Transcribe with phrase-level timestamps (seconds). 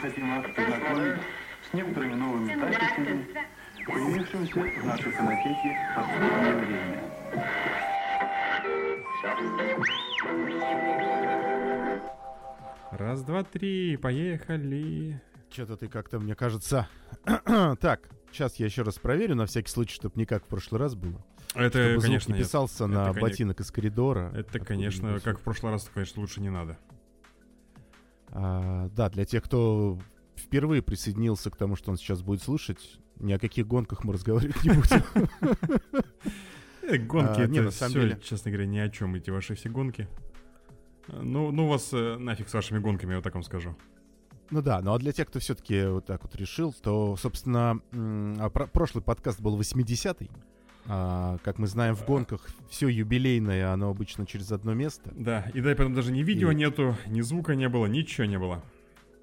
[0.00, 1.20] хотим вас познакомить
[1.70, 3.26] с некоторыми новыми записями,
[3.86, 7.00] появившимися в нашей фонотеке в последнее время.
[12.92, 15.20] Раз, два, три, поехали.
[15.50, 16.88] Что-то ты как-то, мне кажется...
[17.80, 20.94] так, сейчас я еще раз проверю, на всякий случай, чтобы не как в прошлый раз
[20.94, 21.24] было.
[21.54, 22.46] Это, чтобы звук конечно, не нет.
[22.46, 24.32] писался Это, на коне- ботинок из коридора.
[24.34, 26.78] Это, конечно, как в прошлый раз, конечно, лучше не надо.
[28.32, 29.98] А, да, для тех, кто
[30.36, 34.62] впервые присоединился к тому, что он сейчас будет слушать, ни о каких гонках мы разговаривать
[34.64, 35.02] не будем.
[36.82, 39.68] Э, гонки, А, это на самом деле- честно говоря, ни о чем эти ваши все
[39.68, 40.08] гонки.
[41.08, 43.76] Э, Ну, ну вас э, нафиг с вашими гонками, я вот так вам скажу.
[44.50, 48.50] Ну да, ну а для тех, кто все-таки вот так вот решил, то, собственно, а
[48.50, 50.28] про- прошлый подкаст был 80-й.
[50.86, 55.10] А, как мы знаем, в гонках все юбилейное, оно обычно через одно место.
[55.14, 58.38] Да, и да, потом даже ни видео И- нету, ни звука не было, ничего не
[58.38, 58.62] было.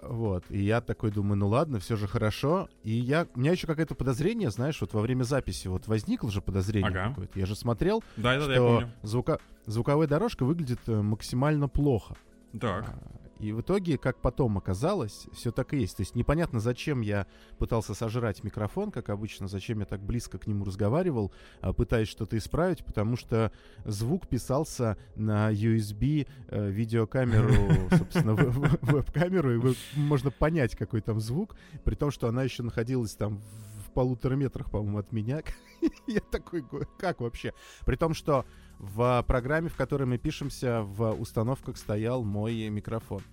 [0.02, 2.70] Вот, и я такой думаю, ну ладно, все же хорошо.
[2.84, 6.40] И я, у меня еще какое-то подозрение, знаешь, вот во время записи вот возникло же
[6.42, 7.10] подозрение Ага.
[7.10, 7.38] какое-то.
[7.40, 8.92] Я же смотрел, Да, да, да, я что помню.
[9.02, 12.16] звука, звуковая дорожка выглядит э, максимально плохо.
[12.62, 12.98] Так, А,
[13.40, 15.98] И в итоге, как потом оказалось, все так и есть.
[15.98, 20.48] То есть непонятно, зачем я пытался сожрать микрофон, как обычно, зачем я так близко к
[20.48, 23.52] нему разговаривал, а, пытаясь что-то исправить, потому что
[23.86, 31.96] звук писался на USB э, видеокамеру, собственно, веб-камеру, и можно понять, какой там звук, при
[31.96, 33.67] том, что она еще находилась там в
[33.98, 35.42] полутора метрах, по-моему, от меня.
[36.08, 36.64] Я такой,
[37.00, 37.56] как вообще?
[37.84, 38.46] При том, что
[38.78, 43.24] в программе, в которой мы пишемся, в установках стоял мой микрофон.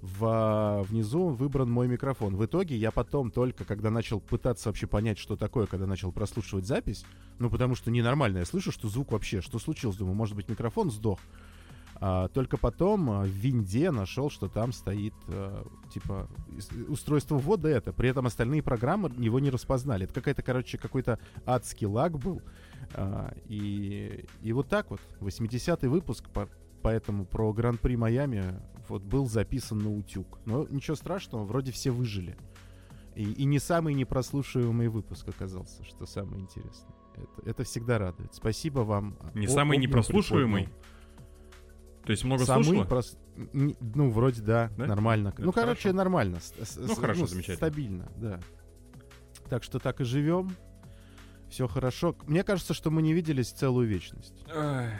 [0.00, 2.36] В, внизу выбран мой микрофон.
[2.36, 6.64] В итоге я потом только, когда начал пытаться вообще понять, что такое, когда начал прослушивать
[6.64, 7.04] запись,
[7.38, 10.90] ну потому что ненормально, я слышу, что звук вообще, что случилось, думаю, может быть микрофон
[10.90, 11.20] сдох.
[12.06, 16.28] А, только потом а, в винде нашел, что там стоит а, типа
[16.88, 17.94] устройство ввода это.
[17.94, 20.04] При этом остальные программы его не распознали.
[20.04, 22.42] Это какая-то, короче, какой-то адский лаг был.
[22.92, 26.50] А, и, и вот так вот, 80-й выпуск, по-
[26.82, 28.60] поэтому про Гран-при Майами
[28.90, 30.40] вот был записан на утюг.
[30.44, 32.36] Но ничего страшного, вроде все выжили.
[33.14, 36.94] И, и не самый непрослушиваемый выпуск оказался, что самое интересное.
[37.16, 38.34] Это, это всегда радует.
[38.34, 39.16] Спасибо вам.
[39.32, 40.64] не О- самый непрослушиваемый.
[40.64, 40.84] приподнял.
[42.04, 42.84] То есть много Самый слушала?
[42.84, 43.16] прос-
[43.54, 44.86] н- Ну, вроде да, Да?
[44.86, 45.28] нормально.
[45.28, 45.96] Это ну, короче, хорошо.
[45.96, 46.38] нормально.
[46.40, 47.56] С- Ну, с- хорошо, замечательно.
[47.56, 48.40] Стабильно, да.
[49.48, 50.54] Так что так и живем.
[51.48, 52.16] Все хорошо.
[52.26, 54.34] Мне кажется, что мы не виделись целую вечность.
[54.52, 54.90] А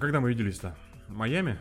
[0.00, 0.76] когда мы виделись-то?
[1.08, 1.58] В Майами?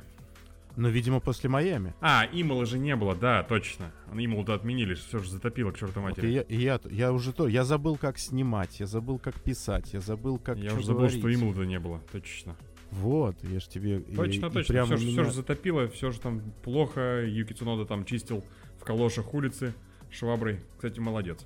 [0.77, 1.93] Но, видимо, после Майами.
[1.99, 3.91] А, Имала же не было, да, точно.
[4.13, 6.31] Ималу-то отменили, все же затопило к чертовой Вот и матери.
[6.33, 9.99] я, и я, я уже то, я забыл, как снимать, я забыл, как писать, я
[9.99, 11.19] забыл, как Я уже забыл, говорить.
[11.19, 12.55] что Имала-то не было, точно.
[12.91, 13.99] Вот, я ж тебе...
[13.99, 14.73] и- Точно, и точно.
[14.73, 17.23] прямо Все, же, меня- же затопило, все же там плохо.
[17.25, 18.43] Юки Цунода там чистил
[18.79, 19.73] в калошах улицы
[20.11, 20.59] шваброй.
[20.75, 21.45] Кстати, молодец.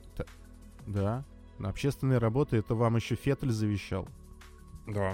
[0.88, 1.24] Да.
[1.60, 4.08] На общественные работы это вам еще Феттель завещал.
[4.88, 5.14] Да.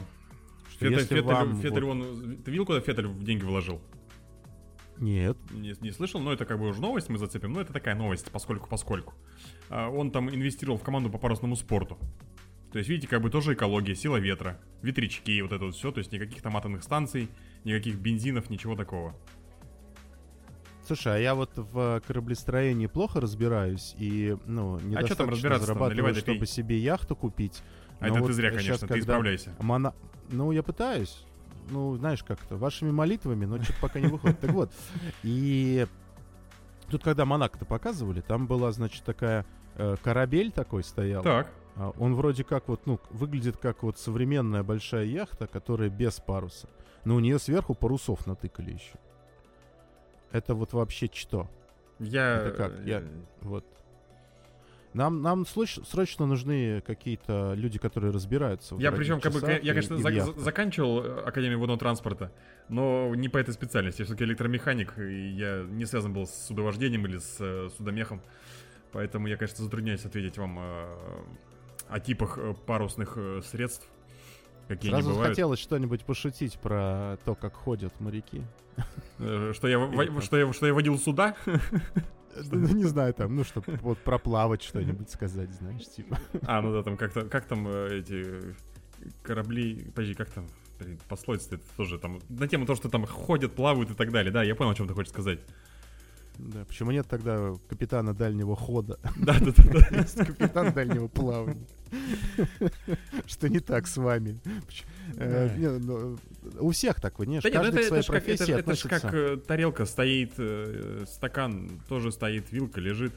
[0.69, 2.38] Что Феттель, если Феттель, вам Феттель, вот- он...
[2.38, 3.81] Ты видел, куда Феттель в деньги вложил?
[4.98, 5.38] Нет.
[5.52, 7.52] Не, не слышал, но это как бы уже новость мы зацепим.
[7.53, 9.13] Но это такая новость, поскольку поскольку.
[9.69, 11.98] А, он там инвестировал в команду по парусному спорту.
[12.72, 15.92] То есть, видите, как бы тоже экология, сила ветра, ветрячки, вот это вот все.
[15.92, 17.30] То есть, никаких там атомных станций,
[17.66, 19.16] никаких бензинов, ничего такого.
[20.88, 25.66] Слушай, а я вот в кораблестроении плохо разбираюсь и, ну, недостаточно разбираться-то?
[25.68, 26.48] зарабатываю, Наливай да чтобы пей.
[26.48, 27.62] себе яхту купить.
[28.00, 29.56] А это вот ты зря, конечно, ты когда исправляйся.
[29.60, 29.94] мона-
[30.30, 31.24] Ну, я пытаюсь.
[31.70, 34.40] Ну, знаешь, как-то, вашими молитвами, но что-то пока не выходит.
[34.40, 34.74] Так вот,
[35.24, 35.86] и
[36.90, 39.46] тут, когда Монако-то показывали, там была, значит, такая
[39.76, 41.22] э, корабель такой стоял.
[41.24, 41.52] Так.
[41.78, 46.68] А Он вроде как вот, ну, выглядит как вот современная большая яхта, которая без паруса.
[47.06, 48.96] Но у нее сверху парусов натыкали еще.
[50.31, 51.50] Это вот вообще что?
[52.00, 52.38] Я...
[52.38, 52.86] Это как?
[52.86, 53.08] Я- э,
[53.42, 53.66] Вот.
[54.94, 58.76] Нам, нам срочно нужны какие-то люди, которые разбираются.
[58.76, 60.38] в Я причем, как бы, я, и- конечно, и в за- за- яхтах.
[60.40, 62.30] заканчивал э, Академию водного транспорта,
[62.68, 64.02] но не по этой специальности.
[64.02, 68.22] Я все-таки электромеханик, и я не связан был с судовождением или с э, судомехом.
[68.92, 70.95] Поэтому я, конечно, затрудняюсь ответить вам э,
[71.92, 73.88] о типах э, парусных э, средств,
[74.68, 75.28] какие Сразу бывают.
[75.28, 78.42] захотелось что-нибудь пошутить про то, как ходят моряки.
[79.20, 81.36] Э, Что я, что, я, что я водил суда?
[82.50, 86.18] Ну, не знаю, там, ну, чтобы вот проплавать что-нибудь сказать, знаешь, типа.
[86.44, 88.56] А, ну да, там как-то, как там эти
[89.22, 90.48] корабли, подожди, как там,
[91.10, 94.44] пословица это тоже там, на тему того, что там ходят, плавают и так далее, да,
[94.44, 95.40] я понял, о чем ты хочешь сказать.
[96.38, 98.98] Да, почему нет тогда капитана дальнего хода?
[99.18, 99.98] Да, да, да, да.
[99.98, 101.68] Есть капитан дальнего плавания.
[103.28, 104.40] Что не так с вами?
[105.18, 106.18] Э, ну,
[106.60, 107.40] У всех такое, не?
[107.40, 109.38] Да нет, Каждый это, своей это, ж как, это, ж- профессии это ж как э,
[109.38, 113.14] тарелка стоит, э, стакан тоже стоит, вилка лежит.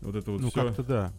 [0.00, 0.66] Вот это вот Ну, все.
[0.66, 1.12] как-то да.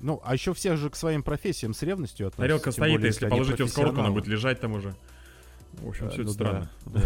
[0.00, 2.42] Ну, а еще все же к своим профессиям с ревностью относятся.
[2.42, 4.94] Тарелка стоит, более, если положить ее в сковородку, она будет лежать там уже.
[5.80, 6.70] В общем, Э, все это ну странно.
[6.86, 7.00] Да,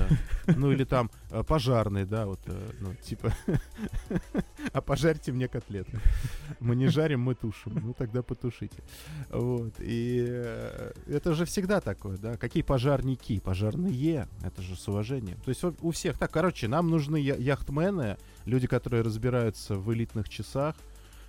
[0.47, 0.55] да.
[0.57, 3.33] Ну или там э, пожарный, да, вот, э, ну, типа,
[4.73, 5.99] а пожарьте мне котлеты.
[6.61, 7.75] Мы не жарим, мы тушим.
[7.75, 8.83] Ну тогда потушите.
[9.31, 9.75] Вот.
[9.79, 10.19] И
[11.07, 12.37] это же всегда такое, да.
[12.37, 13.39] Какие пожарники?
[13.41, 14.29] Пожарные.
[14.43, 15.39] Это же с уважением.
[15.45, 16.31] То есть у всех так.
[16.31, 20.77] Короче, нам нужны яхтмены, люди, которые разбираются в элитных часах,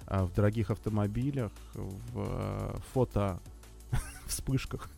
[0.05, 3.39] а, в дорогих автомобилях, в фото
[4.27, 4.89] вспышках.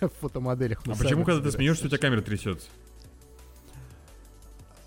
[0.00, 0.82] В фотомоделях.
[0.86, 2.68] А почему, когда ты смеешься, у тебя камера трясется?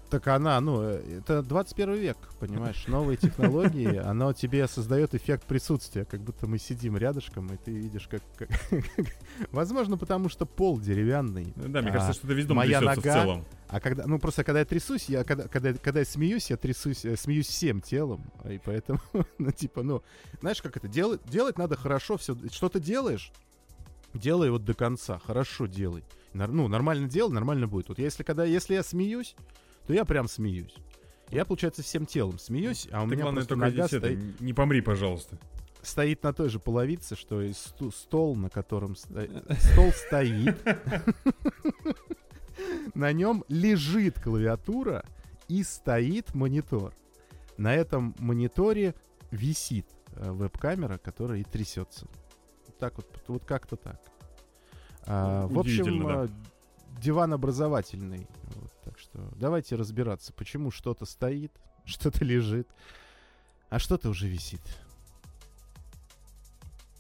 [0.10, 6.22] Так она, ну, это 21 век, понимаешь, новые технологии, оно тебе создает эффект присутствия, как
[6.22, 8.22] будто мы сидим рядышком, и ты видишь, как...
[8.38, 8.50] как-
[9.52, 11.52] Возможно, потому что пол деревянный.
[11.58, 13.46] Да, мне а кажется, что это весь дом моя трясется в нога- целом.
[13.68, 17.04] А когда, ну, просто когда я трясусь, я, когда, когда, когда я смеюсь, я трясусь,
[17.04, 19.02] э, смеюсь всем телом, и поэтому,
[19.38, 20.04] ну, типа, ну,
[20.40, 23.34] знаешь, как это, делать, делать надо хорошо, все, что ты делаешь,
[24.18, 26.04] делай вот до конца, хорошо делай.
[26.34, 27.90] Ну, нормально делай, нормально будет.
[27.90, 29.36] Вот если, когда, если я смеюсь,
[29.88, 30.76] то я прям смеюсь.
[31.30, 34.54] Я, получается, всем телом смеюсь, а у Ты, меня главное, просто нога это, стоит, не
[34.54, 35.38] помри, пожалуйста.
[35.82, 39.28] стоит на той же половице, что и стол, на котором сто-
[39.60, 40.58] стол стоит.
[42.94, 45.04] На нем лежит клавиатура
[45.48, 46.94] и стоит монитор.
[47.58, 48.96] На этом мониторе
[49.32, 49.86] висит
[50.16, 52.08] э, веб-камера, которая и трясется.
[52.78, 54.00] Вот так вот, вот как-то так.
[55.08, 56.28] А, в общем, Удивительно, э,
[57.02, 58.28] диван образовательный.
[58.44, 61.52] Вот, так что давайте разбираться, почему что-то стоит,
[61.86, 62.68] что-то лежит,
[63.70, 64.62] а что-то уже висит.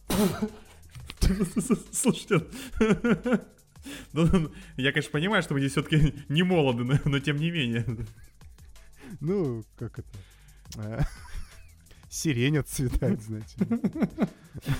[1.91, 2.47] Слушайте,
[4.13, 7.85] ну, я, конечно, понимаю, что вы здесь все-таки не молоды, но, но тем не менее.
[9.19, 11.07] Ну, как это?
[12.09, 13.55] Сирень отцветает, знаете.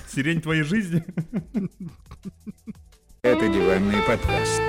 [0.08, 1.04] Сирень твоей жизни.
[3.22, 4.62] Это диванный подкаст.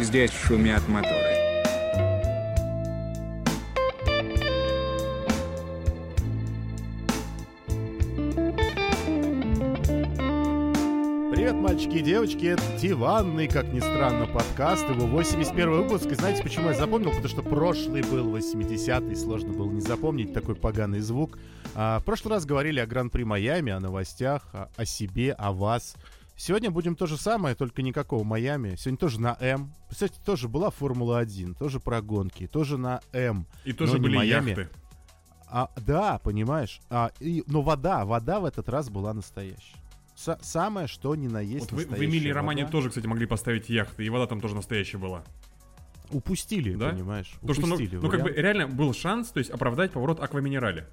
[0.00, 1.31] Здесь шумят моторы.
[11.72, 16.04] Мальчики и девочки, это диванный, как ни странно, подкаст, его 81 выпуск.
[16.04, 17.08] И знаете, почему я запомнил?
[17.08, 21.38] Потому что прошлый был 80-й, сложно было не запомнить такой поганый звук.
[21.74, 25.96] А, в прошлый раз говорили о Гран-при Майами, о новостях, о, о себе, о вас.
[26.36, 28.76] Сегодня будем то же самое, только никакого Майами.
[28.76, 29.72] Сегодня тоже на М.
[29.88, 33.46] Кстати, тоже была Формула-1, тоже про гонки, тоже на М.
[33.64, 34.50] И тоже были Майами.
[34.50, 34.68] яхты.
[35.48, 36.82] А, да, понимаешь.
[36.90, 39.81] А, и, но вода, вода в этот раз была настоящая.
[40.24, 42.72] Са- самое, что ни на есть Вот вы, в Эмилии Романе вода.
[42.72, 45.24] тоже, кстати, могли поставить яхты, и вода там тоже настоящая была.
[46.10, 46.90] Упустили, Да?
[46.90, 47.32] понимаешь?
[47.46, 50.86] То, что, ну, ну, как бы реально был шанс, то есть оправдать поворот Акваминерали.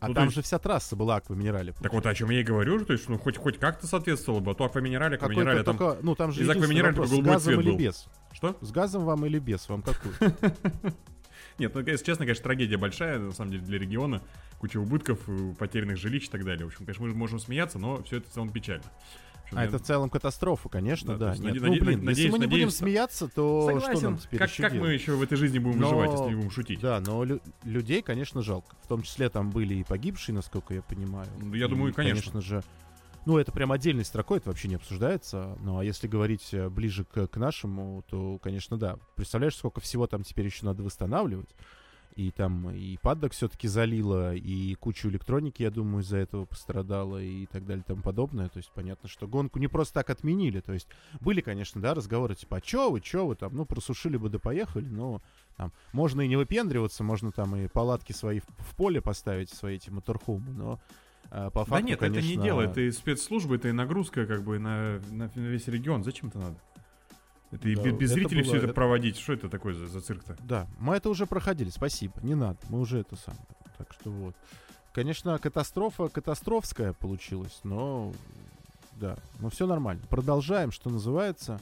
[0.00, 1.74] А ну, там есть- же вся трасса была акваминерале.
[1.74, 4.52] Так вот, о чем я и говорю, то есть, ну, хоть, хоть как-то соответствовало бы,
[4.52, 5.76] а то Акваминерали, Акваминерали, там...
[5.76, 7.78] только, ну там же из акваминерали вопрос, только с голубой газом цвет или был.
[7.78, 8.06] без?
[8.32, 8.56] Что?
[8.62, 9.68] С газом вам или без?
[9.68, 10.14] Вам какую?
[11.60, 14.22] Нет, ну, если честно, конечно, трагедия большая, на самом деле, для региона.
[14.58, 16.64] Куча убытков, э, потерянных жилищ и так далее.
[16.64, 18.84] В общем, конечно, мы можем смеяться, но все это в целом печально.
[19.52, 21.30] А я- это в целом катастрофа, конечно, Да, да.
[21.32, 24.02] есть Нет, наде- ну, блин, если надеюсь- мы не будем надеюсь, смеяться, то что Согласен.
[24.04, 26.34] нам теперь как, еще как мы еще в этой жизни будем Но- выживать, если не
[26.36, 26.80] будем шутить?
[26.80, 28.76] Да, но лю- людей, конечно, жалко.
[28.82, 31.26] В том числе там были и погибшие, насколько я понимаю.
[31.40, 32.30] Ну, я И, думаю, конечно.
[32.32, 32.62] Конечно же.
[33.26, 35.56] Ну, это прям отдельной строкой, это вообще не обсуждается.
[35.60, 38.98] Ну, а если говорить э, ближе к, к нашему, то, конечно, да.
[39.14, 41.54] Представляешь, сколько всего там теперь еще надо восстанавливать?
[42.16, 47.46] И там и паддок все-таки залило, и кучу электроники, я думаю, из-за этого пострадало, и
[47.46, 48.48] так далее, и тому подобное.
[48.48, 50.60] То есть понятно, что гонку не просто так отменили.
[50.60, 50.88] То есть
[51.20, 54.38] были, конечно, да, разговоры типа, а чё вы, чё вы там, ну, просушили бы да
[54.38, 55.22] поехали, но
[55.56, 59.76] там можно и не выпендриваться, можно там и палатки свои в, в поле поставить, свои
[59.76, 60.80] эти моторхомы, но
[61.30, 64.42] по факту, да нет, это не конечно, дело, это и спецслужбы, это и нагрузка как
[64.42, 66.02] бы на, на весь регион.
[66.04, 66.56] Зачем это надо?
[67.52, 69.16] Это и Да, без, без это зрителей все было- это это- проводить.
[69.18, 70.36] Что это такое за, за цирк-то?
[70.42, 73.36] Да, мы это уже проходили, спасибо, не надо, мы уже это сам.
[73.78, 74.34] Так что вот.
[74.92, 78.12] Конечно, катастрофа катастрофская получилась, но
[78.96, 80.02] да, но все нормально.
[80.10, 81.60] Продолжаем, что называется.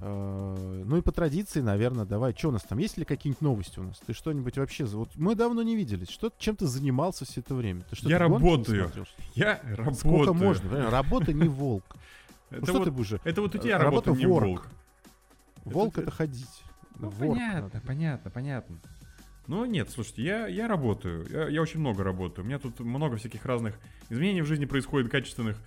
[0.00, 2.34] Э, Ну и по традиции, наверное, давай.
[2.36, 2.78] Что у нас там?
[2.78, 3.98] Есть ли какие-нибудь новости у нас?
[4.06, 4.84] Ты что-нибудь вообще...
[4.84, 6.08] Вот мы давно не виделись.
[6.08, 7.82] Что, чем ты занимался все это время?
[7.90, 8.92] Ты что, Я ты работаю.
[9.34, 9.94] Я работаю.
[9.94, 10.68] Сколько можно?
[10.68, 10.90] Правильно?
[10.90, 11.84] Работа не волк.
[12.52, 13.12] Ну Это что вот, ты будешь?
[13.22, 14.44] это вот у тебя Работа работа, не ворк.
[14.46, 14.66] волк.
[15.64, 16.62] Волк это- это ходить.
[16.98, 17.80] Ну, Ворк понятно, надо.
[17.86, 18.76] понятно, понятно.
[19.46, 21.28] Ну, нет, слушайте, я, я работаю.
[21.30, 22.44] Я, я очень много работаю.
[22.44, 23.78] У меня тут много всяких разных
[24.08, 25.58] изменений в жизни происходит, качественных.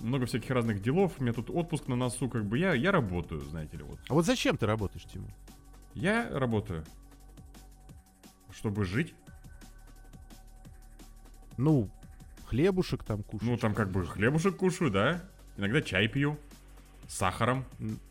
[0.00, 1.14] Много всяких разных делов.
[1.18, 2.58] У меня тут отпуск на носу, как бы.
[2.58, 3.98] Я, я работаю, знаете ли, вот.
[4.08, 5.30] А вот зачем ты работаешь, Тимур?
[5.94, 6.84] Я работаю.
[8.52, 9.14] Чтобы жить?
[11.56, 11.90] Ну,
[12.46, 13.48] хлебушек там кушать.
[13.48, 15.24] Ну, там как бы хлебушек кушаю, да?
[15.56, 16.38] Иногда чай пью.
[17.08, 17.64] С сахаром.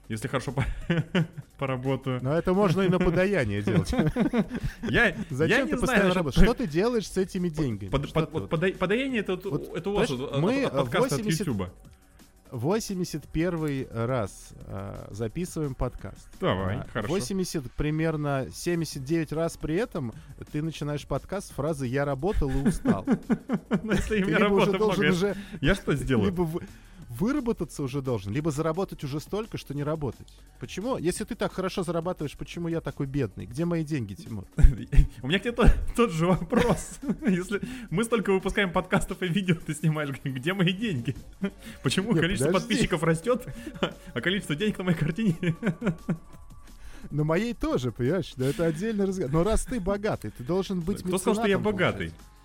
[0.10, 0.66] Если хорошо по-
[1.58, 2.20] поработаю.
[2.22, 3.92] Но это можно и на подаяние делать.
[4.90, 6.44] Я, я Зачем не ты постоянно работаешь?
[6.44, 7.90] Что ты делаешь с этими деньгами?
[7.90, 11.16] Под- под- ты вот подай- Подаяние это, вот- это у вас мы, от, от подкаста
[11.16, 11.70] от 80 Ютуба.
[12.52, 16.28] 81 раз а, записываем подкаст.
[16.40, 17.14] Давай, А, хорошо.
[17.14, 20.14] 80, примерно 79 раз при этом
[20.52, 23.06] ты начинаешь подкаст с фразы «я работал и устал».
[23.84, 26.34] Ну, если много, уже я что сделаю?
[27.20, 30.28] Выработаться уже должен, либо заработать уже столько, что не работать.
[30.60, 30.98] Почему?
[30.98, 33.46] Если ты так хорошо зарабатываешь, почему я такой бедный?
[33.46, 34.46] Где мои деньги, Тимур?
[35.22, 37.00] У меня к тебе то- тот же вопрос.
[37.28, 41.16] Если мы столько выпускаем подкастов и видео, ты снимаешь, где мои деньги?
[41.84, 43.46] Почему количество подписчиков растет,
[44.14, 45.36] а количество денег на моей картине...
[47.10, 48.34] На моей тоже, понимаешь?
[48.36, 49.32] Да это отдельный разговор.
[49.32, 52.10] Но раз ты богатый, ты должен быть Кто сказал, что я богатый?
[52.12, 52.37] получается.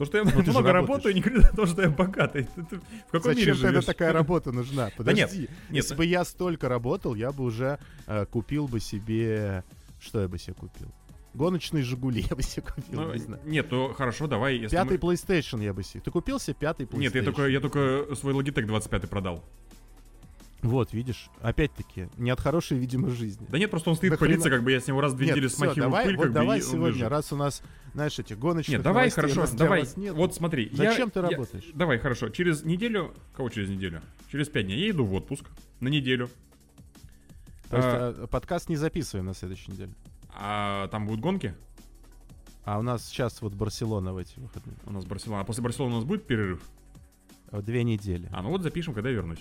[0.00, 2.44] То, что я Ну, много работаю, не говорит о том, что я богатый.
[2.56, 3.84] Ты- ты В каком мире Зачем тогда живешь?
[3.84, 4.90] такая работа нужна?
[4.98, 5.40] Да нет, Подожди.
[5.42, 5.50] нет.
[5.68, 9.62] Если бы я столько работал, я бы уже э, купил бы себе...
[10.00, 10.88] Что я бы себе купил?
[11.34, 13.42] Гоночные Жигули я бы себе купил, Ну, не знаю.
[13.44, 14.56] Нет, ну хорошо, давай.
[14.56, 16.00] если Пятый мы- PlayStation я бы себе...
[16.00, 16.98] Ты купил себе пятый PlayStation?
[17.00, 19.44] Нет, я только, я только свой Logitech 25 продал.
[20.62, 23.46] Вот, видишь, опять-таки, не от хорошей, видимо, жизни.
[23.48, 25.16] Да нет, просто он стоит Да пылиться, хрена- как бы я с него раз в
[25.16, 27.62] две Нет, недели смахиваю давай, пыль, вот как бы, давай он сегодня, раз у нас,
[27.94, 29.84] знаешь, этих гоночных Нет, давай, новостей хорошо, давай.
[29.96, 30.14] нет.
[30.14, 30.68] Вот смотри.
[30.72, 31.64] я- Зачем ты я- работаешь?
[31.74, 32.28] Давай, хорошо.
[32.28, 33.14] Через неделю...
[33.34, 34.02] Кого через неделю?
[34.30, 35.46] Через пять дней я иду в отпуск
[35.80, 36.28] на неделю.
[37.70, 39.92] То есть а- э, подкаст не записываем на следующей неделе.
[40.34, 41.54] А там будут гонки?
[42.64, 44.76] А у нас сейчас вот Барселона в эти выходные.
[44.84, 45.40] У нас Барселона.
[45.40, 46.62] А после Барселоны у нас будет перерыв?
[47.50, 48.28] Э, Две недели.
[48.30, 49.40] А, ну вот запишем, когда я вернусь.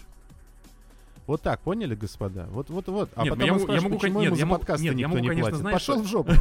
[1.29, 2.47] Вот так, поняли, господа?
[2.49, 3.09] Вот, вот, вот.
[3.15, 4.59] А Нет, потом я он могу- я спрашивает, могу, почему нет, ему я за могу-
[4.59, 5.59] подкасты нет, я никто могу, не конечно, платит.
[5.61, 6.33] знаешь, Пошел что- в жопу.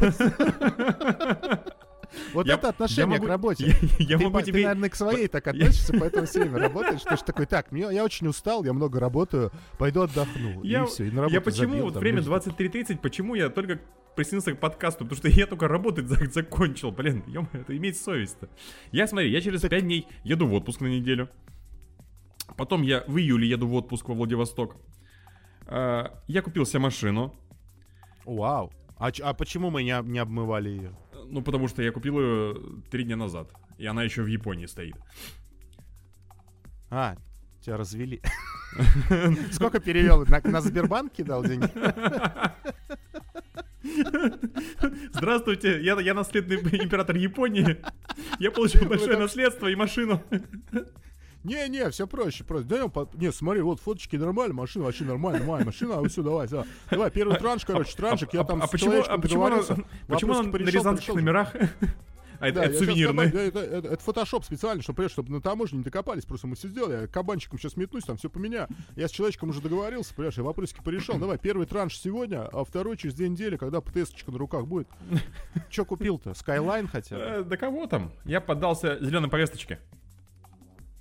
[2.33, 3.65] Вот Я- это я отношение могу- к работе.
[3.67, 4.63] Я, я Ты, могу ты, тебе...
[4.63, 7.01] наверное, к своей так относишься, поэтому все время работаешь.
[7.03, 10.63] Ты же такой, так, мне- я очень устал, я много работаю, пойду отдохну.
[10.63, 12.31] Я, И все, и на работу я почему, забил, вот там, время лежу.
[12.31, 13.79] 23.30, почему я только
[14.15, 15.05] присоединился к подкасту?
[15.05, 18.49] Потому что я только работать за- закончил, блин, ё это иметь совесть-то.
[18.91, 21.29] Я, смотри, я через 5 дней еду в отпуск на неделю.
[22.59, 24.75] Потом я в июле еду в отпуск во Владивосток.
[25.65, 27.33] А, Я купил себе машину.
[28.25, 28.69] Вау.
[28.97, 30.93] А, а почему мы не, не обмывали ее?
[31.29, 32.55] Ну, потому что я купил ее
[32.91, 33.53] три дня назад.
[33.77, 34.97] И она еще в Японии стоит.
[36.89, 37.15] А,
[37.61, 38.21] тебя развели.
[39.53, 40.25] Сколько перевел?
[40.25, 41.71] На, на Сбербанк кидал деньги?
[45.13, 47.77] Здравствуйте, я, я наследный император Японии.
[48.37, 50.21] Я получил большое наследство и машину.
[51.43, 52.65] Не-не, все проще, проще.
[52.65, 56.21] Да, я по- не, смотри, вот фоточки нормально, машина вообще нормальная, нормальная машина, а все,
[56.21, 56.65] давай, давай.
[56.91, 59.61] Давай, первый транш, короче, траншик, я там а с почему, а почему, она,
[60.07, 61.15] почему она вопросики на рязанских пришел.
[61.15, 61.53] номерах?
[62.41, 65.83] А это, Да, это кабан- это, это- это фотошоп специально, чтобы, чтобы на таможне не
[65.83, 67.01] докопались, просто мы все сделали.
[67.01, 68.67] Я кабанчиком сейчас метнусь, там все поменяю.
[68.95, 71.17] Я с человечком уже договорился, понимаешь, я вопросики порешал.
[71.19, 74.87] Давай, первый транш сегодня, а второй через две недели, когда ПТС-очка на руках будет.
[75.69, 76.33] Че купил-то?
[76.33, 77.21] Skyline хотя бы?
[77.21, 78.13] Э, Да кого там?
[78.23, 79.79] Я поддался зеленой повесточке.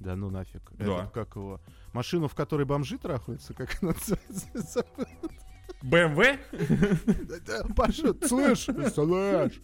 [0.00, 0.62] Да ну нафиг.
[0.72, 1.02] Да.
[1.02, 1.60] Этот, как его?
[1.92, 4.86] Машину, в которой бомжи трахаются, как она называется?
[5.82, 6.38] BMW?
[7.76, 9.60] Паша, слышь, слышь.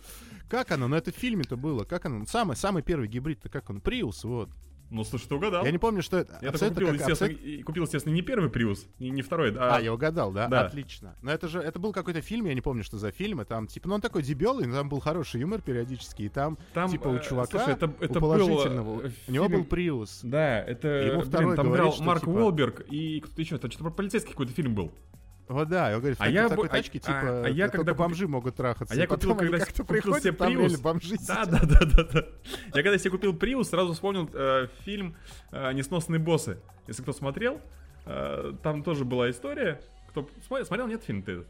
[0.49, 0.89] Как оно?
[0.89, 1.85] Ну это в фильме-то было.
[1.85, 2.27] Как оно?
[2.27, 3.81] Самый, самый первый гибрид-то как он?
[3.81, 4.51] Prius, вот.
[4.95, 5.65] Ну, слушай, ты угадал.
[5.65, 6.35] Я не помню, что это.
[6.35, 9.53] Я только абсолютно купил, как- естественно, и купил, естественно, не первый Prius, и не второй,
[9.59, 10.47] а, А, я угадал, да?
[10.47, 10.61] Да.
[10.67, 11.17] Отлично.
[11.21, 13.67] Но это же, это был какой-то фильм, я не помню, что за фильм, и там,
[13.67, 17.09] типа, ну он такой дебелый, но там был хороший юмор периодически, и там, там, типа,
[17.09, 20.21] у э, чувака, слушай, это, это у положительного, был, э, у него был Prius.
[20.23, 23.69] Да, это, Ему блин, там говорит, играл что, Марк типа- Уолберг и кто-то еще, это
[23.69, 24.93] что-то про полицейский какой-то фильм был.
[25.47, 27.93] Вот да, он говорит, А я такой бу- а- тачке, а- типа, а я когда
[27.93, 28.95] бомжи могут трахаться.
[28.95, 30.81] А я купил, когда как-то купил себе там Prius.
[30.81, 32.27] бомжи Да, да, да, да, да.
[32.75, 35.17] Я когда себе купил Prius, сразу вспомнил э, фильм
[35.53, 36.59] э, «Несносные боссы».
[36.87, 37.61] Если кто смотрел,
[38.07, 39.83] э, там тоже была история.
[40.09, 40.29] Кто
[40.65, 41.45] смотрел, нет фильм ты?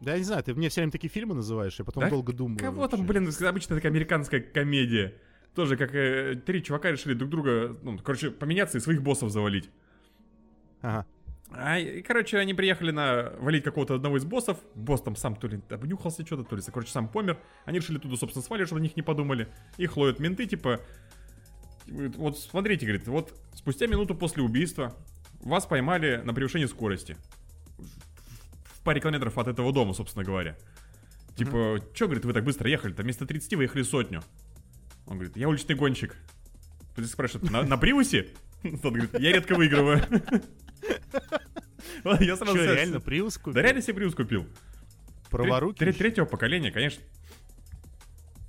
[0.00, 2.32] Да я не знаю, ты мне все время такие фильмы называешь, я потом Да долго
[2.32, 2.58] думаю.
[2.58, 3.20] Кого там, вообще.
[3.20, 5.14] блин, обычно такая американская комедия.
[5.54, 9.70] Тоже как э, три чувака решили друг друга, ну, короче, поменяться и своих боссов завалить.
[10.82, 11.06] Ага.
[11.58, 14.58] А, и, короче, они приехали на валить какого-то одного из боссов.
[14.74, 17.38] Босс там сам то ли обнюхался что-то, то ли, короче, сам помер.
[17.64, 19.48] Они решили туда, собственно, свалить, чтобы о них не подумали.
[19.76, 20.80] Их ловят менты, типа...
[21.86, 24.92] Вот смотрите, говорит, вот спустя минуту после убийства
[25.40, 27.16] вас поймали на превышении скорости.
[28.64, 30.56] В паре километров от этого дома, собственно говоря.
[31.36, 33.02] Типа, что, говорит, вы так быстро ехали-то?
[33.02, 34.22] Вместо 30 вы ехали сотню.
[35.06, 36.16] Он говорит, я уличный гонщик.
[36.96, 38.28] Полицейский спрашивает, на, на Приусе?
[38.62, 40.02] Тот говорит, я редко выигрываю.
[42.20, 43.54] Я сразу Что, реально Приус купил?
[43.54, 44.46] Да реально себе Приус купил.
[45.30, 45.78] Праворуки?
[45.78, 47.02] Тре- тре- Третьего поколения, конечно.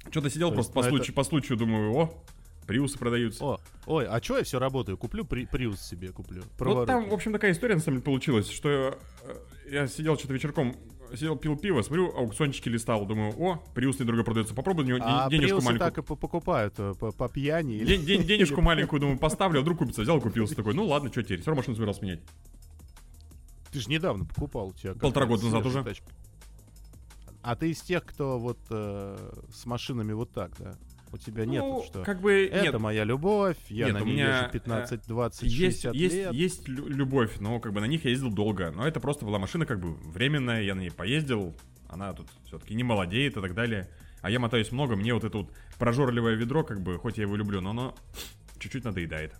[0.09, 2.23] Что-то сидел То просто по ну, случаю, по случаю, думаю, о,
[2.65, 3.43] приусы продаются.
[3.43, 4.97] О, ой, а чё я все работаю?
[4.97, 6.41] Куплю при, приус себе, куплю.
[6.41, 6.87] Вот Праворукий.
[6.93, 9.35] там, в общем, такая история на самом деле получилась, что э,
[9.69, 10.75] я сидел что-то вечерком,
[11.13, 15.29] сидел, пил пиво, смотрю, аукциончики листал, думаю, о, приус недорого продается, попробуй на него а
[15.29, 15.79] де- денежку маленькую.
[15.79, 17.79] так и по- покупают э, по, по пьяни.
[17.83, 20.01] День- день- денежку маленькую, думаю, поставлю, а вдруг купится.
[20.01, 22.21] Взял, купился такой, ну ладно, что теперь, все равно машину собирался менять.
[23.71, 24.93] Ты же недавно покупал у тебя.
[24.95, 25.83] Полтора года назад уже.
[25.83, 26.05] тачка.
[27.41, 30.75] А ты из тех, кто вот э, с машинами вот так, да?
[31.11, 34.05] У тебя нет, ну, что как бы, это нет, моя любовь, я Нет, на у
[34.05, 36.33] ней меня, езжу 15, 20, есть, 60 есть, лет.
[36.33, 38.71] есть лю- любовь, но как бы на них я ездил долго.
[38.71, 41.55] Но это просто была машина как бы временная, я на ней поездил,
[41.87, 43.89] она тут все-таки не молодеет и так далее.
[44.21, 47.35] А я мотаюсь много, мне вот это вот прожорливое ведро, как бы, хоть я его
[47.35, 47.95] люблю, но оно
[48.59, 49.33] чуть-чуть надоедает.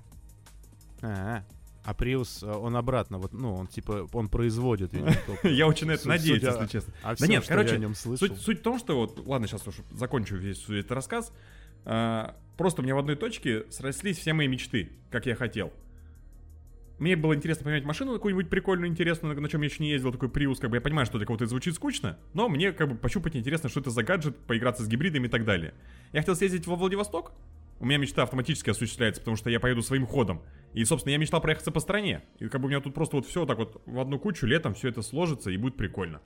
[1.01, 1.43] А,
[1.83, 4.91] а Prius, э, он обратно, вот, ну, он типа, он производит.
[5.43, 6.93] Я очень на это надеюсь, если честно.
[7.01, 7.81] А Да нет, короче.
[7.95, 11.31] Суть, в том, что вот, ладно, сейчас уж закончу весь этот рассказ.
[11.89, 15.71] А, просто у меня в одной точке срослись все мои мечты, как я хотел.
[16.99, 20.11] Мне было интересно поменять машину какую-нибудь прикольную, интересную, на, на чем я еще не ездил,
[20.11, 22.89] такой Prius, как бы я понимаю, что для кого-то это звучит скучно, но мне как
[22.89, 25.73] бы пощупать интересно, что это за гаджет, поиграться с гибридами и так далее.
[26.11, 27.31] Я хотел съездить во Владивосток,
[27.79, 30.41] у меня мечта автоматически осуществляется, потому что я поеду своим ходом.
[30.73, 32.23] И, собственно, я мечтал проехаться по стране.
[32.39, 34.73] И как бы у меня тут просто вот все так вот в одну кучу, летом
[34.73, 36.19] все это сложится и будет прикольно.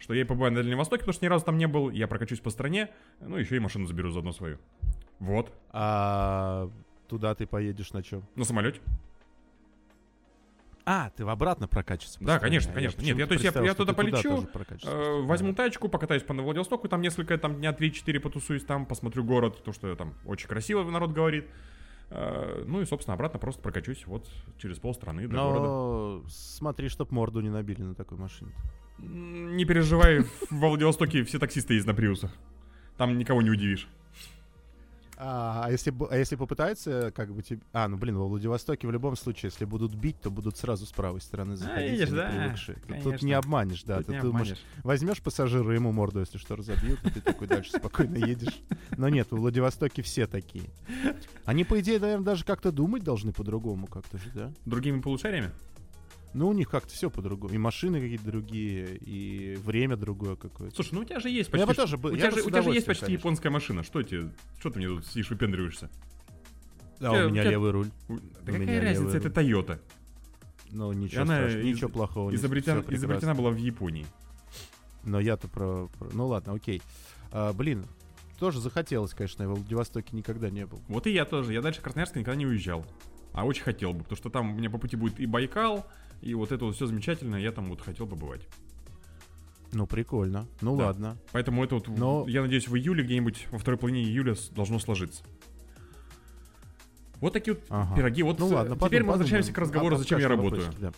[0.00, 2.08] Что я и побываю на Дальнем Востоке, потому что ни разу там не был, я
[2.08, 2.90] прокачусь по стране,
[3.20, 4.58] ну еще и машину заберу заодно свою.
[5.20, 6.70] Вот, А
[7.06, 8.24] туда ты поедешь на чем?
[8.34, 8.80] на самолете.
[10.86, 12.18] А, ты в обратно прокачиваться.
[12.24, 12.96] Да, конечно, Я конечно.
[12.96, 16.32] почему-то Нет, я- то есть я- я туда полечу, прокачиваешься Э, возьму тачку, покатаюсь по
[16.34, 20.82] Владивостоку, там несколько, там дня 3-4 потусуюсь там, посмотрю город, потому что там очень красиво
[20.90, 21.46] народ говорит.
[22.10, 25.60] Э, Ну и, собственно, обратно просто прокачусь вот через полстраны до города.
[25.66, 28.52] Но смотри, чтоб морду не набили на такой машине.
[28.98, 32.30] Не переживай, во Владивостоке все таксисты ездят на приусах.
[32.96, 33.88] Там никого не удивишь.
[35.22, 37.60] А, а если, а если попытаются, как бы тебе...
[37.74, 40.92] А, ну блин, во Владивостоке в любом случае, если будут бить, то будут сразу с
[40.92, 41.90] правой стороны заходить.
[41.92, 42.74] видишь, они да, привыкшие.
[42.76, 43.26] Тут- Тут конечно.
[43.26, 43.98] не обманешь, да.
[43.98, 44.64] Тут Ты не думаешь, обманешь.
[44.82, 48.62] возьмешь пассажира, ему морду, если что, разобьют, и ты такой дальше спокойно едешь.
[48.96, 50.70] Но нет, в Владивостоке все такие.
[51.44, 54.52] Они, по идее, наверное, даже как-то думать должны по-другому как-то же, да?
[54.64, 55.50] Другими полушариями?
[56.32, 57.52] Ну, у них как-то все по-другому.
[57.52, 60.74] И машины какие-то другие, и время другое какое-то.
[60.76, 61.80] Слушай, ну у тебя же есть Ну, я почти...
[61.80, 63.18] бы тоже бы- у, тебя же, у тебя же есть почти конечно.
[63.20, 63.82] японская машина.
[63.82, 64.30] Что тебе...
[64.60, 65.90] Что ты мне тут сидишь, выпендриваешься?
[67.00, 67.88] А у тебя- у меня у тебя- левый руль.
[68.08, 69.28] Да У какая меня разница, это.
[69.40, 69.80] Toyota.
[70.70, 72.30] Ну, ничего Она страшного, из- ничего плохого.
[72.30, 74.06] Изобретен- изобретена была в Японии.
[75.04, 76.80] Но я-то про, про- Ну ладно, окей.
[77.32, 77.84] А, блин,
[78.38, 80.80] тоже захотелось, конечно, я в Владивостоке никогда не был.
[80.88, 81.54] Вот и я тоже.
[81.54, 82.86] Я дальше Красноярска никогда не уезжал.
[83.32, 85.86] А очень хотел бы, потому что там у меня по пути будет и Байкал,
[86.20, 88.42] и вот это вот все замечательно, я там вот хотел побывать.
[89.72, 90.46] Ну, прикольно.
[90.60, 90.86] Ну Да.
[90.86, 91.16] ладно.
[91.32, 94.78] Поэтому это вот, Но- я надеюсь, в июле где-нибудь, во второй половине июля с- должно
[94.80, 95.22] сложиться.
[97.20, 97.96] Вот такие вот Ага.
[97.96, 98.22] пироги.
[98.22, 99.54] Вот Ну э, ладно, теперь подумаем, мы возвращаемся подумаем.
[99.54, 100.62] к разговору, А, зачем я работаю.
[100.62, 100.92] вопросики, да.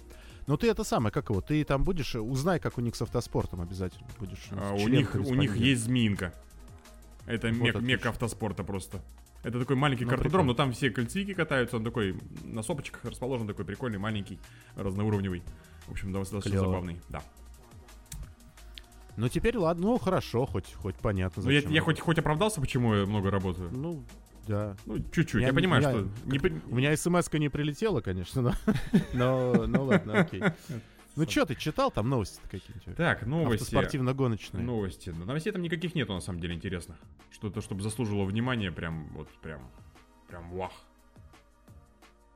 [0.46, 3.60] Ну ты это самое, как его, ты там будешь, узнай, как у них с автоспортом
[3.60, 4.46] обязательно будешь.
[4.50, 6.32] э, А, у, них, у них есть змеинка.
[7.26, 9.02] Это Вот мек- мека автоспорта просто.
[9.42, 13.46] Это такой маленький Ну, картодром, но там все кольцевики катаются, он такой на сопочках расположен,
[13.48, 14.38] такой прикольный, маленький,
[14.76, 15.42] разноуровневый.
[15.88, 16.66] В общем, достаточно Клёво.
[16.66, 17.22] забавный, да.
[19.16, 21.42] Ну теперь ладно, ну хорошо, хоть, хоть понятно.
[21.42, 23.70] Ну, я, я хоть, хоть оправдался, почему я много работаю?
[23.72, 24.02] Ну,
[24.46, 24.74] да.
[24.86, 25.34] Ну, чуть-чуть.
[25.40, 26.08] Я Я, не- понимаю, я- что...
[26.24, 28.52] не при- У меня смс не прилетела, конечно, но...
[29.12, 29.66] но...
[29.66, 30.42] Ну ладно, окей.
[31.16, 32.96] Ну что, ты читал там новости какие-нибудь?
[32.96, 33.74] Так, новости.
[33.74, 34.62] Автоспортивно-гоночные.
[34.62, 35.10] Новости.
[35.10, 36.96] Да, новостей там никаких нету, на самом деле, интересных.
[37.30, 39.70] Что-то, чтобы заслужило внимание, прям, вот, прям,
[40.28, 40.72] прям вах.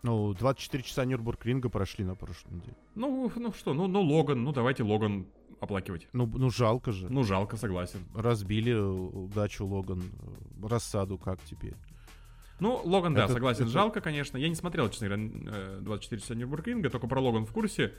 [0.02, 2.76] Ну, 24 часа Нюрбург-ринга прошли на прошлой неделе.
[2.94, 5.26] Ну, ну что, ну, ну, Логан, ну, давайте Логан
[5.58, 6.06] оплакивать.
[6.12, 7.08] Ну, ну жалко же.
[7.08, 8.00] Ну, жалко, согласен.
[8.14, 10.02] Разбили э, удачу Логан.
[10.02, 11.74] э, Рассаду как теперь?
[12.60, 14.36] Ну, Логан, да, Это- согласен, это- жалко, конечно.
[14.36, 17.92] Я не смотрел, честно говоря, э, 24 часа Нюрбургринга, только про Логан в курсе.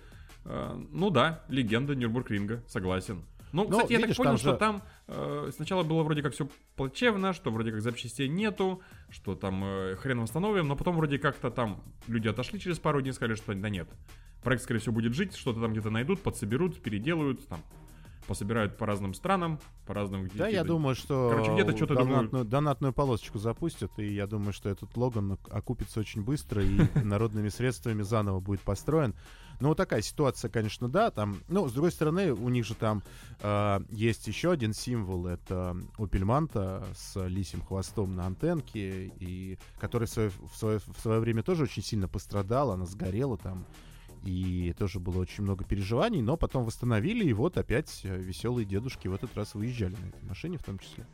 [0.45, 3.23] Э, Ну да, легенда Нюрбургринга, согласен.
[3.54, 6.21] Ну, Ну, кстати, я видишь, так понял, там что же- там э, сначала было вроде
[6.21, 10.97] как все плачевно, что вроде как запчастей нету, что там э, хрен восстановим, но потом
[10.97, 13.88] вроде как-то там люди отошли через пару дней и сказали, что да нет.
[14.43, 17.62] Проект, скорее всего, будет жить, что-то там где-то найдут, подсоберут, переделают, там,
[18.28, 20.30] пособирают по разным странам, по разным...
[20.34, 24.54] Да, я думаю, что Короче, где-то что-то, думаю- донатную, донатную полосочку запустят, и я думаю,
[24.54, 29.16] что этот Логан ок- окупится очень быстро и народными средствами заново будет построен.
[29.60, 33.02] Ну, вот такая ситуация, конечно, да, там, ну, с другой стороны, у них же там
[33.42, 40.12] э, есть еще один символ, это Manta с лисим хвостом на антенке, и который в
[40.12, 43.66] свое, в свое, в свое время тоже очень сильно пострадала, она сгорела там,
[44.28, 49.08] и тоже было очень много переживаний, но потом восстановили, и вот опять э, веселые дедушки
[49.08, 51.06] в этот раз выезжали на этой машине в том числе.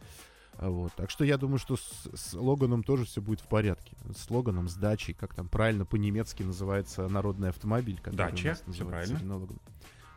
[0.58, 0.93] А Вот.
[0.95, 3.95] Так что я думаю, что с, с Логаном тоже все будет в порядке.
[4.15, 7.99] С Логаном, с дачей, как там правильно по-немецки называется народный автомобиль.
[8.04, 9.38] Дача, называется правильно.
[9.38, 9.58] Логан.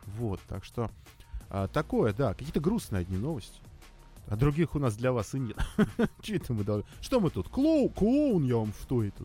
[0.05, 0.89] Вот, так что
[1.49, 3.59] а, такое, да, какие-то грустные одни новости.
[4.27, 5.57] А других у нас для вас и нет.
[6.21, 7.49] Че это мы должны- Что мы тут?
[7.49, 9.23] Клоун, клоун я вам что это?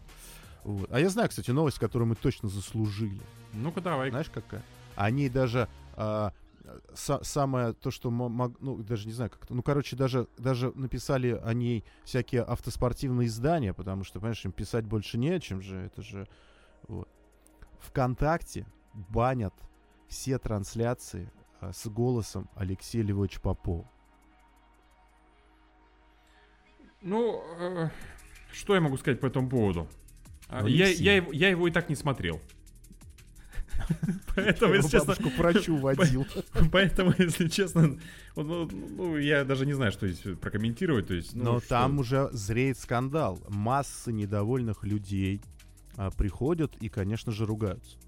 [0.65, 0.91] Вот.
[0.93, 3.21] А я знаю, кстати, новость, которую мы точно заслужили.
[3.53, 4.11] Ну-ка давай.
[4.11, 4.63] Знаешь, какая?
[4.97, 6.33] Они даже а,
[6.95, 10.27] са- самое то, что мо- мог- ну даже не знаю как это, ну короче даже
[10.39, 15.41] даже написали о ней всякие автоспортивные издания, потому что понимаешь им писать больше не о
[15.41, 16.27] чем же, это же
[16.89, 17.09] вот.
[17.81, 19.55] ВКонтакте банят
[20.09, 23.89] все трансляции а, с голосом Алексея Львовича Попова.
[27.01, 27.91] Ну, э,
[28.53, 29.89] что я могу сказать по этому поводу?
[30.49, 31.03] А, Ну, я, Алексей.
[31.05, 32.41] я, его- я его и так не смотрел.
[34.35, 36.27] Поэтому, если честно, к врачу водил.
[36.71, 37.99] поэтому, если честно,
[38.37, 41.09] ну, я даже не знаю, что здесь прокомментировать.
[41.09, 43.41] То есть, ну, Но там уже зреет скандал.
[43.49, 45.43] Масса недовольных людей
[45.97, 47.99] а, приходят и, конечно же, ругаются.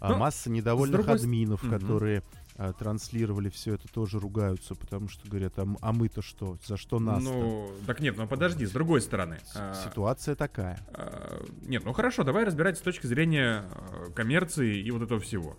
[0.00, 2.22] А Ну, масса недовольных админов, которые
[2.62, 6.58] а, транслировали все это, тоже ругаются, потому что говорят, а, а мы-то что?
[6.66, 9.38] За что нас Ну, так нет, ну подожди, с другой стороны.
[9.54, 10.78] а, Ситуация такая.
[10.92, 15.56] а, Нет, ну хорошо, давай разбирать с точки зрения а, коммерции и вот этого всего.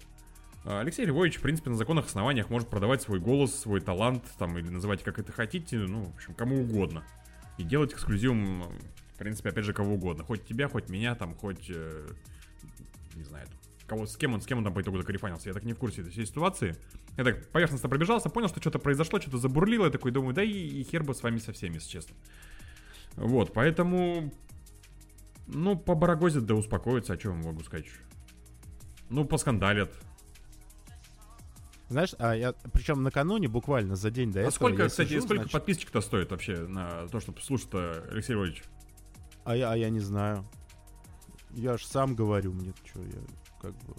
[0.64, 4.56] А, Алексей Львович, в принципе, на законных основаниях может продавать свой голос, свой талант, там,
[4.60, 7.04] или называть как это хотите, ну, в общем, кому угодно.
[7.58, 8.62] И делать эксклюзивом,
[9.16, 10.24] в принципе, опять же, кого угодно.
[10.24, 12.08] Хоть тебя, хоть меня, там, хоть, э,
[13.16, 13.48] не знаю,
[13.91, 15.49] кого, с кем он, с кем он там по итогу закарифанился.
[15.49, 16.75] Я так не в курсе этой всей ситуации.
[17.17, 20.49] Я так поверхностно пробежался, понял, что что-то произошло, что-то забурлило, я такой думаю, да и,
[20.49, 22.15] и хер бы с вами со всеми, если честно.
[23.15, 24.34] Вот, поэтому,
[25.47, 27.86] ну, побарагозят да успокоятся, о чем могу сказать.
[29.10, 29.91] Ну, поскандалят.
[31.89, 35.21] Знаешь, а я, причем накануне, буквально за день до А этого, сколько, я кстати, сижу,
[35.23, 38.63] сколько значит, подписчик-то стоит вообще на то, чтобы слушать Алексей Львович?
[39.43, 40.45] а, я, а я не знаю.
[41.54, 43.19] Я ж сам говорю, мне что, я
[43.62, 43.95] как бы...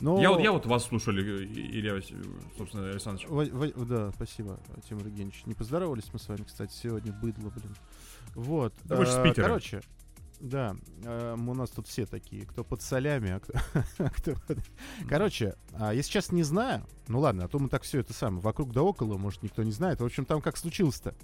[0.00, 0.20] Но...
[0.20, 2.00] Я, вот- я вот вас слушал, Или- Илья,
[2.56, 3.28] собственно, Александрович.
[3.28, 5.42] Во- во- да, спасибо, Тимур Евгеньевич.
[5.46, 7.74] Не поздоровались мы с вами, кстати, сегодня, быдло, блин.
[8.34, 8.74] Вот.
[8.84, 9.44] Да вы ж с э, Питера.
[9.44, 9.80] Короче,
[10.40, 13.52] да, э, у нас тут все такие, кто под солями, а кто...
[13.98, 14.58] а кто под-
[15.08, 18.42] Короче, а, если сейчас не знаю, ну ладно, а то мы так все это самое,
[18.42, 20.00] вокруг да около, может, никто не знает.
[20.00, 21.14] В общем, там как случилось-то.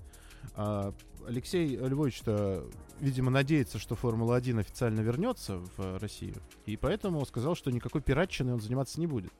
[0.54, 0.92] А,
[1.26, 2.64] Алексей Львович-то,
[3.00, 8.60] видимо, надеется, что Формула-1 официально вернется в Россию, и поэтому сказал, что никакой пиратчиной он
[8.60, 9.32] заниматься не будет.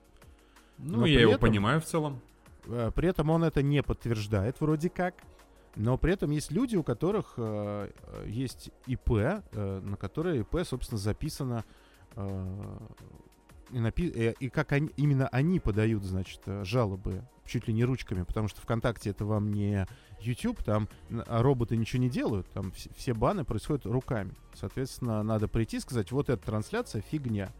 [0.78, 2.20] Ну, но я его этом- понимаю в целом.
[2.66, 5.14] Э, При этом он это не подтверждает вроде как.
[5.76, 10.64] Но при этом есть люди, у которых э, э, есть ИП, э, на которое ИП,
[10.64, 11.64] собственно, записано.
[12.16, 12.78] э,
[13.72, 17.84] и, напи- э, и как они, именно они подают, значит, э, жалобы чуть ли не
[17.84, 19.86] ручками, потому что ВКонтакте это вам не
[20.20, 24.32] YouTube, там а роботы ничего не делают, там вс- все баны происходят руками.
[24.54, 27.50] Соответственно, надо прийти и сказать, вот эта трансляция фигня.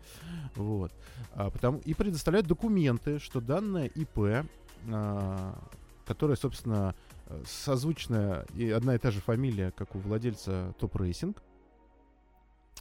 [0.55, 0.93] Вот.
[1.33, 4.47] А, потому, и предоставляют документы, что данное ИП,
[4.89, 5.59] а,
[6.07, 6.95] которое, собственно,
[7.27, 11.43] э, созвучная и одна и та же фамилия, как у владельца Top Racing,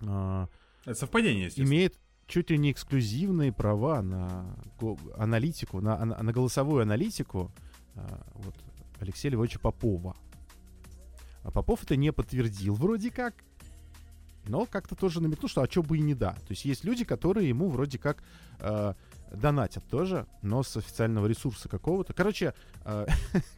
[0.06, 0.48] а,
[0.86, 1.96] Это совпадение, имеет
[2.30, 4.46] чуть ли не эксклюзивные права на
[5.18, 7.52] аналитику, на, на- на голосовую аналитику
[7.96, 8.56] а, вот,
[9.00, 10.16] Алексея Львовича Попова.
[11.44, 13.34] А Попов это не подтвердил вроде как,
[14.48, 16.34] но как-то тоже намекнул, что а чё бы и не да.
[16.34, 18.24] То есть есть люди, которые ему вроде как
[18.60, 18.94] э,
[19.32, 22.14] донатят тоже, но с официального ресурса какого-то.
[22.14, 22.54] Короче,
[22.86, 23.08] э,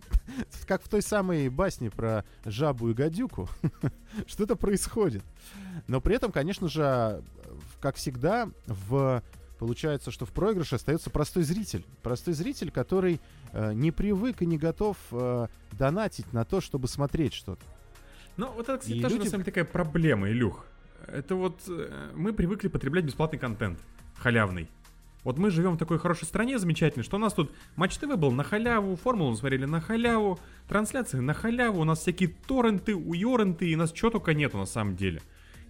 [0.67, 3.49] как в той самой басне про жабу и гадюку,
[4.27, 5.23] что-то происходит.
[5.87, 7.21] Но при этом, конечно же,
[7.81, 9.21] как всегда, в
[9.59, 11.85] получается, что в проигрыше остается простой зритель.
[12.01, 13.19] Простой зритель, который
[13.51, 17.61] э, не привык и не готов э, донатить на то, чтобы смотреть что-то.
[18.37, 20.65] Ну, вот это, кстати, И тоже люди- на самом деле такая проблема, Илюх.
[21.05, 23.79] Это вот э, мы привыкли потреблять бесплатный контент,
[24.17, 24.67] халявный.
[25.23, 28.31] Вот мы живем в такой хорошей стране замечательной, что у нас тут Матч ТВ был
[28.31, 33.75] на халяву, Формулу смотрели на халяву, трансляции на халяву, у нас всякие торренты, уйоренты, и
[33.75, 35.21] нас чего только нету на самом деле.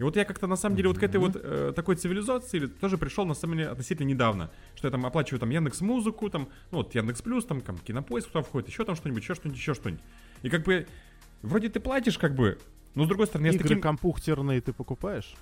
[0.02, 2.98] И вот я как-то на самом деле вот к этой вот э, такой цивилизации тоже
[2.98, 4.50] пришел на самом деле относительно недавно.
[4.74, 8.30] Что я там оплачиваю там Яндекс Музыку, там, ну вот Яндекс Плюс, там, там Кинопоиск
[8.30, 10.04] туда входит, еще там что-нибудь, еще что-нибудь, еще что-нибудь.
[10.42, 10.88] И как бы
[11.44, 12.58] вроде ты платишь как бы,
[12.96, 13.82] но с другой стороны я с Игры таким...
[13.82, 15.36] компьютерные ты покупаешь?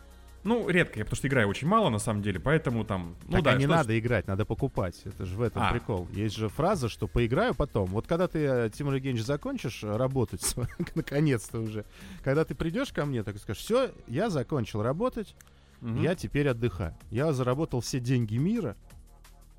[0.43, 3.15] Ну, редко, я потому что играю очень мало, на самом деле, поэтому там...
[3.25, 5.01] Ну так да, а не надо играть, надо покупать.
[5.03, 5.71] Это же в этом А.
[5.71, 6.07] прикол.
[6.13, 7.87] Есть же фраза, что поиграю потом.
[7.87, 10.55] Вот когда ты, э, Тимур Евгеньевич, закончишь э, работать,
[10.95, 11.83] наконец-то уже,
[12.23, 15.35] когда ты придешь ко мне, так и скажешь, все, я закончил работать,
[15.81, 16.01] Мгм.
[16.01, 16.95] я теперь отдыхаю.
[17.11, 18.75] Я заработал все деньги мира,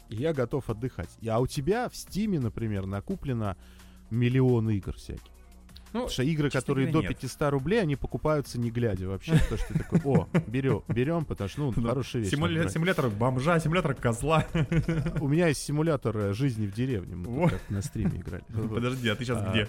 [0.09, 1.11] и я готов отдыхать.
[1.29, 3.57] А у тебя в Стиме, например, накуплено
[4.11, 5.31] миллион игр всяких.
[5.93, 7.19] Ну, Потому что игры, которые до нет.
[7.19, 9.33] 500 рублей, они покупаются не глядя вообще.
[9.33, 12.33] Потому что ты такой, о, берем, берем, потому что, ну, хорошая вещь.
[12.33, 12.73] Симуля- надо брать.
[12.73, 14.47] Симулятор бомжа, симулятор козла.
[15.21, 17.17] У меня есть симулятор э, жизни в деревне.
[17.17, 18.45] Мы тут на стриме играли.
[18.49, 19.69] Подожди, а ты сейчас А, где?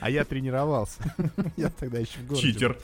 [0.00, 1.00] А я тренировался.
[1.56, 2.52] Я тогда еще в городе.
[2.52, 2.78] Читер.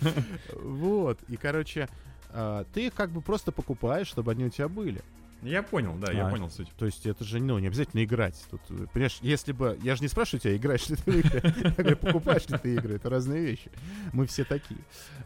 [0.54, 1.18] Вот.
[1.28, 1.88] И, короче,
[2.30, 5.02] а, ты их как бы просто покупаешь, чтобы они у тебя были.
[5.42, 6.68] Я понял, да, я А, понял суть.
[6.78, 8.34] То есть это же, ну, не обязательно играть.
[8.50, 9.78] Тут, э, понимаешь, если бы...
[9.82, 11.42] Я же не спрашиваю тебя, играешь ли ты в игры.
[11.64, 12.94] Я говорю, покупаешь ли ты игры.
[12.96, 13.70] Это разные вещи.
[14.12, 14.80] Мы все такие.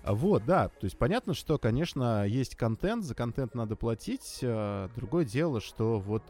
[0.05, 0.69] Вот, да.
[0.69, 4.41] То есть понятно, что, конечно, есть контент, за контент надо платить.
[4.43, 6.23] а, Другое дело, что вот...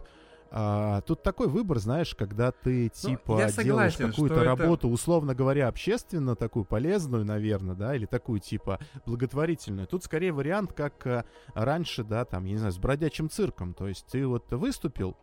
[0.55, 4.89] а, тут такой выбор, знаешь, когда ты типа Ну, делаешь согласен, какую-то что это- работу,
[4.91, 9.87] условно говоря, общественно, такую полезную, наверное, да, или такую типа благотворительную.
[9.87, 13.73] Тут скорее вариант, как а, раньше, да, там, я не знаю, с бродячим цирком.
[13.73, 15.17] То есть ты вот выступил,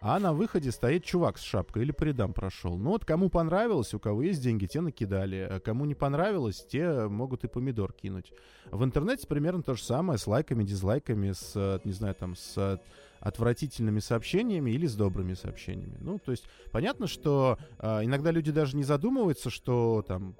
[0.00, 2.76] а на выходе стоит чувак с шапкой или по рядам прошел.
[2.78, 5.48] Ну вот кому понравилось, у кого есть деньги, те накидали.
[5.50, 8.32] А кому не понравилось, те могут и помидор кинуть.
[8.70, 12.54] В интернете примерно то же самое с лайками, дизлайками, с, э, не знаю, там, с
[12.56, 12.78] э,
[13.22, 15.96] отвратительными сообщениями или с добрыми сообщениями.
[16.00, 20.36] Ну, то есть понятно, что а, иногда люди даже не задумываются, что там,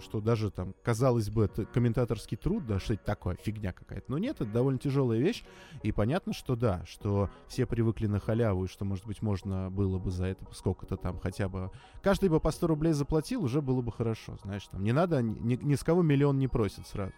[0.00, 4.10] что даже там, казалось бы, это комментаторский труд, да, что это такое, фигня какая-то.
[4.10, 5.44] Но нет, это довольно тяжелая вещь,
[5.82, 9.98] и понятно, что да, что все привыкли на халяву, и что, может быть, можно было
[9.98, 11.70] бы за это сколько-то там хотя бы...
[12.02, 15.56] Каждый бы по 100 рублей заплатил, уже было бы хорошо, знаешь, там не надо, ни,
[15.56, 17.12] ни с кого миллион не просят сразу.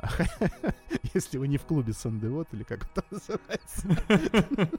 [1.14, 4.68] Если вы не в клубе Сандевод или как это называется.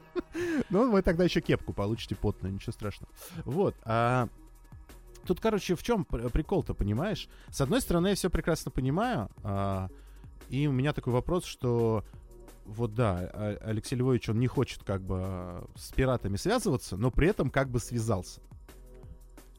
[0.70, 3.12] Ну, вы тогда еще кепку получите потную, ничего страшного.
[3.44, 3.74] Вот.
[3.82, 4.28] А
[5.26, 7.28] тут, короче, в чем пр- прикол-то, понимаешь?
[7.50, 9.88] С одной стороны, я все прекрасно понимаю, а,
[10.48, 12.04] и у меня такой вопрос, что
[12.66, 17.28] вот да, Алексей Львович, он не хочет как бы а, с пиратами связываться, но при
[17.28, 18.40] этом как бы связался.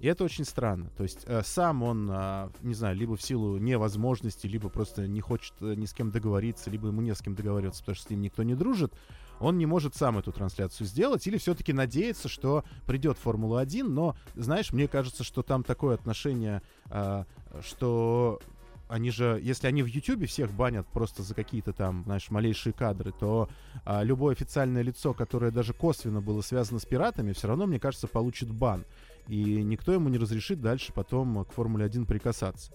[0.02, 0.90] И это очень странно.
[0.98, 5.22] То есть э, сам он, а, не знаю, либо в силу невозможности, либо просто не
[5.22, 8.10] хочет э, ни с кем договориться, либо ему не с кем договариваться, потому что с
[8.10, 8.96] ним никто не дружит,
[9.42, 14.72] он не может сам эту трансляцию сделать, или все-таки надеется, что придет Формула-1, но, знаешь,
[14.72, 17.26] мне кажется, что там такое отношение, а,
[17.62, 18.40] что
[18.88, 23.14] они же, если они в Ютубе всех банят просто за какие-то там, знаешь, малейшие кадры,
[23.18, 23.50] то
[23.86, 28.08] а, любое официальное лицо, которое даже косвенно было связано с пиратами, все равно, мне кажется,
[28.08, 28.86] получит бан.
[29.28, 32.74] И никто ему не разрешит дальше потом к Формуле-1 прикасаться.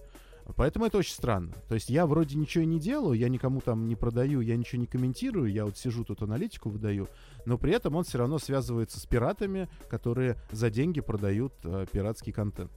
[0.55, 1.53] Поэтому это очень странно.
[1.67, 4.87] То есть я вроде ничего не делаю, я никому там не продаю, я ничего не
[4.87, 7.09] комментирую, я вот сижу тут аналитику выдаю,
[7.45, 12.31] но при этом он все равно связывается с пиратами, которые за деньги продают э, пиратский
[12.31, 12.71] контент.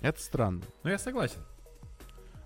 [0.00, 0.62] Это странно.
[0.84, 1.40] Ну, я согласен.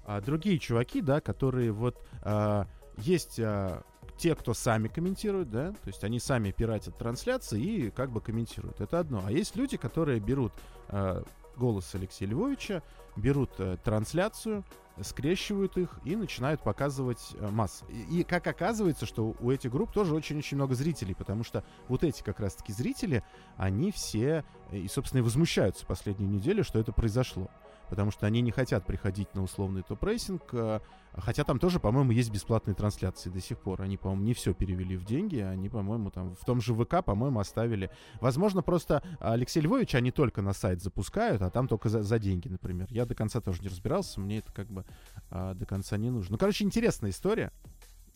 [0.04, 3.82] А другие чуваки, да, которые вот а, есть а,
[4.16, 8.80] те, кто сами комментируют, да, то есть они сами пиратят трансляции и как бы комментируют.
[8.80, 9.22] Это одно.
[9.24, 10.52] А есть люди, которые берут
[10.88, 11.22] а,
[11.56, 12.82] голос Алексея Львовича,
[13.16, 14.64] берут э, трансляцию,
[15.02, 17.84] скрещивают их и начинают показывать э, масс.
[17.88, 22.04] И, и как оказывается, что у этих групп тоже очень-очень много зрителей, потому что вот
[22.04, 23.24] эти как раз-таки зрители,
[23.56, 27.50] они все э, и, собственно, и возмущаются последнюю неделю, что это произошло
[27.90, 30.80] потому что они не хотят приходить на условный Top Racing, э,
[31.12, 33.82] хотя там тоже, по-моему, есть бесплатные трансляции до сих пор.
[33.82, 37.40] Они, по-моему, не все перевели в деньги, они, по-моему, там в том же ВК, по-моему,
[37.40, 37.90] оставили.
[38.20, 42.48] Возможно, просто Алексей Львович они только на сайт запускают, а там только за, за деньги,
[42.48, 42.86] например.
[42.90, 44.84] Я до конца тоже не разбирался, мне это как бы
[45.30, 46.32] а, до конца не нужно.
[46.32, 47.52] Ну, короче, интересная история.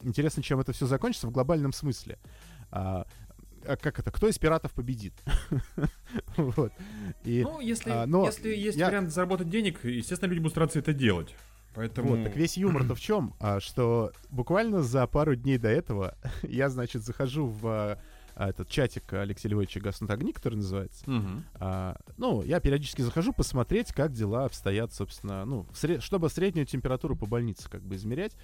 [0.02, 2.18] Интересно, чем это все закончится в глобальном смысле.
[2.70, 3.06] А,
[3.66, 4.10] а как это?
[4.10, 5.14] Кто из пиратов победит?
[6.36, 6.72] Вот.
[7.24, 10.78] И Ну, если, а, но если есть я- вариант заработать денег, естественно, люди будут стараться
[10.78, 11.34] это делать.
[11.74, 12.10] Поэтому...
[12.10, 13.34] Вот, так весь юмор-то в чем?
[13.40, 17.98] А, что буквально за пару дней до этого я, значит, захожу в а,
[18.36, 21.08] а, этот чатик Алексея Львовича «Гаснут огни», который называется.
[21.10, 21.44] Мгм.
[21.54, 26.66] А, ну, я периодически захожу посмотреть, как дела обстоят, собственно, ну, в сре- чтобы среднюю
[26.66, 28.36] температуру по больнице как бы измерять.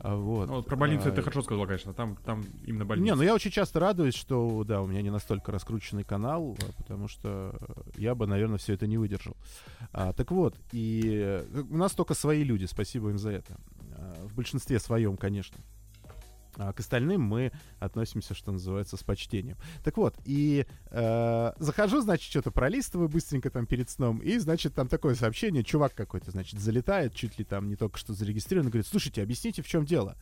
[0.00, 0.48] А, вот.
[0.48, 1.92] Ну, вот про больницу А, ты хорошо сказал, конечно.
[1.92, 3.04] Там, там именно больница.
[3.04, 6.82] Не, ну я очень часто радуюсь, что, да, у меня не настолько раскрученный канал, а,
[6.82, 7.54] потому что
[7.96, 9.36] я бы, наверное, все это не выдержал.
[9.92, 13.56] А, так вот, и э, у нас только свои люди, спасибо им за это.
[13.92, 15.58] А, в большинстве своем, конечно.
[16.58, 19.56] А к остальным мы относимся, что называется, с почтением.
[19.84, 24.88] Так вот, и э, захожу, значит, что-то пролистываю быстренько там перед сном, и, значит, там
[24.88, 29.22] такое сообщение, чувак какой-то, значит, залетает, чуть ли там не только что зарегистрирован, говорит, слушайте,
[29.22, 30.16] объясните, в чем дело.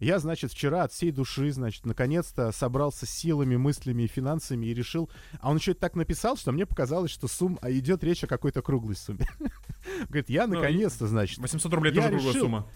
[0.00, 5.08] Я, значит, вчера от всей души, значит, наконец-то собрался силами, мыслями и финансами и решил...
[5.40, 7.58] А он еще это так написал, что мне показалось, что сумма...
[7.62, 9.28] идет речь о какой-то круглой сумме.
[10.08, 11.38] Говорит, я Ну, наконец-то, значит...
[11.38, 12.66] 800 рублей тоже круглая сумма.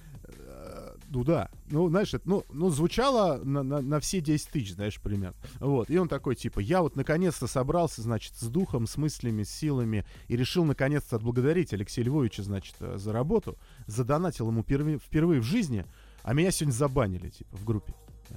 [1.11, 1.51] Ну да.
[1.71, 5.35] Ну, знаешь, это, ну, ну, звучало на, на, на все 10 тысяч, знаешь, пример.
[5.59, 5.91] Вот.
[5.91, 10.05] И он такой, типа, я вот наконец-то собрался, значит, с духом, с мыслями, с силами
[10.29, 13.59] и решил наконец-то отблагодарить Алексея Львовича, значит, э, за работу.
[13.89, 15.85] Задонатил ему впервые, впервые в жизни,
[16.23, 17.93] а меня сегодня забанили, типа, в группе.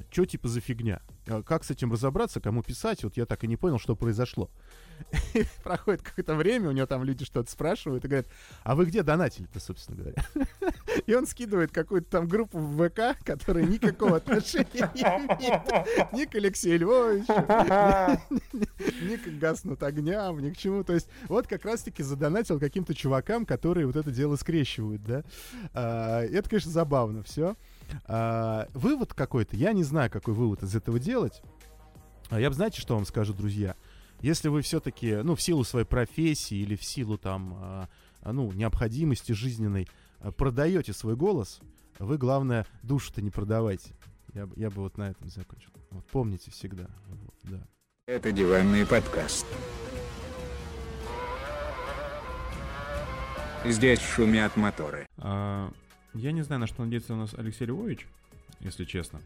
[0.10, 1.02] Че, типа, за фигня?
[1.28, 3.04] А Как с этим разобраться, кому писать?
[3.04, 4.50] Вот я так и не понял, что произошло.
[5.34, 8.28] И проходит какое-то время, у него там люди что-то спрашивают и говорят,
[8.64, 10.24] а вы где донатили-то, собственно говоря?
[11.06, 16.36] И он скидывает какую-то там группу в ВК, которая никакого отношения не имеет ни к
[16.36, 17.34] Алексею Львовичу,
[19.04, 20.84] ни к гаснут огням, ни к чему.
[20.84, 25.24] То есть вот как раз-таки задонатил каким-то чувакам, которые вот это дело скрещивают, да.
[25.74, 27.56] А, это, конечно, забавно все.
[28.06, 31.42] А, вывод какой-то, я не знаю, какой вывод из этого делать.
[32.30, 33.76] А я бы, знаете, что вам скажу, друзья?
[34.22, 37.90] Если вы все-таки, ну, в силу своей профессии или в силу там, а,
[38.22, 39.88] а, ну, необходимости жизненной
[40.20, 41.60] а, продаете свой голос,
[42.00, 43.94] вы, главное, душу-то не продавайте.
[44.34, 45.70] Я, бы- я бы вот на этом закончил.
[45.92, 46.88] Вот помните всегда.
[47.10, 47.68] Вот, да.
[48.08, 49.46] Это диванный подкаст.
[53.66, 55.08] Здесь шумят моторы.
[55.18, 55.72] А,
[56.14, 58.08] я не знаю, на что надеется у нас Алексей Львович,
[58.60, 59.22] если честно.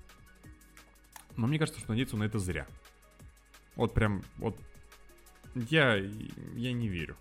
[1.36, 2.68] Но мне кажется, что надеется он на это зря.
[3.76, 4.58] Вот прям, вот
[5.56, 7.16] я, я не верю,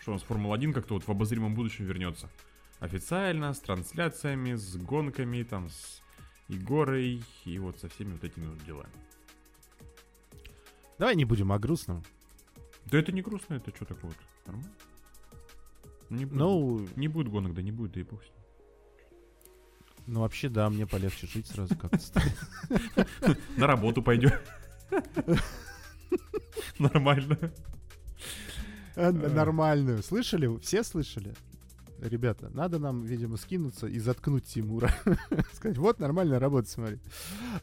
[0.00, 2.28] что у нас Формула-1 как-то вот в обозримом будущем вернется.
[2.80, 6.02] Официально, с трансляциями, с гонками, там, с
[6.48, 8.92] Егорой и вот со всеми вот этими вот делами.
[10.98, 12.02] Давай не будем о грустном.
[12.86, 14.12] Да это не грустно, это что такое?
[14.46, 14.70] Нормально?
[16.10, 18.41] Не будет, Ну, не будет гонок, да не будет, да и ним.
[20.06, 22.22] Ну, вообще, да, мне полегче жить сразу как-то.
[23.56, 24.32] На работу пойдем.
[26.78, 27.38] Нормально.
[28.96, 30.02] А, н- Нормальную.
[30.02, 30.58] Слышали?
[30.60, 31.34] Все слышали?
[32.00, 34.92] Ребята, надо нам, видимо, скинуться и заткнуть Тимура.
[35.54, 36.98] Сказать, вот нормальная работа, смотри.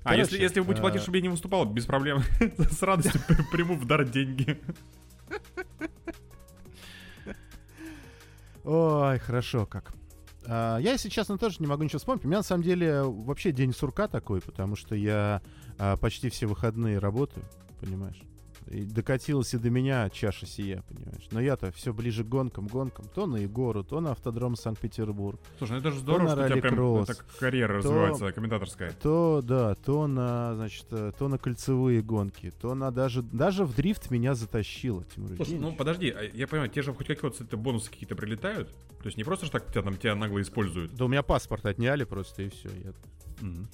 [0.04, 2.24] А если, если вы будете платить, а, чтобы я не выступал, без проблем.
[2.58, 4.58] С радостью при- приму в дар деньги.
[8.64, 9.94] Ой, хорошо как.
[10.52, 12.26] А, я, если честно, тоже не могу ничего вспомнить.
[12.26, 15.44] У меня, на самом деле, вообще день сурка такой, потому что я
[15.78, 17.46] а, почти все выходные работаю,
[17.80, 18.20] понимаешь?
[18.68, 21.28] И докатилась и до меня чаша сия, понимаешь?
[21.32, 23.06] Но я-то все ближе к гонкам, гонкам.
[23.14, 25.40] То на Егору, то на автодром Санкт-Петербург.
[25.58, 28.92] Слушай, ну это же здорово, что у тебя прям так карьера то- развивается комментаторская.
[29.02, 33.76] То, да, то на, значит, э, то на кольцевые гонки, то на даже, даже в
[33.76, 37.90] дрифт меня затащило, Тимур Слушай, ну подожди, а я понимаю, те же хоть какие-то бонусы
[37.90, 38.70] какие-то прилетают?
[39.02, 40.94] То есть не просто ж так тебя там тебя нагло используют?
[40.96, 42.70] Да у меня паспорт отняли просто, и все.
[42.84, 42.94] Я
[43.42, 43.70] Мгм.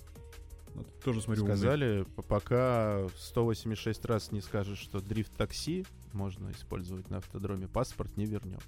[0.76, 1.56] Ну, тоже смотрю умный.
[1.56, 8.26] Сказали, п- пока 186 раз не скажешь, что дрифт-такси можно использовать на автодроме, паспорт не
[8.26, 8.60] вернем.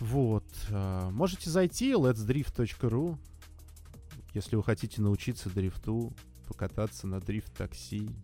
[0.00, 0.44] Вот.
[0.70, 3.16] а, Можете зайти letsdrift.ru,
[4.34, 6.12] если вы хотите научиться дрифту,
[6.48, 8.10] покататься на дрифт-такси.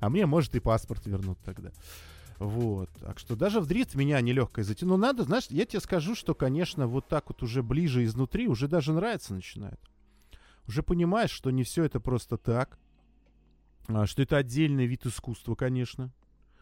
[0.00, 1.70] А мне, может, и паспорт вернут тогда.
[2.38, 2.88] Вот.
[2.98, 4.86] Так что даже в дрифт меня нелегко зайти.
[4.86, 8.68] Но надо, знаешь, я тебе скажу, что, конечно, вот так вот уже ближе изнутри уже
[8.68, 9.78] даже нравится начинает
[10.68, 12.78] уже понимаешь, что не все это просто так,
[13.88, 16.12] а, что это отдельный вид искусства, конечно.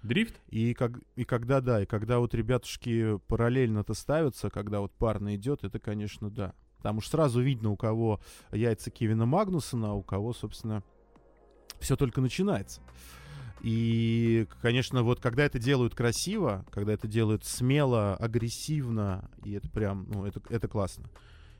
[0.02, 0.40] Дрифт?
[0.48, 5.64] И, как, и когда, да, и когда вот ребятушки параллельно-то ставятся, когда вот парно идет,
[5.64, 6.54] это, конечно, да.
[6.82, 8.20] Там уж сразу видно, у кого
[8.52, 10.82] яйца Кевина Магнусона, а у кого, собственно,
[11.80, 12.82] все только начинается.
[13.62, 20.06] И, конечно, вот когда это делают красиво, когда это делают смело, агрессивно, и это прям,
[20.10, 21.08] ну, это, это классно.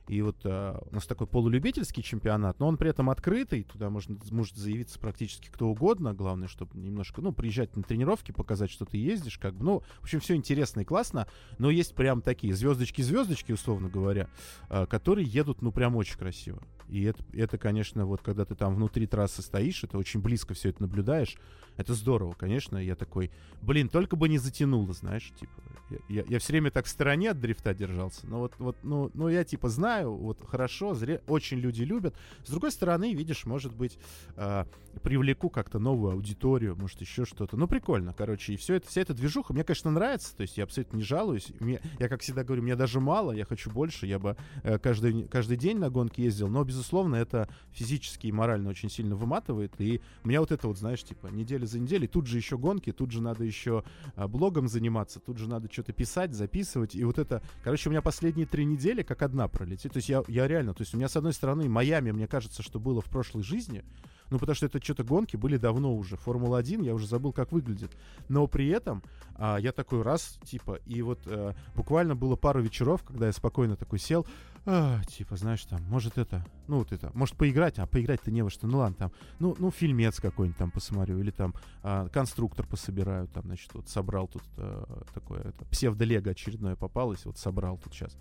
[0.09, 4.19] И вот а, у нас такой полулюбительский чемпионат, но он при этом открытый, туда можно,
[4.31, 8.99] может заявиться практически кто угодно, главное, чтобы немножко, ну, приезжать на тренировки, показать, что ты
[8.99, 11.27] ездишь, как бы, ну, в общем, все интересно и классно,
[11.59, 14.29] но есть прям такие звездочки-звездочки, условно говоря,
[14.69, 16.63] а, которые едут, ну, прям очень красиво.
[16.89, 20.71] И это, это, конечно, вот когда ты там внутри трассы стоишь, это очень близко все
[20.71, 21.37] это наблюдаешь,
[21.77, 22.79] это здорово, конечно.
[22.79, 23.31] Я такой,
[23.63, 25.53] блин, только бы не затянуло, знаешь, типа.
[25.91, 28.27] Я, я, я все время так в стороне от дрифта держался.
[28.27, 32.15] Но вот, вот, ну, ну, я типа знаю, вот хорошо, зря, очень люди любят.
[32.45, 33.99] С другой стороны, видишь, может быть,
[34.37, 34.65] э,
[35.03, 37.57] привлеку как-то новую аудиторию, может, еще что-то.
[37.57, 38.55] Ну, прикольно, короче.
[38.55, 40.35] И все это, вся эта движуха мне, конечно, нравится.
[40.37, 41.53] То есть я абсолютно не жалуюсь.
[41.61, 44.07] Мне, я, как всегда говорю, мне даже мало, я хочу больше.
[44.07, 46.49] Я бы э, каждый, каждый день на гонки ездил.
[46.49, 46.84] Но, безусловно,
[47.17, 49.73] это физически и морально очень сильно выматывает.
[49.79, 53.11] И меня вот это вот, знаешь, типа, неделя за неделей, тут же еще гонки, тут
[53.11, 53.85] же надо еще
[54.17, 56.95] а, блогом заниматься, тут же надо что-то писать, записывать.
[56.95, 59.93] И вот это, короче, у меня последние три недели как одна пролетит.
[59.93, 62.63] То есть я, я реально, то есть у меня, с одной стороны, Майами, мне кажется,
[62.63, 63.85] что было в прошлой жизни,
[64.31, 66.17] Ну, потому что это что-то гонки были давно уже.
[66.17, 67.93] Формула-1, я уже забыл, как выглядит.
[68.29, 69.03] Но при этом
[69.37, 73.77] а, я такой раз, типа, и вот а, буквально было пару вечеров, когда я спокойно
[73.77, 74.27] такой сел,
[74.67, 78.49] а, типа, знаешь, там, может это, ну вот это, может поиграть, а поиграть-то не во
[78.49, 83.29] что, ну ладно, там, ну, ну фильмец какой-нибудь там посмотрю, или там а, конструктор пособираю,
[83.29, 88.17] там, значит, вот собрал тут а, такое, это, псевдо-лего очередное попалось, вот собрал тут сейчас.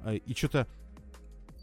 [0.00, 0.66] А, и что-то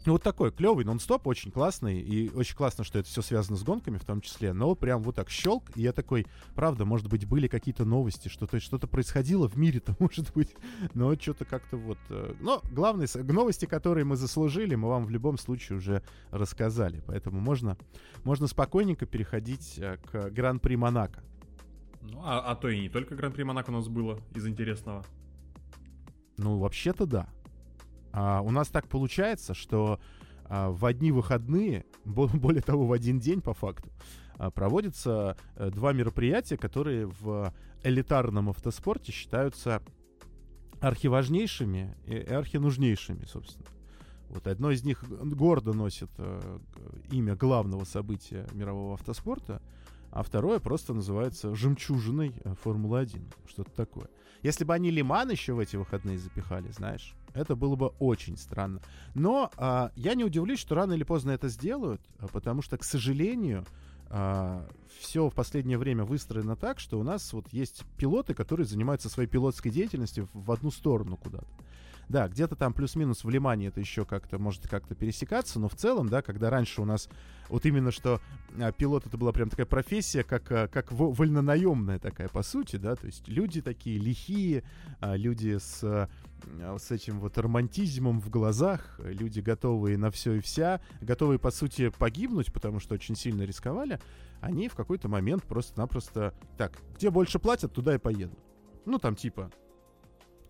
[0.06, 3.64] ну, вот такой клевый нон-стоп, очень классный, и очень классно, что это все связано с
[3.64, 7.26] гонками в том числе, но прям вот так щелк, и я такой, правда, может быть,
[7.26, 10.54] были какие-то новости, что-то что происходило в мире-то, может быть,
[10.94, 11.98] но что-то как-то вот...
[12.10, 17.40] Э, но главное, новости, которые мы заслужили, мы вам в любом случае уже рассказали, поэтому
[17.40, 17.76] можно,
[18.22, 21.24] можно спокойненько переходить э, к Гран-при Монако.
[22.02, 25.04] Ну, а, а то и не только Гран-при Монако у нас было из интересного.
[26.36, 27.28] Ну, вообще-то да.
[28.16, 30.00] А, у нас так получается, что
[30.46, 33.90] а, в одни выходные, более того, в один день по факту,
[34.38, 37.52] а, проводятся а, два мероприятия, которые в
[37.82, 39.82] элитарном автоспорте считаются
[40.80, 43.66] архиважнейшими и архинужнейшими, собственно.
[44.30, 46.58] Вот одно из них гордо носит э,
[47.12, 49.62] имя главного события мирового автоспорта,
[50.10, 53.22] а второе просто называется «Жемчужиной Формулы-1».
[53.46, 54.08] Что-то такое.
[54.46, 58.80] Если бы они Лиман еще в эти выходные запихали, знаешь, это было бы очень странно.
[59.12, 62.84] Но а, я не удивлюсь, что рано или поздно это сделают, а, потому что, к
[62.84, 63.66] сожалению,
[64.08, 64.64] а,
[65.00, 69.28] все в последнее время выстроено так, что у нас вот есть пилоты, которые занимаются своей
[69.28, 71.48] пилотской деятельностью в одну сторону куда-то.
[72.08, 76.08] Да, где-то там плюс-минус в Лимане это еще как-то может как-то пересекаться, но в целом,
[76.08, 77.08] да, когда раньше у нас
[77.48, 78.20] вот именно что
[78.60, 82.94] а, пилот это была прям такая профессия, как, а, как вольнонаемная такая, по сути, да,
[82.94, 84.62] то есть люди такие лихие,
[85.00, 86.08] а, люди с, а,
[86.78, 91.88] с этим вот романтизмом в глазах, люди готовые на все и вся, готовые, по сути,
[91.88, 93.98] погибнуть, потому что очень сильно рисковали,
[94.40, 98.38] они в какой-то момент просто-напросто, так, где больше платят, туда и поеду.
[98.84, 99.50] Ну, там типа,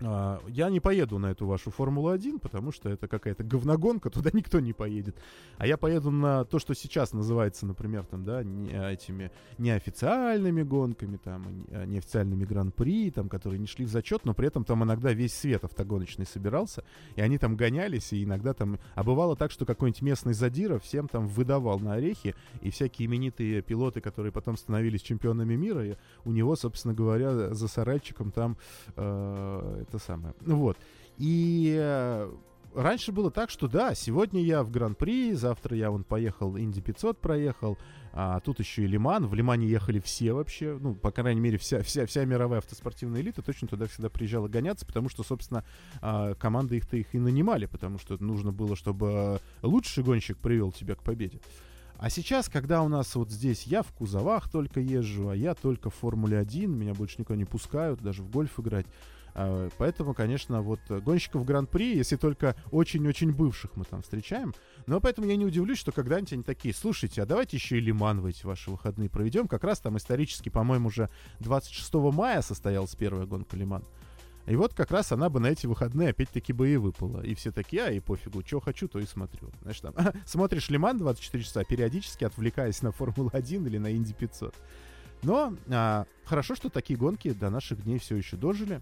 [0.01, 4.73] я не поеду на эту вашу Формулу-1, потому что это какая-то говногонка, туда никто не
[4.73, 5.17] поедет.
[5.59, 11.17] А я поеду на то, что сейчас называется, например, там, да, не, этими неофициальными гонками,
[11.17, 15.13] там, а, неофициальными гран-при, там, которые не шли в зачет, но при этом там иногда
[15.13, 16.85] весь свет автогоночный собирался,
[17.15, 18.79] и они там гонялись, и иногда там...
[18.95, 23.63] А бывало так, что какой-нибудь местный задира всем там выдавал на орехи, и всякие именитые
[23.63, 28.57] пилоты, которые потом становились чемпионами мира, у него, собственно говоря, за сарайчиком там
[28.97, 30.35] э, это самое.
[30.41, 30.77] Вот.
[31.19, 32.31] И э,
[32.75, 37.19] раньше было так, что да, сегодня я в Гран-при, завтра я вон поехал, Инди 500
[37.19, 37.79] проехал,
[38.13, 39.27] а тут еще и Лиман.
[39.27, 43.43] В Лимане ехали все вообще, ну, по крайней мере, вся, вся, вся мировая автоспортивная элита
[43.43, 45.65] точно туда всегда приезжала гоняться, потому что, собственно,
[46.01, 50.95] а, команды их-то их и нанимали, потому что нужно было, чтобы лучший гонщик привел тебя
[50.95, 51.41] к победе.
[51.99, 55.89] А сейчас, когда у нас вот здесь я в кузовах только езжу, а я только
[55.89, 58.87] в Формуле 1, меня больше никого не пускают, даже в гольф играть,
[59.79, 64.55] поэтому, конечно, вот гонщиков Гран-при, если только очень-очень бывших мы там встречаем,
[64.87, 68.21] но поэтому я не удивлюсь, что когда-нибудь они такие, слушайте, а давайте еще и Лиман
[68.21, 69.49] в эти ваши выходные проведем.
[69.49, 71.11] Как раз там исторически, по-моему, уже
[71.41, 73.85] 26 мая состоялась первая гонка Лиман.
[74.47, 77.21] И вот как раз она бы на эти выходные опять-таки бы и выпала.
[77.21, 79.51] И все такие, а и пофигу, что хочу, то и смотрю.
[79.63, 84.55] Знаешь, там, смотришь Лиман 24 часа, периодически отвлекаясь на Формулу-1 или на Инди 500.
[85.23, 88.81] Но а, хорошо, что такие гонки до наших дней все еще дожили.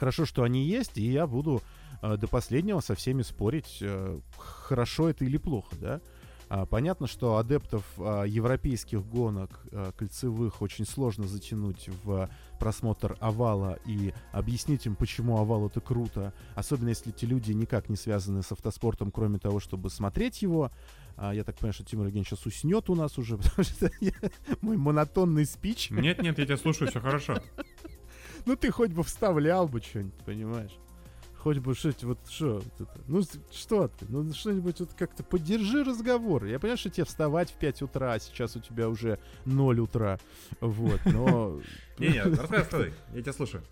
[0.00, 1.62] Хорошо, что они есть, и я буду
[2.00, 6.00] э, до последнего со всеми спорить, э, хорошо это или плохо, да.
[6.48, 12.28] А, понятно, что адептов а, европейских гонок а, кольцевых очень сложно затянуть в
[12.58, 17.94] просмотр овала и объяснить им, почему овал это круто, особенно если эти люди никак не
[17.94, 20.72] связаны с автоспортом, кроме того, чтобы смотреть его.
[21.16, 24.14] А, я так понимаю, что Тимур Евгеньевич сейчас уснет у нас уже, потому что я,
[24.60, 25.90] мой монотонный спич.
[25.90, 27.36] Нет, нет, я тебя слушаю, все хорошо.
[28.46, 30.76] Ну ты хоть бы вставлял бы что-нибудь, понимаешь?
[31.38, 32.62] Хоть бы что-то, вот что,
[33.06, 36.44] ну что ты, ну что-нибудь вот как-то поддержи разговор.
[36.44, 40.18] Я понимаю, что тебе вставать в 5 утра, а сейчас у тебя уже 0 утра,
[40.60, 41.58] вот, но...
[41.98, 43.62] Не-не, рассказывай, я тебя слушаю.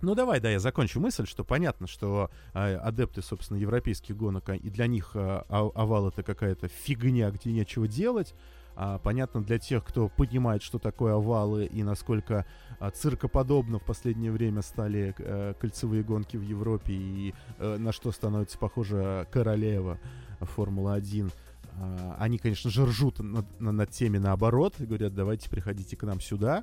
[0.00, 4.54] Ну давай, да, я закончу мысль, что понятно, что э, адепты, собственно, европейских гонок, а,
[4.54, 8.34] и для них э, овал это какая-то фигня, где нечего делать,
[8.80, 12.46] а, понятно для тех, кто понимает, что такое овалы и насколько
[12.78, 18.12] а, циркоподобно в последнее время стали а, кольцевые гонки в Европе и а, на что
[18.12, 19.98] становится похожа королева
[20.38, 21.32] Формула-1.
[21.72, 26.20] А, они, конечно же, ржут над, над теми наоборот и говорят, давайте приходите к нам
[26.20, 26.62] сюда.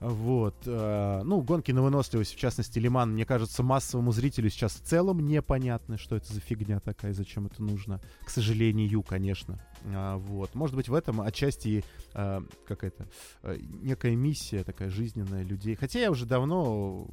[0.00, 0.54] Вот.
[0.66, 5.26] э, ну, гонки на выносливость, в частности, Лиман, мне кажется, массовому зрителю сейчас в целом
[5.26, 8.00] непонятно, что это за фигня такая, зачем это нужно.
[8.24, 9.60] К сожалению, конечно.
[9.86, 10.54] А, вот.
[10.54, 11.84] Может быть, в этом отчасти
[12.14, 13.08] э, какая-то
[13.42, 15.74] э, некая миссия такая жизненная людей.
[15.74, 17.08] Хотя я уже давно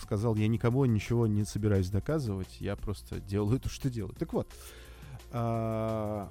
[0.00, 4.14] сказал, я никому ничего не собираюсь доказывать, я просто делаю то, что делаю.
[4.14, 4.48] Так вот,
[5.32, 6.30] а,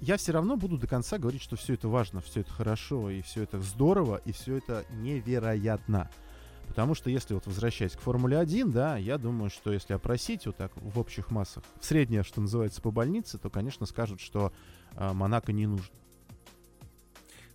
[0.00, 3.22] я все равно буду до конца говорить, что все это важно, все это хорошо, и
[3.22, 6.10] все это здорово, и все это невероятно.
[6.68, 10.56] Потому что если вот возвращаясь к Формуле 1, да, я думаю, что если опросить вот
[10.56, 14.52] так в общих массах, в среднее, что называется, по больнице, то, конечно, скажут, что
[14.94, 15.94] э, Монако не нужно.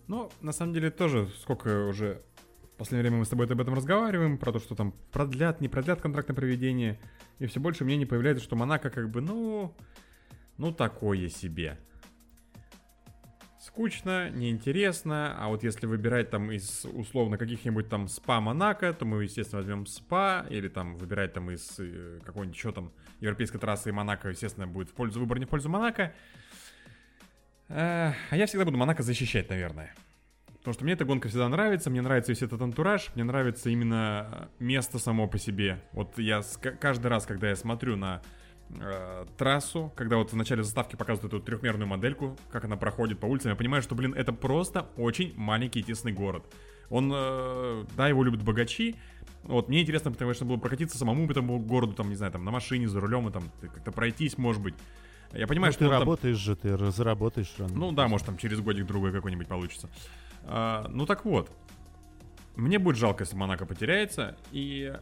[0.08, 2.22] Ну, на самом деле тоже сколько уже
[2.74, 5.68] в последнее время мы с тобой об этом разговариваем, про то, что там продлят, не
[5.68, 6.98] продлят контракт на проведение,
[7.38, 9.72] и все больше мнений появляется, что Монако как бы, ну,
[10.58, 11.78] ну такое себе
[13.64, 19.22] скучно, неинтересно, а вот если выбирать там из условно каких-нибудь там спа Монако, то мы,
[19.22, 24.28] естественно, возьмем спа, или там выбирать там из э, какой-нибудь еще там европейской трассы Монако,
[24.28, 26.12] естественно, будет в пользу выбора, не в пользу Монако.
[27.68, 29.94] Э, а я всегда буду Монако защищать, наверное.
[30.58, 34.50] Потому что мне эта гонка всегда нравится, мне нравится весь этот антураж, мне нравится именно
[34.58, 35.80] место само по себе.
[35.92, 36.42] Вот я
[36.80, 38.22] каждый раз, когда я смотрю на
[38.70, 43.26] э, трассу, когда вот в начале заставки показывают эту трехмерную модельку, как она проходит по
[43.26, 46.44] улицам, я понимаю, что, блин, это просто очень маленький и тесный город.
[46.90, 48.96] Он, э, да, его любят богачи.
[49.42, 52.44] Вот мне интересно, потому что было прокатиться самому по этому городу, там, не знаю, там,
[52.44, 54.74] на машине, за рулем, и там, как-то пройтись, может быть.
[55.32, 55.84] Я понимаю, ну, что...
[55.86, 56.44] Ты работаешь там...
[56.44, 57.74] же, ты заработаешь рано.
[57.74, 59.90] Ну да, может, там через годик-другой какой-нибудь получится.
[60.44, 61.50] А, ну так вот.
[62.56, 64.94] Мне будет жалко, если Монако потеряется, и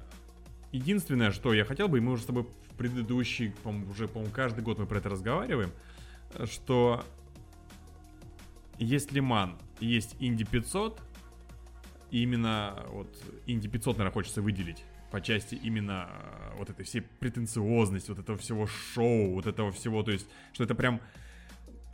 [0.72, 4.32] единственное, что я хотел бы, и мы уже с тобой в предыдущий, по уже, по-моему,
[4.34, 5.70] каждый год мы про это разговариваем,
[6.46, 7.04] что
[8.78, 11.00] есть Лиман, есть Инди 500,
[12.10, 13.08] и именно вот
[13.46, 18.38] Инди 500, наверное, хочется выделить по части именно э, вот этой всей претенциозности, вот этого
[18.38, 21.00] всего шоу, вот этого всего, то есть, что это прям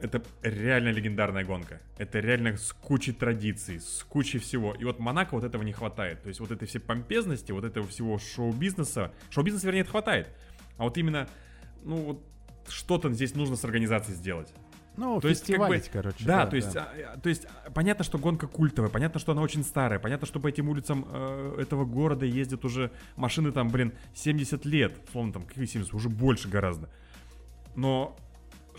[0.00, 1.80] это реально легендарная гонка.
[1.98, 4.74] Это реально с кучей традиций, с кучей всего.
[4.74, 6.22] И вот Монако вот этого не хватает.
[6.22, 9.12] То есть вот этой всей помпезности, вот этого всего шоу-бизнеса.
[9.30, 10.28] Шоу-бизнеса, вернее, это хватает.
[10.76, 11.28] А вот именно,
[11.82, 12.24] ну вот
[12.68, 14.52] что-то здесь нужно с организацией сделать.
[14.96, 16.24] Ну, то есть, как бы, короче.
[16.24, 16.92] Да, да то, есть, да.
[17.14, 20.48] А, то есть, понятно, что гонка культовая, понятно, что она очень старая, понятно, что по
[20.48, 25.66] этим улицам э, этого города ездят уже машины там, блин, 70 лет, словно там, какие
[25.66, 26.90] 70, уже больше гораздо.
[27.76, 28.16] Но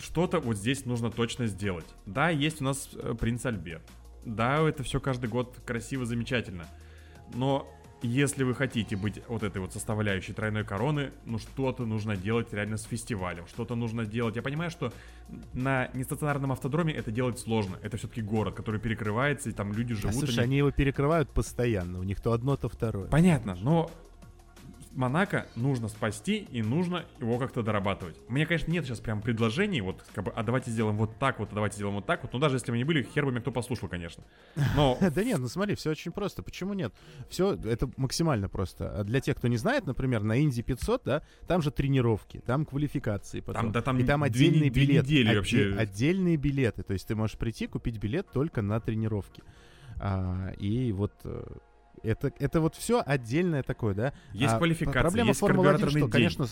[0.00, 1.86] что-то вот здесь нужно точно сделать.
[2.06, 3.82] Да, есть у нас э, принц Альберт.
[4.24, 6.66] Да, это все каждый год красиво, замечательно.
[7.34, 7.68] Но
[8.02, 12.76] если вы хотите быть вот этой вот составляющей тройной короны, ну что-то нужно делать реально
[12.76, 14.36] с фестивалем, что-то нужно делать.
[14.36, 14.92] Я понимаю, что
[15.52, 17.78] на нестационарном автодроме это делать сложно.
[17.82, 20.16] Это все-таки город, который перекрывается, и там люди живут.
[20.16, 20.44] А, слушай, они...
[20.44, 23.08] они его перекрывают постоянно, у них то одно, то второе.
[23.08, 23.90] Понятно, но
[24.92, 28.16] Монако нужно спасти и нужно его как-то дорабатывать.
[28.28, 31.38] У меня, конечно, нет сейчас прям предложений, вот, как бы, а давайте сделаем вот так
[31.38, 32.32] вот, а давайте сделаем вот так вот.
[32.32, 34.24] Но даже если мы не были, хер бы меня кто послушал, конечно.
[34.76, 34.98] Но...
[35.14, 36.42] Да нет, ну смотри, все очень просто.
[36.42, 36.92] Почему нет?
[37.28, 39.00] Все, это максимально просто.
[39.00, 42.64] А для тех, кто не знает, например, на Инди 500, да, там же тренировки, там
[42.64, 43.62] квалификации потом.
[43.62, 45.36] Там, да, там и там отдельные билеты.
[45.36, 45.74] Вообще.
[45.76, 46.82] Отдельные билеты.
[46.82, 49.42] То есть ты можешь прийти, купить билет только на тренировки.
[49.98, 51.44] А, и вот э,
[52.02, 54.12] это, это вот все отдельное такое, да?
[54.32, 56.10] Есть а, квалификация, проблема есть Формулы 1, что, день.
[56.10, 56.46] конечно,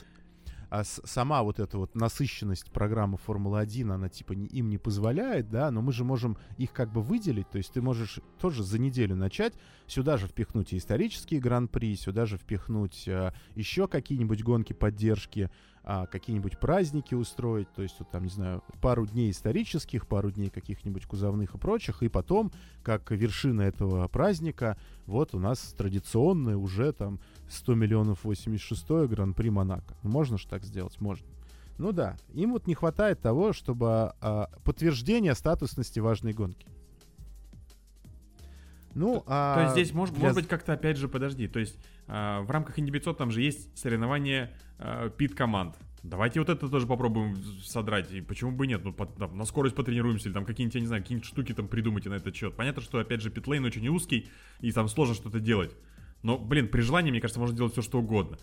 [0.71, 5.71] а сама вот эта вот насыщенность программы Формулы-1, она типа не, им не позволяет, да,
[5.71, 9.17] но мы же можем их как бы выделить, то есть ты можешь тоже за неделю
[9.17, 9.55] начать,
[9.87, 15.51] сюда же впихнуть и исторические гран-при, сюда же впихнуть а, еще какие-нибудь гонки поддержки,
[15.91, 20.51] а, какие-нибудь праздники устроить, то есть вот там, не знаю, пару дней исторических, пару дней
[20.51, 24.77] каких-нибудь кузовных и прочих, и потом, как вершина этого праздника,
[25.07, 29.97] вот у нас традиционное уже там 100 миллионов 86 Гран-при Монако.
[30.03, 31.01] Ну, можно же так сделать?
[31.01, 31.27] Можно.
[31.79, 36.67] Ну да, им вот не хватает того, чтобы а, подтверждение статусности важной гонки.
[38.95, 40.25] Ну, то, а то есть здесь может, для...
[40.25, 43.43] может быть как-то опять же подожди, то есть а, в рамках Инди 500 там же
[43.43, 45.77] есть соревнования а, пит команд.
[46.03, 48.11] Давайте вот это тоже попробуем содрать.
[48.13, 48.83] И почему бы нет?
[48.85, 51.69] Ну, по, там, на скорость потренируемся, или там какие-нибудь, я не знаю, какие-нибудь штуки там
[51.69, 52.55] придумайте на этот счет.
[52.55, 54.29] Понятно, что, опять же, питлейн очень узкий,
[54.61, 55.77] и там сложно что-то делать.
[56.23, 58.39] Но, блин, при желании, мне кажется, можно делать все, что угодно.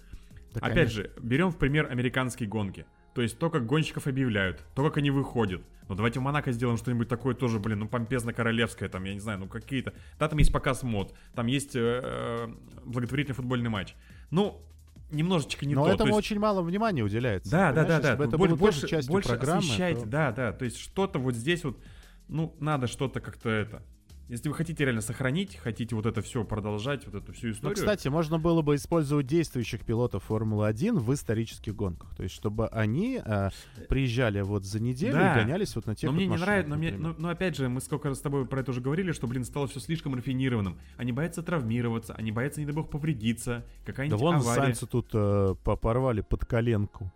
[0.54, 1.04] Да, опять конечно.
[1.04, 2.86] же, берем в пример американские гонки.
[3.16, 5.62] То есть то, как гонщиков объявляют, то, как они выходят.
[5.88, 9.40] Ну давайте в Монако сделаем что-нибудь такое тоже, блин, ну помпезно-королевское, там, я не знаю,
[9.40, 9.94] ну какие-то.
[10.20, 12.48] Да, там есть показ мод, там есть э, э,
[12.84, 13.96] благотворительный футбольный матч.
[14.32, 14.62] Ну,
[15.12, 15.92] немножечко не Но то.
[15.92, 16.18] этому есть...
[16.20, 17.50] очень мало внимания уделяется.
[17.50, 18.14] Да, да, да, да.
[18.26, 19.60] Это больше, больше частью больше программы.
[19.60, 20.08] Освещайте, то...
[20.08, 20.52] да, да.
[20.52, 21.80] То есть что-то вот здесь вот,
[22.28, 23.82] ну, надо что-то как-то это
[24.28, 27.76] Если вы хотите реально сохранить, хотите вот это все продолжать, вот эту всю Ну, историю.
[27.76, 32.16] кстати, можно было бы использовать действующих пилотов Формулы-1 в исторических гонках.
[32.16, 33.50] То есть, чтобы они э,
[33.88, 35.34] приезжали вот за неделю Да.
[35.34, 37.30] и гонялись вот на тех но мне вот не машинах, нравится, но, мне, но, но
[37.30, 39.80] опять же, мы сколько раз с тобой про это уже говорили, что, блин, стало все
[39.80, 40.80] слишком рафинированным.
[40.98, 44.56] Они боятся травмироваться, они боятся, не дай бог, повредиться, Да какая-нибудь вон авария.
[44.62, 47.12] Сайнцу тут э, по- порвали под коленку.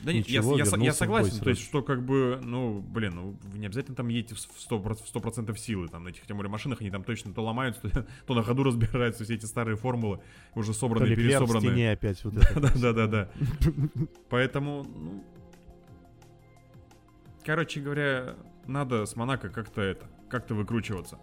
[0.00, 3.14] Да нет, я, Ничего, я, я в согласен, то есть, что как бы, ну, блин,
[3.16, 6.36] ну, вы не обязательно там едете в 100%, в 100% силы, там, на этих, тем
[6.36, 9.76] более, машинах, они там точно то ломаются, то, то на ходу разбираются, все эти старые
[9.76, 10.20] формулы,
[10.54, 11.70] уже То собранные, в пересобранные.
[11.70, 12.60] стене опять вот это.
[12.60, 13.30] Да-да-да-да.
[14.30, 15.24] Поэтому, ну...
[17.44, 18.36] Короче говоря,
[18.66, 21.18] надо с Монако как-то это, как-то выкручиваться.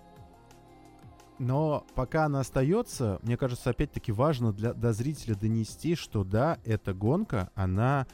[1.37, 6.93] Но пока она остается, мне кажется, опять-таки важно для до зрителя донести, что да, эта
[6.93, 8.07] гонка, она,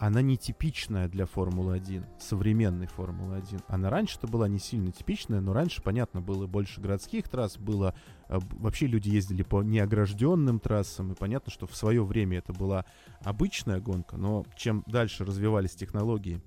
[0.00, 3.64] она нетипичная для Формулы-1, современной Формулы-1.
[3.68, 7.94] Она раньше-то была не сильно типичная, но раньше, понятно, было больше городских трасс, было...
[8.28, 12.86] э, Вообще люди ездили по неогражденным трассам, и понятно, что в свое время это была
[13.22, 16.40] обычная гонка, но чем дальше развивались технологии,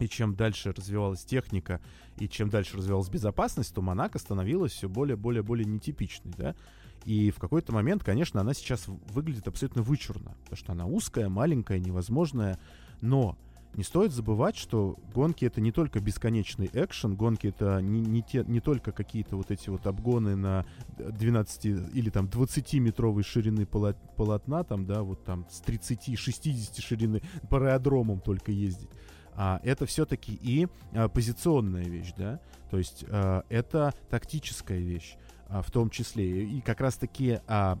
[0.00, 1.80] и чем дальше развивалась техника,
[2.18, 6.56] и чем дальше развивалась безопасность, то Монако становилась все более, более, более нетипичной, да.
[7.04, 11.78] И в какой-то момент, конечно, она сейчас выглядит абсолютно вычурно, потому что она узкая, маленькая,
[11.78, 12.58] невозможная,
[13.00, 13.36] но
[13.76, 18.44] не стоит забывать, что гонки это не только бесконечный экшен, гонки это не, не, те,
[18.46, 20.64] не только какие-то вот эти вот обгоны на
[20.96, 27.58] 12 или там 20-метровой ширины поло- полотна, там, да, вот там с 30-60 ширины по
[27.58, 28.90] аэродромам только ездить.
[29.36, 32.40] А, это все-таки и а, позиционная вещь, да,
[32.70, 35.16] то есть а, это тактическая вещь
[35.48, 36.44] а, в том числе.
[36.44, 37.78] И как раз-таки а,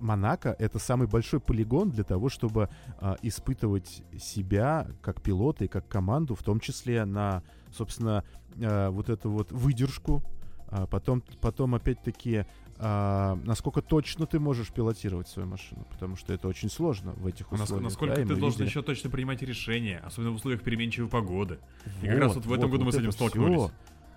[0.00, 5.86] Монако это самый большой полигон для того, чтобы а, испытывать себя как пилота и как
[5.88, 7.42] команду, в том числе на,
[7.72, 8.24] собственно,
[8.60, 10.22] а, вот эту вот выдержку,
[10.68, 12.46] а потом, потом опять-таки,
[12.78, 17.52] а, насколько точно ты можешь пилотировать свою машину, потому что это очень сложно в этих
[17.52, 17.84] условиях.
[17.84, 21.58] насколько да, ты должен видели- еще точно принимать решения, особенно в условиях переменчивой погоды.
[22.02, 23.60] И как раз вот в этом году мы с этим столкнулись.
[23.60, 23.70] всё.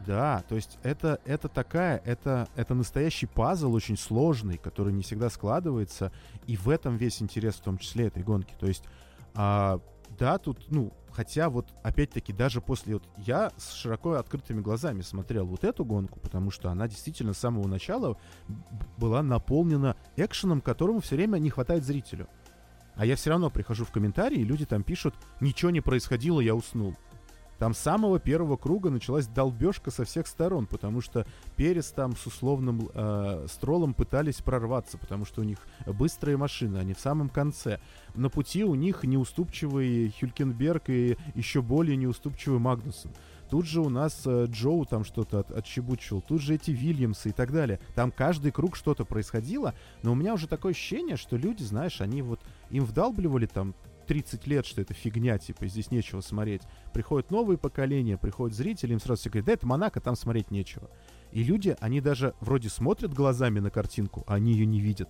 [0.06, 5.30] Да, то есть это, это такая, это, это настоящий пазл очень сложный, который не всегда
[5.30, 6.12] складывается,
[6.46, 8.54] и в этом весь интерес в том числе этой гонки.
[8.60, 8.84] То есть,
[9.34, 9.80] а,
[10.20, 15.46] да, тут, ну, хотя вот, опять-таки, даже после, вот, я с широко открытыми глазами смотрел
[15.46, 18.18] вот эту гонку, потому что она действительно с самого начала
[18.98, 22.28] была наполнена экшеном, которому все время не хватает зрителю.
[22.96, 26.56] А я все равно прихожу в комментарии, и люди там пишут, ничего не происходило, я
[26.56, 26.96] уснул.
[27.60, 31.26] Там с самого первого круга началась долбежка со всех сторон, потому что
[31.56, 36.94] Перес там с условным э, стролом пытались прорваться, потому что у них быстрые машины, они
[36.94, 37.80] в самом конце.
[38.14, 43.12] На пути у них неуступчивый Хюлькенберг и еще более неуступчивый Магнусон.
[43.50, 47.32] Тут же у нас э, Джоу там что-то от, отчебучивал, тут же эти Вильямсы и
[47.32, 47.80] так далее.
[47.94, 52.22] Там каждый круг что-то происходило, но у меня уже такое ощущение, что люди, знаешь, они
[52.22, 52.40] вот
[52.72, 53.76] им вдалбливали там
[54.06, 56.62] 30 лет, что это фигня, типа, здесь нечего смотреть.
[56.94, 60.90] Приходят новые поколения, приходят зрители, им сразу все говорят, да это Монако, там смотреть нечего.
[61.32, 65.10] И люди, они даже вроде смотрят глазами на картинку, а они ее не видят.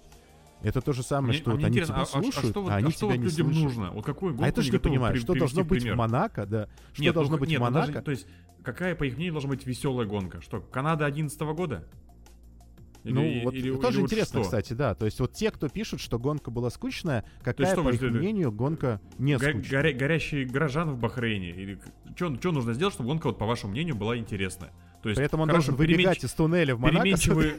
[0.62, 2.62] Это то же самое, Мне- что а вот они тебя а- а- а слушают, что
[2.64, 3.64] вот- а они а что тебя вот не людям слышат.
[3.64, 3.92] нужно?
[3.92, 5.96] Вот какую гонку А это же не готовы понимаю, при- что должно быть в?
[5.96, 6.68] Монако, да?
[6.94, 8.02] Что Нет, ну, должно быть нет, в ну, даже- Монако?
[8.06, 8.26] то есть,
[8.64, 10.42] какая, по их мнению, должна быть веселая гонка?
[10.42, 11.88] Что, Канада 11 года?
[13.06, 14.44] Или- ну, или- вот или- тоже или вот интересно, что?
[14.44, 14.96] кстати, да.
[14.96, 18.52] То есть вот те, кто пишут, что гонка была скучная, какая, что по их мнению,
[18.52, 19.82] гонка не Го- скучная?
[19.84, 21.52] горя- горящий горожан в Бахрейне?
[21.52, 21.80] Или
[22.16, 24.72] что нужно сделать, чтобы гонка, вот, по вашему мнению, была интересная?
[25.04, 27.04] То есть, При этом он хорошо, должен выбегать переменч- из туннеля в Монако.
[27.04, 27.54] переменчивые...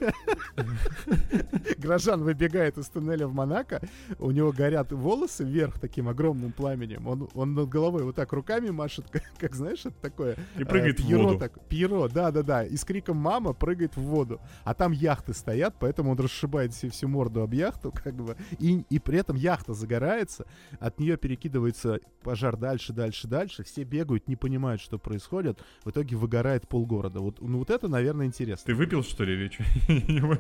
[1.79, 3.81] Грожан выбегает из туннеля в Монако,
[4.19, 8.71] у него горят волосы вверх таким огромным пламенем, он, он над головой вот так руками
[8.71, 10.37] машет, как, как, знаешь, это такое...
[10.59, 11.39] И прыгает э, в пьеро воду.
[11.39, 14.41] так- пьеро, да-да-да, и с криком «мама» прыгает в воду.
[14.65, 18.85] А там яхты стоят, поэтому он расшибает себе всю морду об яхту, как бы, и,
[18.91, 20.47] и при этом яхта загорается,
[20.81, 26.17] от нее перекидывается пожар дальше, дальше, дальше, все бегают, не понимают, что происходит, в итоге
[26.17, 27.21] выгорает полгорода.
[27.21, 28.65] Вот, ну вот это, наверное, интересно.
[28.67, 29.65] Ты выпил, что ли, что?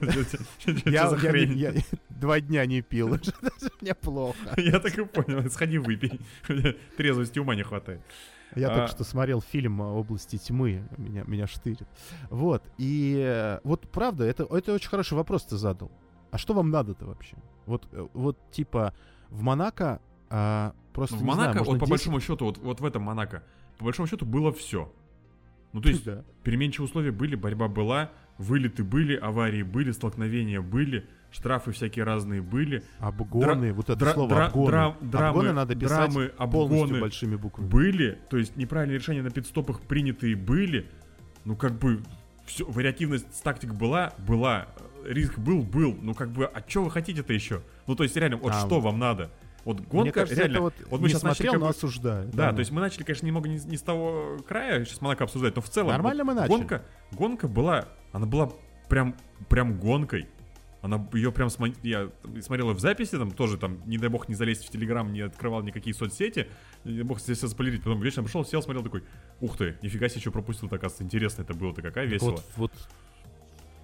[0.86, 1.72] Я,
[2.10, 3.18] два дня не пил,
[3.80, 4.54] мне плохо.
[4.56, 5.48] Я так и понял.
[5.50, 6.20] Сходи выпей.
[6.96, 8.00] Трезвости ума не хватает.
[8.54, 11.82] Я А- только что смотрел фильм «Области тьмы», меня, меня штырит.
[12.30, 15.90] Вот, и э, вот правда, это, это очень хороший вопрос ты задал.
[16.30, 17.36] А что вам надо-то вообще?
[17.66, 18.94] Вот, э, вот типа
[19.28, 20.00] в Монако
[20.30, 22.84] а, просто Ну, в знаю, Монако, можно вот по 10 большому счету, вот, вот в
[22.84, 23.42] этом Монако,
[23.78, 24.92] по большому счету было все.
[25.72, 26.24] Ну, то есть, Да.
[26.42, 32.82] переменчивые условия были, борьба была, вылеты были, аварии были, столкновения были, штрафы всякие разные были.
[32.98, 34.70] Обгоны, вот это дра- слово дра- обгоны.
[34.70, 37.68] драм- драмы- обгоны надо писать драмы, обгоны большими буквами.
[37.68, 40.86] Были, то есть неправильные решения на пидстопах принятые были.
[41.44, 42.00] Ну, как бы,
[42.44, 44.66] все, вариативность тактик была, была,
[45.04, 45.96] риск был, был.
[46.00, 47.62] Ну, как бы, а что вы хотите-то еще?
[47.86, 49.30] Ну, то есть, реально, вот А, что вам надо?
[49.66, 52.30] Вот гонка, Мне кажется, реально, вот, вот мы сейчас начали смотрел, как но осуждаю.
[52.32, 55.56] Да, то есть мы начали, конечно, немного не, не с того края сейчас Монако обсуждать,
[55.56, 56.56] но в целом Нормально вот мы начали.
[56.56, 58.52] гонка, гонка была, она была
[58.88, 59.16] прям,
[59.48, 60.28] прям гонкой.
[60.82, 62.08] Она ее прям смо- я
[62.42, 65.22] смотрел её в записи, там тоже там, не дай бог, не залезть в Телеграм, не
[65.22, 66.46] открывал никакие соцсети,
[66.84, 67.82] не дай бог здесь все спойлерить.
[67.82, 69.02] Потом вечером пришел, сел, смотрел такой,
[69.40, 72.30] ух ты, нифига себе, что пропустил, так оказывается, интересно это было-то, какая весело.
[72.30, 72.72] Вот, вот.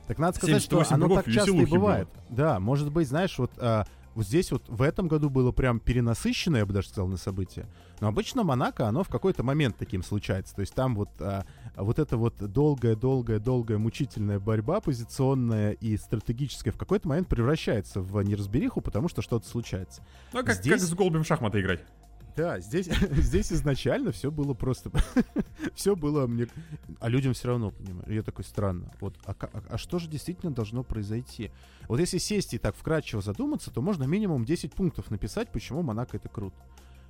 [0.07, 1.79] Так надо сказать, что 78 оно так часто и веселухи было.
[1.81, 2.09] бывает.
[2.29, 3.85] Да, может быть, знаешь, вот, а,
[4.15, 7.67] вот здесь вот в этом году было прям перенасыщенное, я бы даже сказал, на события.
[8.01, 10.55] Но обычно Монако, оно в какой-то момент таким случается.
[10.55, 11.45] То есть там вот, а,
[11.77, 18.81] вот эта вот долгая-долгая-долгая мучительная борьба позиционная и стратегическая в какой-то момент превращается в неразбериху,
[18.81, 20.03] потому что что-то случается.
[20.33, 21.81] Ну, как, здесь- как с голубем шахматы играть.
[22.37, 24.91] Да, здесь, здесь изначально все было просто...
[25.75, 26.47] все было мне...
[27.01, 28.09] А людям все равно, понимаешь?
[28.09, 28.91] Я такой, странно.
[29.01, 31.51] Вот, а, а- а что же действительно должно произойти?
[31.89, 36.17] Вот если сесть и так вкратчиво задуматься, то можно минимум 10 пунктов написать, почему Монако
[36.17, 36.57] это круто.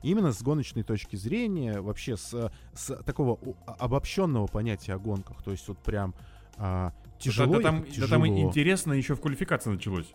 [0.02, 5.42] Именно с гоночной точки зрения, вообще с, с такого а- обобщенного понятия о гонках.
[5.44, 6.14] То есть вот прям
[6.56, 8.48] а, тяжело да, да там, ехать да там тяжело.
[8.48, 10.12] интересно еще в квалификации началось.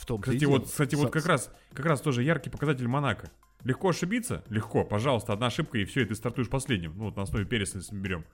[0.00, 3.30] В том Кстати, вот, кстати, вот как раз, как раз тоже яркий показатель Монако.
[3.64, 4.42] Легко ошибиться?
[4.48, 6.94] Легко, пожалуйста, одна ошибка и все, и ты стартуешь последним.
[6.96, 8.24] Ну, вот на основе Переса, если мы берем.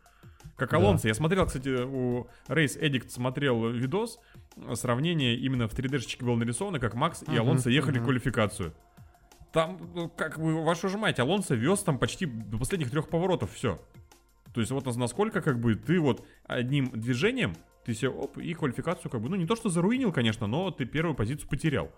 [0.55, 0.77] Как Да.
[0.77, 1.09] Алонсо.
[1.09, 4.21] Я смотрел, кстати, у Race Addict смотрел видос,
[4.75, 8.03] сравнение именно в 3D-шечке было нарисовано, как Макс и Мгм, Алонсо ехали мгм.
[8.03, 8.73] в квалификацию.
[9.53, 13.53] Там, ну, как вы вашу же мать, Алонсо вез там почти до последних трех поворотов
[13.53, 13.83] все.
[14.55, 17.57] То есть вот нас- насколько как бы ты вот одним движением,
[17.87, 20.85] ты себе оп, и квалификацию как бы, ну не то что заруинил, конечно, но ты
[20.85, 21.93] первую позицию потерял.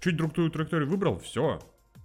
[0.00, 1.58] Чуть другую траекторию выбрал, все.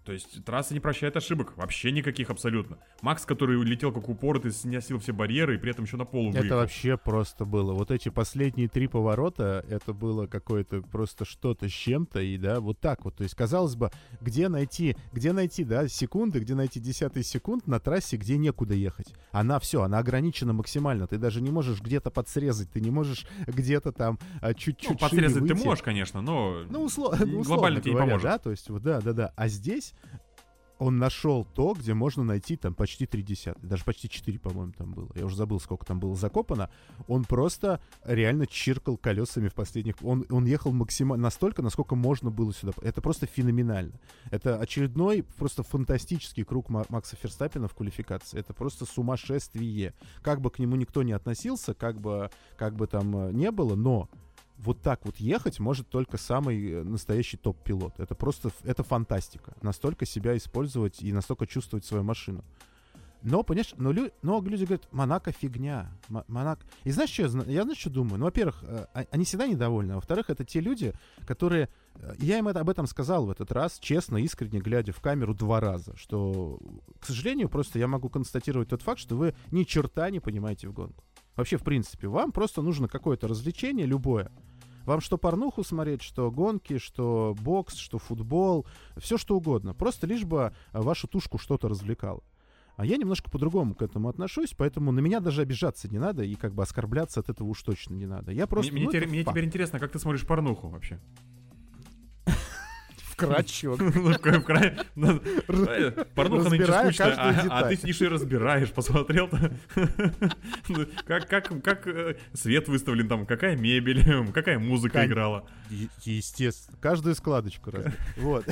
[0.03, 2.77] То есть трасса не прощает ошибок, вообще никаких абсолютно.
[3.01, 6.41] Макс, который летел как упоротый, сносил все барьеры и при этом еще на полу Это
[6.41, 6.57] выехал.
[6.57, 7.73] вообще просто было.
[7.73, 12.79] Вот эти последние три поворота, это было какое-то просто что-то с чем-то, и да, вот
[12.81, 13.15] так вот.
[13.15, 17.79] То есть, казалось бы, где найти, где найти, да, секунды, где найти десятые секунд на
[17.79, 19.13] трассе, где некуда ехать.
[19.31, 21.07] Она все, она ограничена максимально.
[21.07, 25.47] Ты даже не можешь где-то подсрезать, ты не можешь где-то там а, чуть-чуть Ну, подсрезать
[25.47, 26.63] ты можешь, конечно, но...
[26.69, 28.23] Ну, усло- ну, условно глобально тебе не поможет.
[28.23, 29.33] да, то есть, вот, да, да, да.
[29.37, 29.92] А здесь
[30.83, 34.91] он нашел то, где можно найти там почти три десятых, даже почти четыре, по-моему, там
[34.93, 35.09] было.
[35.15, 36.69] Я уже забыл, сколько там было закопано.
[37.07, 39.95] Он просто реально чиркал колесами в последних...
[40.01, 42.73] Он, он ехал максимально настолько, насколько можно было сюда.
[42.81, 43.93] Это просто феноменально.
[44.29, 48.37] Это очередной просто фантастический круг Ма- Макса Ферстаппина в квалификации.
[48.37, 49.93] Это просто сумасшествие.
[50.21, 53.75] Как бы к нему никто не относился, как бы, как бы там э, не было,
[53.75, 54.09] но
[54.63, 57.99] вот так вот ехать может только самый э, настоящий топ-пилот.
[57.99, 59.53] Это просто, это фантастика.
[59.61, 62.43] Настолько себя использовать и настолько чувствовать свою машину.
[63.25, 65.91] Но, понимаешь, но, лю- но люди говорят, Монако фигня.
[66.09, 66.65] Мо- Монако...
[66.83, 68.19] И знаешь, что я, я знаешь, что думаю?
[68.19, 69.93] Ну, во-первых, э, а- они всегда недовольны.
[69.93, 70.93] А во-вторых, это те люди,
[71.25, 71.69] которые...
[71.95, 75.33] э, Я им это, об этом сказал в этот раз, честно, искренне, глядя в камеру
[75.33, 76.59] два раза, что,
[76.99, 80.73] к сожалению, просто я могу констатировать тот факт, что вы ни черта не понимаете в
[80.73, 81.03] гонку.
[81.37, 84.31] Вообще, в принципе, вам просто нужно какое-то развлечение, любое.
[84.85, 88.65] Вам что порнуху смотреть, что гонки, что бокс, что футбол,
[88.97, 89.73] все что угодно.
[89.73, 92.23] Просто лишь бы а, вашу тушку что-то развлекало.
[92.75, 96.33] А я немножко по-другому к этому отношусь, поэтому на меня даже обижаться не надо и
[96.35, 98.31] как бы оскорбляться от этого уж точно не надо.
[98.31, 98.71] Я просто...
[98.71, 100.99] мне, мне ну, теперь, это мне теперь интересно, как ты смотришь порнуху вообще?
[103.13, 103.77] Вкратчиво.
[104.95, 105.21] Ну,
[106.15, 109.51] Порнуха нынче скучная, а- а ты сидишь и разбираешь, посмотрел-то.
[110.67, 114.03] Ну, Как, как, как э, свет выставлен там, какая мебель,
[114.33, 115.47] какая музыка играла.
[116.03, 116.77] Естественно.
[116.81, 117.85] Каждую складочку раз.
[118.17, 118.45] Вот.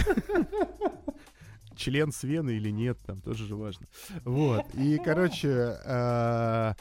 [1.75, 3.87] Член с вены или нет, там тоже же важно.
[4.23, 4.65] Вот.
[4.75, 6.75] И, короче, а,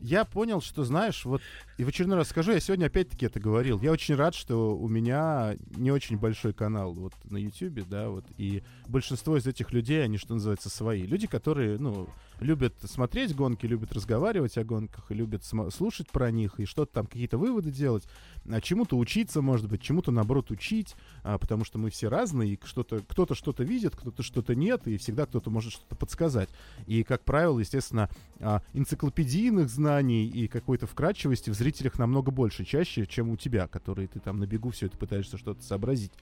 [0.00, 1.42] я понял, что, знаешь, вот,
[1.78, 3.80] и в очередной раз скажу, я сегодня опять-таки это говорил.
[3.80, 8.24] Я очень рад, что у меня не очень большой канал вот на YouTube, да, вот,
[8.36, 11.02] и большинство из этих людей, они, что называется, свои.
[11.02, 12.08] Люди, которые, ну,
[12.40, 17.06] любят смотреть гонки, любят разговаривать о гонках, и любят слушать про них, и что-то там,
[17.06, 18.04] какие-то выводы делать,
[18.48, 22.60] а чему-то учиться, может быть, чему-то, наоборот, учить, а, потому что мы все разные, и
[22.64, 26.48] что-то, кто-то что-то видит, кто-то что-то нет, и всегда кто-то может что-то подсказать.
[26.86, 28.08] И, как правило, естественно,
[28.40, 34.06] а, энциклопедийных знаний и какой-то вкрадчивости в зрителях намного больше, чаще, чем у тебя, который
[34.06, 36.12] ты там на бегу все это пытаешься что-то сообразить.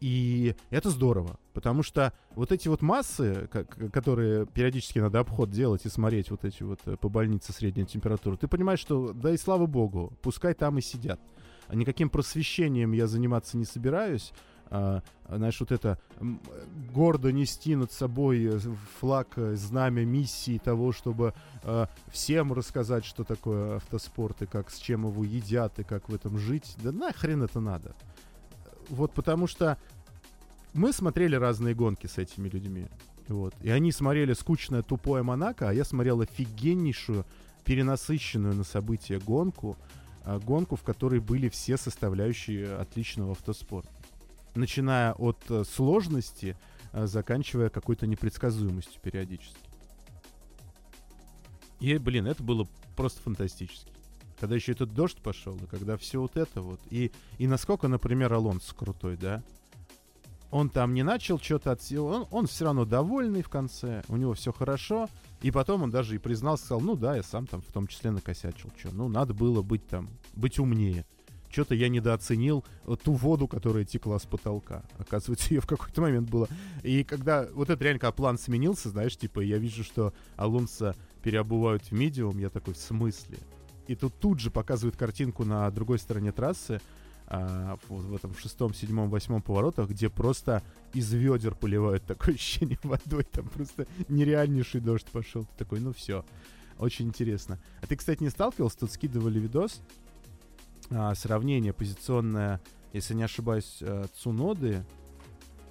[0.00, 3.48] И это здорово, потому что вот эти вот массы,
[3.92, 8.36] которые периодически надо обход делать и смотреть вот эти вот э, по больнице средняя температура,
[8.36, 11.20] ты понимаешь, что да и слава богу, пускай там и сидят.
[11.66, 14.32] А Никаким просвещением я заниматься не собираюсь,
[14.70, 15.98] а, знаешь, вот это
[16.92, 18.58] гордо нести над собой э,
[19.00, 21.32] флаг, э, знамя миссии того, чтобы
[21.62, 26.14] э, всем рассказать, что такое автоспорт и как с чем его едят и как в
[26.14, 26.76] этом жить.
[26.82, 27.94] Да нахрен это надо.
[28.88, 29.78] Вот потому что
[30.74, 32.86] мы смотрели разные гонки с этими людьми.
[33.28, 33.54] Вот.
[33.60, 37.26] И они смотрели скучное тупое Монако, а я смотрел офигеннейшую,
[37.64, 39.76] перенасыщенную на события гонку,
[40.24, 43.90] а, гонку, в которой были все составляющие отличного автоспорта.
[44.54, 46.56] Начиная от э, сложности,
[46.92, 49.60] а, заканчивая какой-то непредсказуемостью периодически.
[51.80, 52.66] И, блин, это было
[52.96, 53.92] просто фантастически.
[54.40, 56.80] Когда еще этот дождь пошел, и когда все вот это вот.
[56.90, 59.42] И, и насколько, например, Алонс крутой, да?
[60.50, 64.16] Он там не начал что-то от сил, он, он все равно довольный в конце, у
[64.16, 65.08] него все хорошо.
[65.42, 68.10] И потом он даже и признался, сказал, ну да, я сам там в том числе
[68.10, 68.70] накосячил.
[68.78, 71.04] Что, ну надо было быть там, быть умнее.
[71.50, 74.84] Что-то я недооценил э, ту воду, которая текла с потолка.
[74.98, 76.48] Оказывается, ее в какой-то момент было.
[76.82, 81.84] И когда вот это реально, когда план сменился, знаешь, типа, я вижу, что Алонса переобувают
[81.84, 83.38] в медиум, я такой, в смысле?
[83.88, 86.80] И тут тут же показывают картинку на другой стороне трассы,
[87.26, 90.62] а, вот в этом шестом, седьмом, восьмом поворотах, где просто
[90.92, 95.44] из ведер поливают такое ощущение водой, там просто нереальнейший дождь пошел.
[95.44, 96.24] Ты такой, ну все,
[96.78, 97.58] очень интересно.
[97.82, 98.78] А ты, кстати, не сталкивался?
[98.78, 99.80] Тут скидывали видос,
[100.90, 102.60] а, сравнение позиционное,
[102.92, 104.84] если не ошибаюсь, а, Цуноды,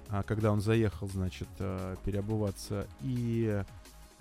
[0.08, 3.64] а, когда он заехал, значит, а, переобуваться, и,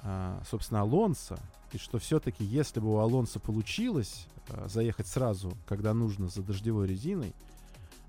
[0.03, 1.39] а, собственно, Алонса,
[1.74, 6.88] и что все-таки, если бы у Алонса получилось а, заехать сразу, когда нужно, за дождевой
[6.88, 7.34] резиной,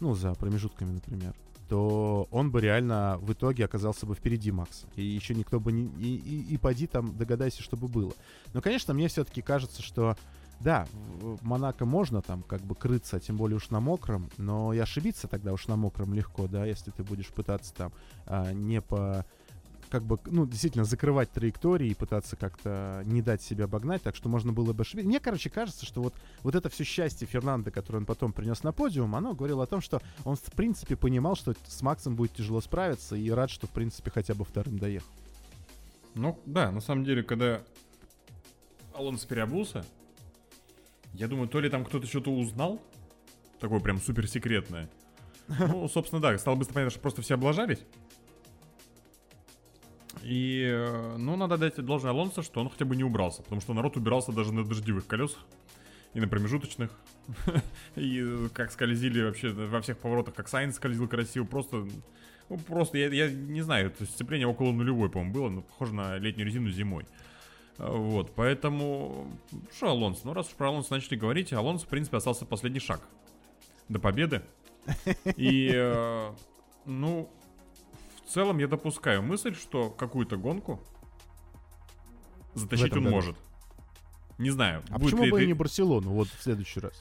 [0.01, 1.35] ну, за промежутками, например,
[1.69, 4.87] то он бы реально в итоге оказался бы впереди Макса.
[4.97, 5.85] И еще никто бы не...
[6.03, 8.13] И, и, и поди там, догадайся, что бы было.
[8.55, 10.17] Но, конечно, мне все-таки кажется, что
[10.61, 10.87] да,
[11.21, 15.29] в Монако можно там как бы крыться, тем более уж на мокром, но и ошибиться
[15.29, 17.93] тогда уж на мокром легко, да, если ты будешь пытаться там
[18.27, 19.25] а, не по
[19.89, 24.29] как бы, ну, действительно, закрывать траектории и пытаться как-то не дать себе обогнать, так что
[24.29, 25.09] можно было бы ошибиться.
[25.09, 28.73] Мне, короче, кажется, что вот, вот это все счастье Фернанда, которое он потом принес на
[28.73, 32.61] подиум, оно говорило о том, что он, в принципе, понимал, что с Максом будет тяжело
[32.61, 35.09] справиться, и рад, что, в принципе, хотя бы вторым доехал.
[36.15, 37.63] Ну, да, на самом деле, когда
[38.95, 39.85] Алонсо переобулся,
[41.15, 42.83] я думаю, то ли там кто-то что-то узнал,
[43.61, 44.91] такое прям суперсекретное.
[45.49, 47.81] Ну, собственно, да, стало быстро понятно, что просто все облажались.
[50.29, 53.73] И, э, ну, надо дать должное Алонсо, что он хотя бы не убрался, потому что
[53.73, 55.39] народ убирался даже на дождевых колесах
[56.13, 56.91] и на промежуточных.
[57.97, 61.89] И э, как скользили вообще во всех поворотах, как Сайнс скользил красиво, просто...
[62.51, 65.95] Ну, просто, я, я не знаю, то есть сцепление около нулевой, по-моему, было, но похоже
[65.95, 67.07] на летнюю резину зимой.
[67.79, 69.33] А, Вот, поэтому...
[69.75, 70.23] Что Алонсо?
[70.25, 73.01] Ну, раз уж про Алонсо начали говорить, Алонсо, в принципе, остался последний шаг
[73.89, 74.43] до победы.
[75.37, 76.33] И, э,
[76.85, 77.31] ну,
[78.29, 80.81] в целом я допускаю мысль, что какую-то гонку
[82.53, 83.11] затащить он году.
[83.11, 83.37] может.
[84.37, 84.83] Не знаю.
[84.91, 86.93] А будет почему бы и это- не Барселону вот в следующий раз?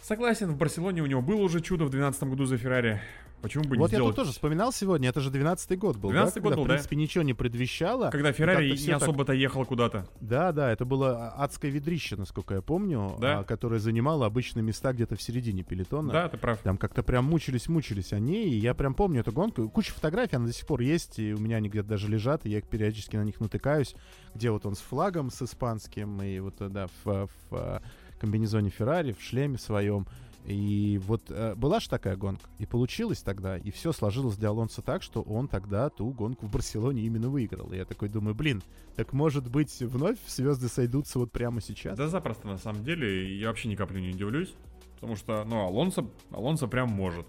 [0.00, 3.02] Согласен, в Барселоне у него было уже чудо в 2012 году за Феррари.
[3.42, 4.16] Почему бы Вот не я сделать...
[4.16, 6.22] тут тоже вспоминал сегодня, это же 12-й год был, 12-й да?
[6.24, 6.72] год Когда, был, в да.
[6.74, 8.10] принципе, ничего не предвещало.
[8.10, 10.08] Когда Феррари не так- особо-то ехал куда-то.
[10.20, 13.40] Да, да, это было адское ведрище, насколько я помню, Да.
[13.40, 16.12] а, которое занимало обычные места где-то в середине пелетона.
[16.12, 16.58] Да, ты прав.
[16.60, 19.68] Там как-то прям мучились-мучились они, и я прям помню эту гонку.
[19.68, 22.50] Куча фотографий, она до сих пор есть, и у меня они где-то даже лежат, и
[22.50, 23.94] я периодически на них натыкаюсь,
[24.34, 27.80] где вот он с флагом, с испанским, и вот, э, да, в, в, э,
[28.18, 30.06] комбинезоне Феррари, в шлеме своем.
[30.46, 34.80] И вот э, была же такая гонка, и получилось тогда, и все сложилось для Алонса
[34.80, 37.72] так, что он тогда ту гонку в Барселоне именно выиграл.
[37.72, 38.62] И я такой думаю, блин,
[38.94, 41.98] так может быть вновь звезды сойдутся вот прямо сейчас?
[41.98, 43.36] Да запросто, на самом деле.
[43.36, 44.54] Я вообще ни капли не удивлюсь.
[44.94, 47.26] Потому что, ну, Алонсо, Алонсо прям может.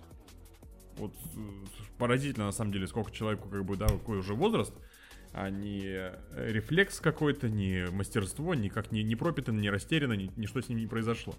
[0.98, 1.40] Вот э,
[1.98, 4.74] поразительно, на самом деле, сколько человеку, как бы, да, какой уже возраст,
[5.34, 10.62] а не э, рефлекс какой-то, не мастерство, никак не, не пропито, не растеряно, ни, ничто
[10.62, 11.34] с ним не произошло.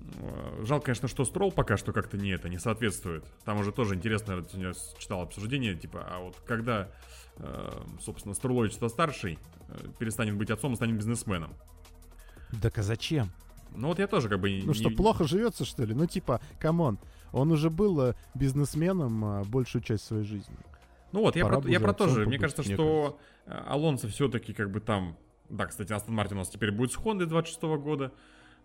[0.00, 3.24] Э, Жалко, конечно, что Стролл пока что как-то не это, не соответствует.
[3.44, 6.88] Там уже тоже интересно, я сегодня читал обсуждение, типа, а вот когда,
[7.36, 7.70] э,
[8.00, 9.38] собственно, Строллович-то старший,
[9.68, 11.54] э, перестанет быть отцом и станет бизнесменом.
[12.62, 13.30] Так а зачем?
[13.76, 14.60] Ну вот я тоже как бы...
[14.64, 15.94] Ну что, плохо живется, что ли?
[15.94, 16.98] Ну типа, come on,
[17.32, 20.56] он уже был бизнесменом а, большую часть своей жизни.
[21.12, 22.26] Ну вот, я Пора про, я про то же.
[22.26, 25.16] Мне кажется, мне что э, Алонсо все-таки как бы там...
[25.48, 28.12] Да, кстати, Астон Мартин у нас теперь будет с Хонды 26 года.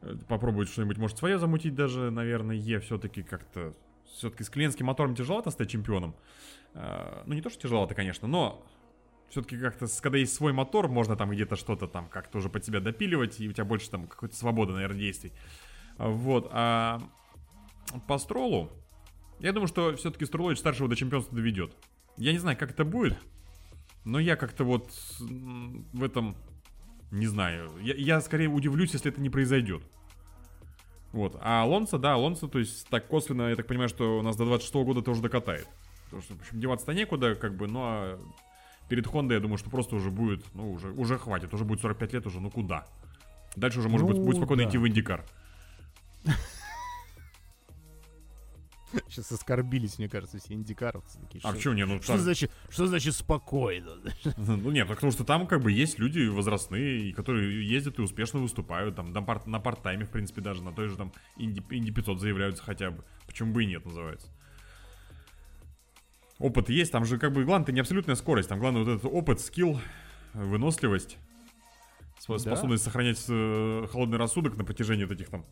[0.01, 3.73] Э, Попробует что-нибудь, может, свое замутить даже, наверное, Е все-таки как-то...
[4.05, 6.15] Все-таки с клиентским мотором тяжеловато стать чемпионом.
[6.73, 8.65] Э, Ну, не то, что тяжеловато, конечно, но
[9.29, 12.79] все-таки как-то, когда есть свой мотор, можно там где-то что-то там как-то уже под себя
[12.79, 15.33] допиливать, и у тебя больше там какой-то свободы, наверное, действий.
[15.97, 16.49] А, Вот.
[16.51, 17.01] А
[18.07, 18.71] по стролу,
[19.39, 21.75] Я думаю, что все-таки Струлович старшего до чемпионства доведет.
[22.17, 23.17] Я не знаю, как это будет,
[24.05, 24.89] но я как-то вот
[25.19, 26.37] в этом
[27.15, 27.71] не знаю.
[27.81, 29.81] Я, я скорее удивлюсь, если это не произойдет.
[31.11, 31.37] Вот.
[31.41, 34.45] А Алонсо, да, Алонсо, то есть так косвенно, я так понимаю, что у нас до
[34.45, 35.67] 26 года тоже докатает.
[36.05, 38.19] Потому что, в общем, деваться-то некуда, как бы, ну а
[38.89, 42.13] перед Хондой, я думаю, что просто уже будет, ну, уже, уже хватит, уже будет 45
[42.13, 42.85] лет, уже, ну куда?
[43.55, 44.69] Дальше уже, может Ну, быть, будет спокойно да.
[44.69, 45.23] идти в Индикар.
[49.09, 51.19] Сейчас оскорбились, мне кажется, все индикаровцы.
[51.19, 51.85] Такие, А что- почему не?
[51.85, 53.97] Ну, Что там- значит, что значит спокойно?
[54.37, 58.95] Ну нет, потому что там как бы есть люди возрастные, которые ездят и успешно выступают,
[58.95, 62.19] там на, пар- на парт-тайме, в принципе, даже на той же там Инди, Инди 500
[62.21, 63.03] заявляются хотя бы.
[63.27, 64.27] Почему бы и нет, называется.
[66.37, 69.39] Опыт есть, там же как бы главное-то не абсолютная скорость, там главное вот этот опыт,
[69.39, 69.79] скилл,
[70.33, 71.17] выносливость,
[72.19, 72.39] спо- Да.
[72.39, 75.45] способность сохранять э, холодный рассудок на протяжении вот этих там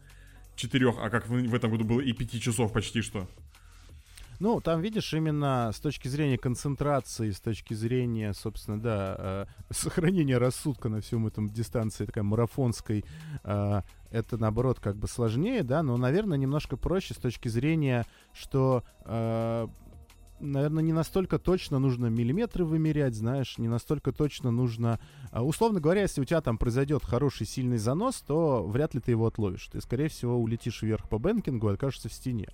[0.56, 3.28] четырех, а как в, этом году было и пяти часов почти что.
[4.40, 10.38] Ну, там, видишь, именно с точки зрения концентрации, с точки зрения, собственно, да, э, сохранения
[10.38, 13.06] рассудка на всем этом дистанции такой марафонской,
[13.44, 13.82] э,
[14.12, 19.68] это, наоборот, как бы сложнее, да, но, наверное, немножко проще с точки зрения, что, э,
[20.44, 25.00] наверное, не настолько точно нужно миллиметры вымерять, знаешь, не настолько точно нужно...
[25.32, 29.12] а, Условно говоря, если у тебя там произойдет хороший сильный занос, то вряд ли ты
[29.12, 29.68] его отловишь.
[29.72, 32.48] Ты, скорее всего, улетишь вверх по бэнкингу и окажешься в стене.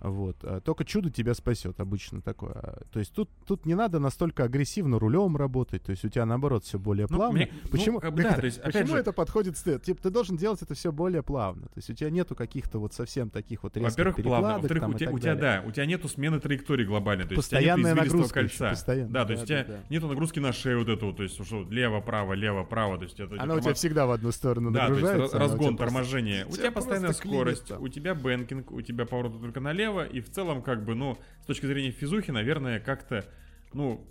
[0.00, 0.36] Вот.
[0.42, 2.78] А Только чудо тебя спасет, обычно такое.
[2.92, 6.64] То есть тут, тут не надо настолько агрессивно рулем работать, то есть у тебя, наоборот,
[6.64, 7.36] все более Ну, плавно.
[7.36, 10.36] мне- ну, почему как бы да, то есть, почему же- это подходит Типа, ты должен
[10.36, 11.62] делать это все более плавно.
[11.66, 14.58] То есть у тебя нету каких-то вот совсем таких вот резких Во-первых, плавно.
[14.58, 16.84] Во-вторых, у тебя, у тебя, да, у тебя нету смены траектории
[17.24, 17.28] глобальной.
[17.28, 18.70] То есть Постоянная нет нагрузка кольца.
[18.70, 19.10] постоянно.
[19.10, 19.84] Да, то есть Да, у тебя да, да.
[19.90, 23.18] нету нагрузки на шею вот эту, то есть что лево, право, лево, право, то есть
[23.20, 26.46] это Она у тебя всегда в одну сторону да, то есть разгон, торможение.
[26.46, 30.62] У тебя постоянная скорость, у тебя banking, у тебя повороты только налево, и в целом,
[30.62, 33.24] как бы, ну, с точки зрения физухи, наверное, как-то,
[33.72, 34.06] ну,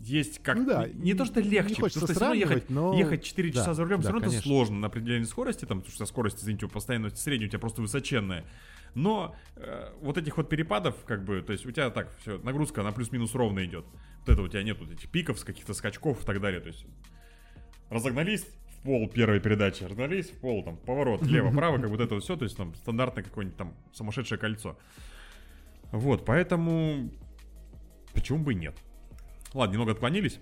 [0.00, 2.96] есть как Ну да, не, не то что не легче, хочется потому что ехать, но-
[2.96, 4.48] ехать 4 да, часа за рулем, да, все равно это конечно.
[4.48, 8.44] сложно на определенной скорости, там, потому что скорость, извините, постоянно средняя у тебя просто высоченная.
[8.96, 12.80] Но э, вот этих вот перепадов, как бы, то есть у тебя так, все, нагрузка,
[12.80, 13.84] она плюс-минус ровно идет.
[14.20, 16.60] Вот это у тебя нет вот этих пиков, каких-то скачков и так далее.
[16.62, 16.86] То есть
[17.90, 22.24] разогнались в пол первой передачи, разогнались в пол, там, поворот, лево-право, как вот это вот
[22.24, 24.78] все, то есть там стандартное какое-нибудь там сумасшедшее кольцо.
[25.92, 27.10] Вот, поэтому
[28.14, 28.76] почему бы и нет.
[29.52, 30.40] Ладно, немного отклонились.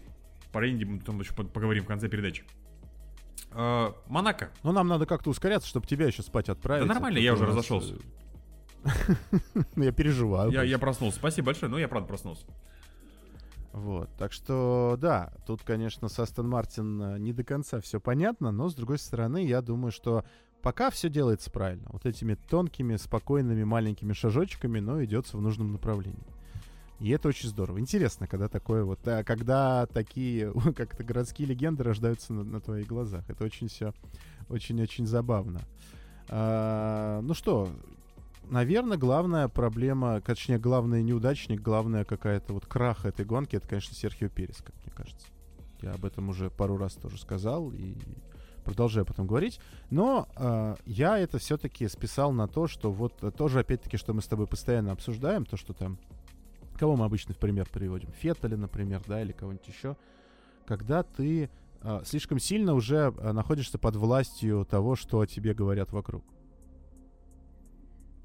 [0.53, 2.45] Про Инди мы там еще по- поговорим в конце передачи.
[3.51, 4.51] Э, Монако.
[4.63, 6.87] Ну, нам надо как-то ускоряться, чтобы тебя еще спать отправить.
[6.87, 7.97] Да нормально, А я уже разошелся.
[8.85, 9.39] Э,
[9.76, 10.51] Ну, я переживаю.
[10.51, 11.18] Я, я проснулся.
[11.18, 12.45] Спасибо большое, но я правда проснулся.
[13.72, 18.53] Вот, так что, да, тут, конечно, с Астон Мартин э, не до конца все понятно,
[18.53, 20.24] но, с другой стороны, я думаю, что
[20.62, 21.89] пока все делается правильно.
[21.93, 26.22] Вот этими тонкими, спокойными, маленькими шажочками, но идется в нужном направлении.
[27.01, 27.80] И это очень здорово.
[27.80, 33.24] Интересно, когда такое вот, а, когда такие, как-то городские легенды рождаются на, на твоих глазах.
[33.28, 33.93] Это очень все,
[34.49, 35.61] очень-очень забавно.
[36.28, 37.68] А, ну что,
[38.51, 44.28] наверное, главная проблема, точнее, главный неудачник, главная какая-то вот крах этой гонки, это, конечно, Серхио
[44.28, 45.26] Перес, как мне кажется.
[45.82, 47.95] Я об этом уже пару раз тоже сказал и
[48.64, 49.61] продолжаю потом говорить.
[49.90, 54.22] Но а, я это все-таки списал на то, что вот э, тоже, опять-таки, что мы
[54.22, 55.99] с тобой постоянно обсуждаем, то, что там...
[56.78, 58.11] Кого мы обычно в пример приводим?
[58.12, 59.97] Феттеля, например, да, или кого-нибудь еще.
[60.66, 61.51] Когда ты
[61.82, 66.24] а, слишком сильно уже а, находишься под властью того, что о тебе говорят вокруг.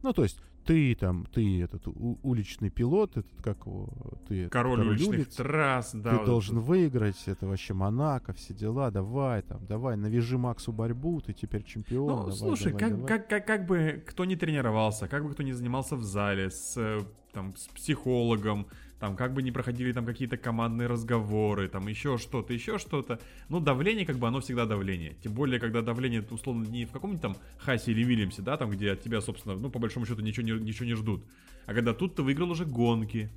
[0.02, 3.90] Ну, то есть, ты там, ты этот у- уличный пилот, этот как его,
[4.28, 6.12] ты этот Король уличных улиц, трасс, да.
[6.12, 6.66] ты вот должен это.
[6.66, 12.08] выиграть, это вообще Монако, все дела, давай там, давай, навяжи Максу борьбу, ты теперь чемпион.
[12.10, 13.08] Ну, давай, слушай, давай, как, давай.
[13.08, 16.76] Как, как, как бы кто не тренировался, как бы кто не занимался в зале с,
[16.78, 17.02] э,
[17.34, 18.68] там, с психологом,
[19.00, 23.20] там, как бы не проходили там какие-то командные разговоры, там, еще что-то, еще что-то.
[23.48, 25.16] Ну, давление, как бы, оно всегда давление.
[25.24, 28.92] Тем более, когда давление, условно, не в каком-нибудь там Хасе или Вильямсе, да, там, где
[28.92, 31.24] от тебя, собственно, ну, по большому счету, ничего не, ничего не ждут.
[31.66, 33.30] А когда тут ты выиграл уже гонки,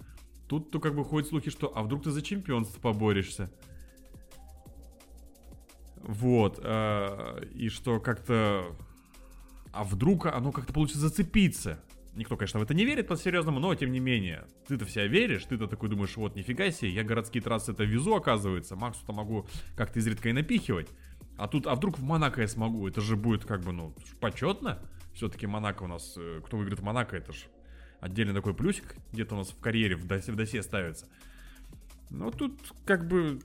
[0.48, 3.50] тут, то как бы ходят слухи, что, а вдруг ты за чемпионство поборешься.
[5.96, 8.64] Вот, э, и что как-то...
[9.72, 11.78] А вдруг оно как-то получится зацепиться?
[12.14, 14.44] Никто, конечно, в это не верит по-серьезному, но тем не менее.
[14.68, 18.14] Ты-то в себя веришь, ты-то такой думаешь, вот нифига себе, я городские трассы это везу,
[18.14, 19.46] оказывается, Максу-то могу
[19.76, 20.88] как-то изредка и напихивать.
[21.38, 22.86] А тут, а вдруг в Монако я смогу?
[22.86, 24.78] Это же будет как бы, ну, почетно.
[25.14, 27.46] Все-таки Монако у нас, э, кто выиграет в Монако, это же
[28.00, 31.06] отдельный такой плюсик, где-то у нас в карьере, в досе, в досе ставится.
[32.10, 33.40] Ну, тут как бы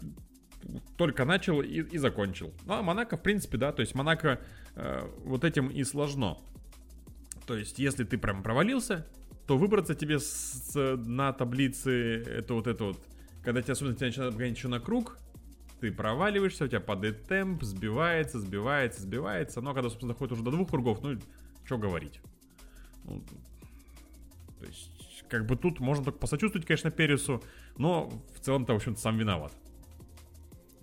[0.98, 2.54] только начал и, и закончил.
[2.66, 4.42] Ну, а Монако, в принципе, да, то есть Монако
[4.76, 6.38] э, вот этим и сложно.
[7.48, 9.08] То есть, если ты прям провалился,
[9.48, 13.00] то выбраться тебе с, с- на таблице это вот это вот,
[13.42, 15.18] когда тебя особенно тебя начинают гонять еще на круг,
[15.80, 19.62] ты проваливаешься, у тебя падает темп, сбивается, сбивается, сбивается.
[19.62, 21.18] Но когда, собственно, доходит уже до двух кругов, ну,
[21.64, 22.20] что говорить.
[23.06, 23.24] Ну,
[24.60, 24.92] то есть,
[25.30, 27.42] как бы тут можно только посочувствовать, конечно, Пересу,
[27.78, 29.54] но в целом-то, в общем-то, сам виноват.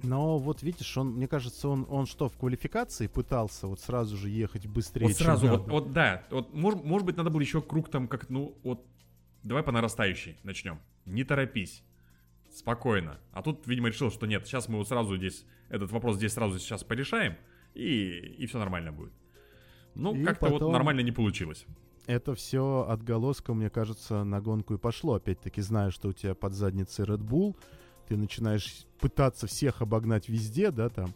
[0.04, 4.28] Но вот видишь, он, мне кажется, он, он что, в квалификации пытался вот сразу же
[4.28, 7.90] ехать быстрее, Вот сразу, вот, вот да, вот может, может быть, надо было еще круг
[7.90, 8.86] там как, ну, вот,
[9.42, 10.78] давай по нарастающей начнем.
[11.06, 11.82] Не торопись.
[12.52, 13.18] Спокойно.
[13.32, 16.58] А тут, видимо, решил, что нет, сейчас мы вот сразу здесь, этот вопрос здесь сразу
[16.58, 17.36] сейчас порешаем,
[17.74, 19.12] и, и все нормально будет.
[19.94, 21.66] Ну, И как-то вот потом- нормально не получилось.
[22.06, 25.14] Это все отголоском, мне кажется, на гонку и пошло.
[25.14, 27.56] Опять-таки, зная, что у тебя под задницей Red Bull,
[28.08, 31.12] ты начинаешь пытаться всех обогнать везде, да, там.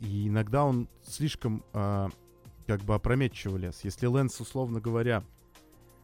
[0.00, 2.10] И иногда он слишком а,
[2.66, 3.80] как бы опрометчиво лез.
[3.84, 5.24] Если Лэнс, условно говоря,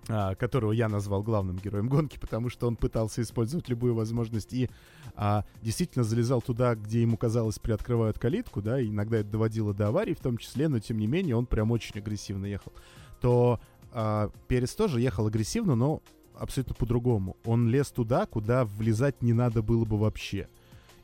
[0.08, 4.70] а, которого я назвал главным героем гонки, потому что он пытался использовать любую возможность и
[5.16, 9.88] а, действительно залезал туда, где ему казалось приоткрывают калитку, да, и иногда это доводило до
[9.88, 12.72] аварий в том числе, но тем не менее он прям очень агрессивно ехал.
[13.20, 13.60] То
[13.92, 16.00] а, Перес тоже ехал агрессивно, но
[16.34, 17.36] абсолютно по-другому.
[17.44, 20.48] Он лез туда, куда влезать не надо было бы вообще.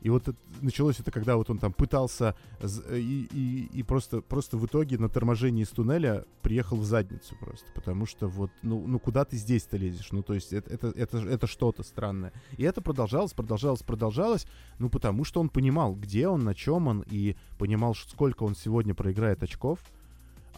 [0.04, 4.20] И вот это- началось это, когда вот он там пытался з- и, и, и просто,
[4.20, 7.66] просто в итоге на торможении из туннеля приехал в задницу просто.
[7.74, 10.12] Потому что вот, ну, ну куда ты здесь-то лезешь?
[10.12, 12.32] Ну, то есть это, это, это, это что-то странное.
[12.58, 14.46] И это продолжалось, продолжалось, продолжалось,
[14.78, 18.94] ну, потому что он понимал, где он, на чем он, и понимал, сколько он сегодня
[18.94, 19.78] проиграет очков.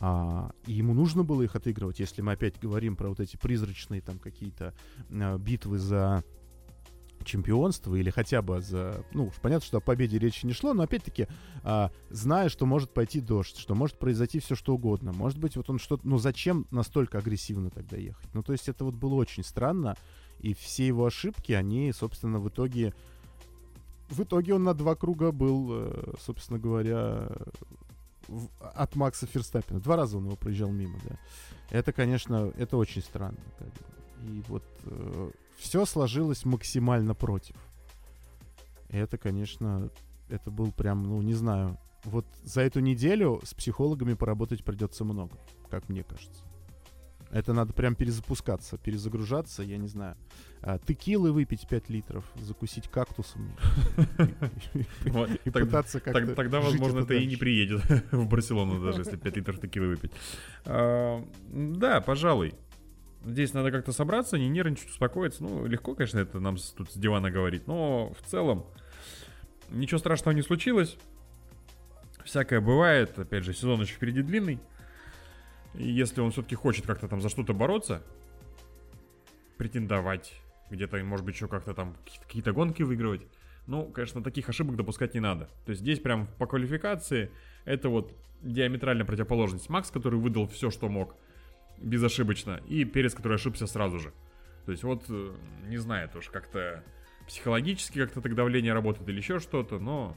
[0.01, 4.01] А, и ему нужно было их отыгрывать, если мы опять говорим про вот эти призрачные
[4.01, 4.74] там какие-то
[5.11, 6.24] а, битвы за
[7.27, 9.05] чемпионство или хотя бы за...
[9.12, 11.27] Ну, понятно, что о победе речи не шло, но опять-таки,
[11.62, 15.12] а, зная, что может пойти дождь, что может произойти все что угодно.
[15.12, 16.09] Может быть, вот он что-то...
[16.09, 18.33] Ну, зачем настолько агрессивно тогда ехать?
[18.33, 19.97] Ну, то есть это вот было очень странно,
[20.41, 22.95] и все его ошибки, они, собственно, в итоге...
[24.09, 27.29] В итоге он на два круга был, э, собственно говоря,
[28.29, 29.81] в- от Макса Ферстаппина.
[29.81, 31.18] Два раза он его проезжал мимо, да.
[31.70, 33.39] Это, конечно, это очень странно.
[34.22, 34.62] И вот
[35.57, 37.57] все сложилось максимально против.
[38.90, 39.90] И это, конечно,
[40.28, 41.78] это был прям, ну, не знаю.
[42.04, 45.36] Вот за эту неделю с психологами поработать придется много,
[45.70, 46.42] как мне кажется.
[47.32, 50.16] Это надо прям перезапускаться, перезагружаться, я не знаю.
[50.62, 53.50] А, текилы выпить 5 литров, закусить кактусом.
[55.44, 57.82] и- пытаться как-то Тогда, возможно, это и не приедет
[58.12, 60.12] в Барселону, даже если 5 литров текилы выпить.
[60.64, 62.54] А, Да, пожалуй.
[63.27, 65.43] Здесь надо как-то собраться, не нервничать, успокоиться.
[65.43, 68.66] Ну, легко, конечно, это нам тут с дивана говорить, но в целом
[69.68, 70.97] ничего страшного не случилось.
[72.24, 73.18] Всякое бывает.
[73.18, 74.61] Опять же, сезон еще впереди длинный.
[75.74, 78.01] И если он все-таки хочет как-то там за что-то бороться,
[79.57, 80.33] претендовать,
[80.70, 83.22] где-то, может быть, еще как-то там какие-то гонки выигрывать,
[83.66, 85.49] ну, конечно, таких ошибок допускать не надо.
[85.64, 87.33] То есть здесь прям по квалификации
[87.64, 88.12] это вот
[88.43, 89.68] диаметральная противоположность.
[89.68, 91.16] Макс, который выдал все, что мог,
[91.79, 94.12] безошибочно, и Перес, который ошибся сразу же.
[94.64, 95.35] То есть вот, э,
[95.68, 96.83] не знаю, тоже как-то
[97.27, 100.16] психологически как-то так давление работает или еще что-то, но...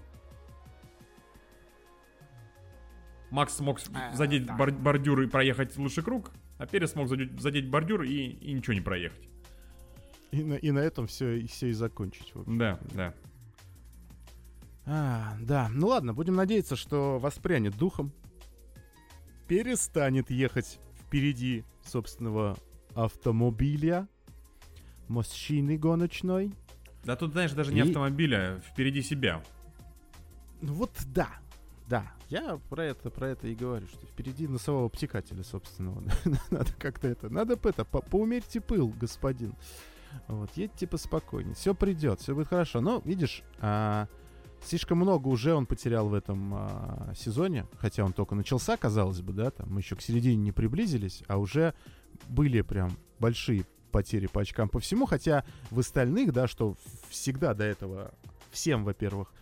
[3.31, 4.55] Макс смог Э, задеть да.
[4.57, 8.73] бор- бордюр и проехать лучший круг, а Перес смог задеть, задеть бордюр и, и ничего
[8.73, 9.29] не проехать.
[10.31, 12.31] И на, и на этом все, все и закончить.
[12.47, 13.13] Да, да.
[14.85, 18.11] А, да, ну ладно, будем надеяться, что воспрянет духом,
[19.47, 20.79] перестанет ехать
[21.09, 22.55] впереди собственного
[22.93, 24.07] автомобиля,
[25.07, 26.53] мужчины гоночной.
[27.03, 29.41] Да тут, знаешь, даже не И- автомобиля, а впереди себя.
[30.61, 31.29] Ну вот да,
[31.87, 36.03] да, я про это, про это и говорю, что впереди носового обтекателя собственного.
[36.51, 39.55] надо как-то это, надо это, по- поумерьте пыл, господин.
[40.27, 42.81] Вот, едьте поспокойнее, все придет, все будет хорошо.
[42.81, 44.07] Но, видишь, а,
[44.63, 49.33] слишком много уже он потерял в этом а, сезоне, хотя он только начался, казалось бы,
[49.33, 51.73] да, там мы еще к середине не приблизились, а уже
[52.27, 56.75] были прям большие потери по очкам по всему, хотя в остальных, да, что
[57.09, 58.11] всегда до этого
[58.51, 59.33] всем, во-первых,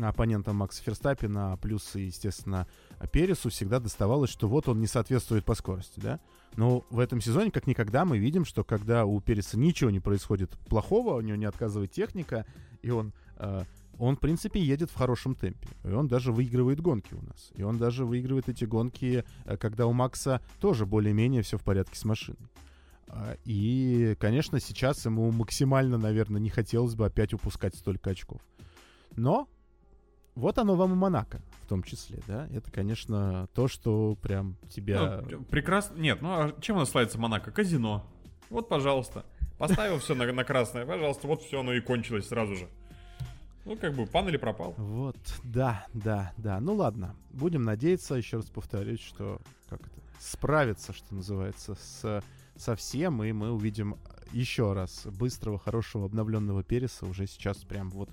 [0.00, 2.66] оппонентам Макса Ферстаппина, плюс, и, естественно,
[3.12, 6.20] Пересу всегда доставалось, что вот он не соответствует по скорости, да.
[6.56, 10.50] Но в этом сезоне, как никогда, мы видим, что когда у Переса ничего не происходит
[10.68, 12.46] плохого, у него не отказывает техника,
[12.82, 13.64] и он, э,
[14.00, 15.68] он, в принципе, едет в хорошем темпе.
[15.84, 17.50] И он даже выигрывает гонки у нас.
[17.54, 21.98] И он даже выигрывает эти гонки, э, когда у Макса тоже более-менее все в порядке
[21.98, 22.48] с машиной.
[23.08, 28.40] А, И, конечно, сейчас ему максимально, наверное, не хотелось бы опять упускать столько очков.
[29.16, 29.48] Но
[30.34, 32.48] вот оно вам и Монако в том числе, да?
[32.52, 35.22] Это, конечно, то, что прям тебя...
[35.28, 35.98] Ну, прекрасно.
[35.98, 37.50] Нет, ну а чем у нас славится Монако?
[37.50, 38.06] Казино.
[38.48, 39.26] Вот, пожалуйста.
[39.58, 42.68] Поставил все на, на красное, пожалуйста, вот все, оно и кончилось сразу же.
[43.64, 44.74] Ну, как бы, пан или пропал.
[44.78, 46.60] Вот, да, да, да.
[46.60, 52.22] Ну ладно, будем надеяться, еще раз повторюсь, что как это, справиться, что называется, с,
[52.56, 53.96] со всем, и мы увидим
[54.32, 58.10] еще раз быстрого, хорошего, обновленного Переса уже сейчас прям вот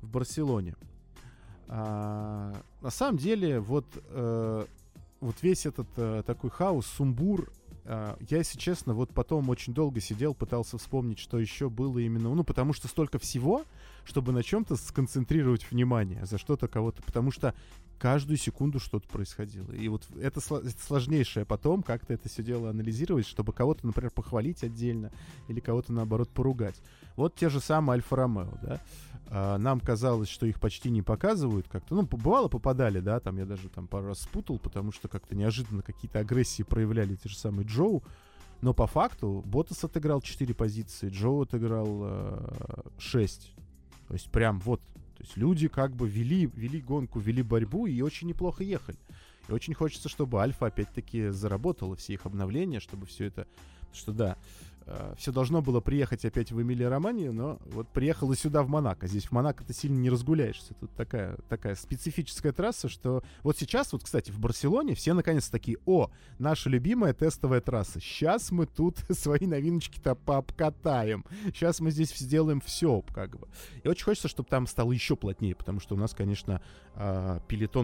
[0.00, 0.76] в Барселоне.
[1.68, 4.66] А, на самом деле, вот, э,
[5.20, 7.50] вот весь этот э, такой хаос, сумбур,
[7.86, 12.42] я, если честно, вот потом очень долго сидел, пытался вспомнить, что еще было именно, ну,
[12.42, 13.64] потому что столько всего,
[14.04, 17.54] чтобы на чем-то сконцентрировать внимание, за что-то кого-то, потому что
[17.98, 19.72] каждую секунду что-то происходило.
[19.72, 24.62] И вот это, это сложнейшее потом как-то это все дело анализировать, чтобы кого-то, например, похвалить
[24.62, 25.10] отдельно
[25.48, 26.76] или кого-то, наоборот, поругать.
[27.16, 28.80] Вот те же самые Альфа-Ромео, да.
[29.28, 31.94] А, нам казалось, что их почти не показывают как-то.
[31.94, 35.82] Ну, бывало, попадали, да, там я даже там пару раз спутал, потому что как-то неожиданно
[35.82, 38.02] какие-то агрессии проявляли те же самые Джоу.
[38.62, 43.52] Но по факту Ботас отыграл 4 позиции, Джоу отыграл э, 6.
[44.08, 44.80] То есть прям вот
[45.26, 48.98] есть люди как бы вели, вели гонку, вели борьбу и очень неплохо ехали.
[49.48, 53.46] И очень хочется, чтобы Альфа опять-таки заработала все их обновления, чтобы все это...
[53.92, 54.36] Что да,
[55.16, 59.08] все должно было приехать опять в Эмилия Романию, но вот приехало сюда в Монако.
[59.08, 60.74] Здесь в Монако ты сильно не разгуляешься.
[60.74, 65.78] Тут такая, такая специфическая трасса, что вот сейчас, вот, кстати, в Барселоне все наконец такие,
[65.86, 68.00] о, наша любимая тестовая трасса.
[68.00, 71.24] Сейчас мы тут свои новиночки-то пообкатаем.
[71.46, 73.48] Сейчас мы здесь сделаем все, как бы.
[73.82, 76.62] И очень хочется, чтобы там стало еще плотнее, потому что у нас, конечно,
[76.94, 77.40] э,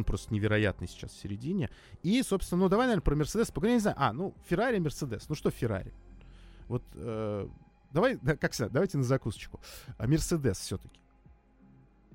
[0.07, 1.71] просто невероятный сейчас в середине.
[2.03, 3.77] И, собственно, ну давай, наверное, про Мерседес поговорим.
[3.77, 5.29] Не знаю, а, ну, Феррари, Мерседес.
[5.29, 5.93] Ну что Феррари?
[6.73, 7.49] Вот э,
[7.93, 9.61] давай, да, как всегда, давайте на закусочку.
[9.99, 10.99] А Мерседес все-таки.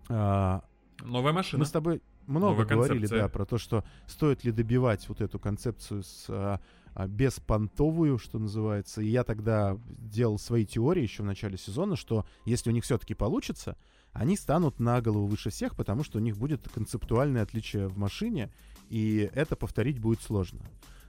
[0.09, 0.63] А,
[1.03, 1.59] Новая машина.
[1.59, 3.21] Мы с тобой много Новая говорили, концепция.
[3.21, 6.59] да, про то, что стоит ли добивать вот эту концепцию с а,
[6.95, 9.03] а, беспонтовую, что называется.
[9.03, 13.13] И я тогда делал свои теории еще в начале сезона, что если у них все-таки
[13.13, 13.77] получится,
[14.13, 18.51] они станут на голову выше всех, потому что у них будет концептуальное отличие в машине,
[18.89, 20.61] и это повторить будет сложно.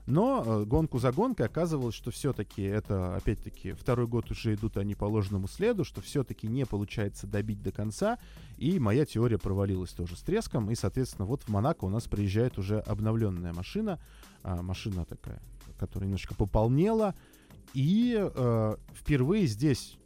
[0.09, 4.95] Но э, гонку за гонкой оказывалось, что все-таки это, опять-таки, второй год уже идут они
[4.95, 8.17] по ложному следу, что все-таки не получается добить до конца,
[8.57, 12.57] и моя теория провалилась тоже с треском, и, соответственно, вот в Монако у нас приезжает
[12.57, 13.99] уже обновленная машина,
[14.41, 15.43] а, машина такая,
[15.77, 17.13] которая немножко пополнела,
[17.75, 19.99] и э, впервые здесь,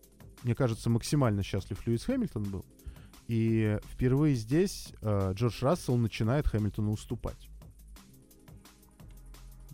[0.44, 2.66] мне кажется, максимально счастлив Льюис Хэмилтон был,
[3.30, 7.50] и впервые здесь э, Джордж Рассел начинает Хэмилтону уступать.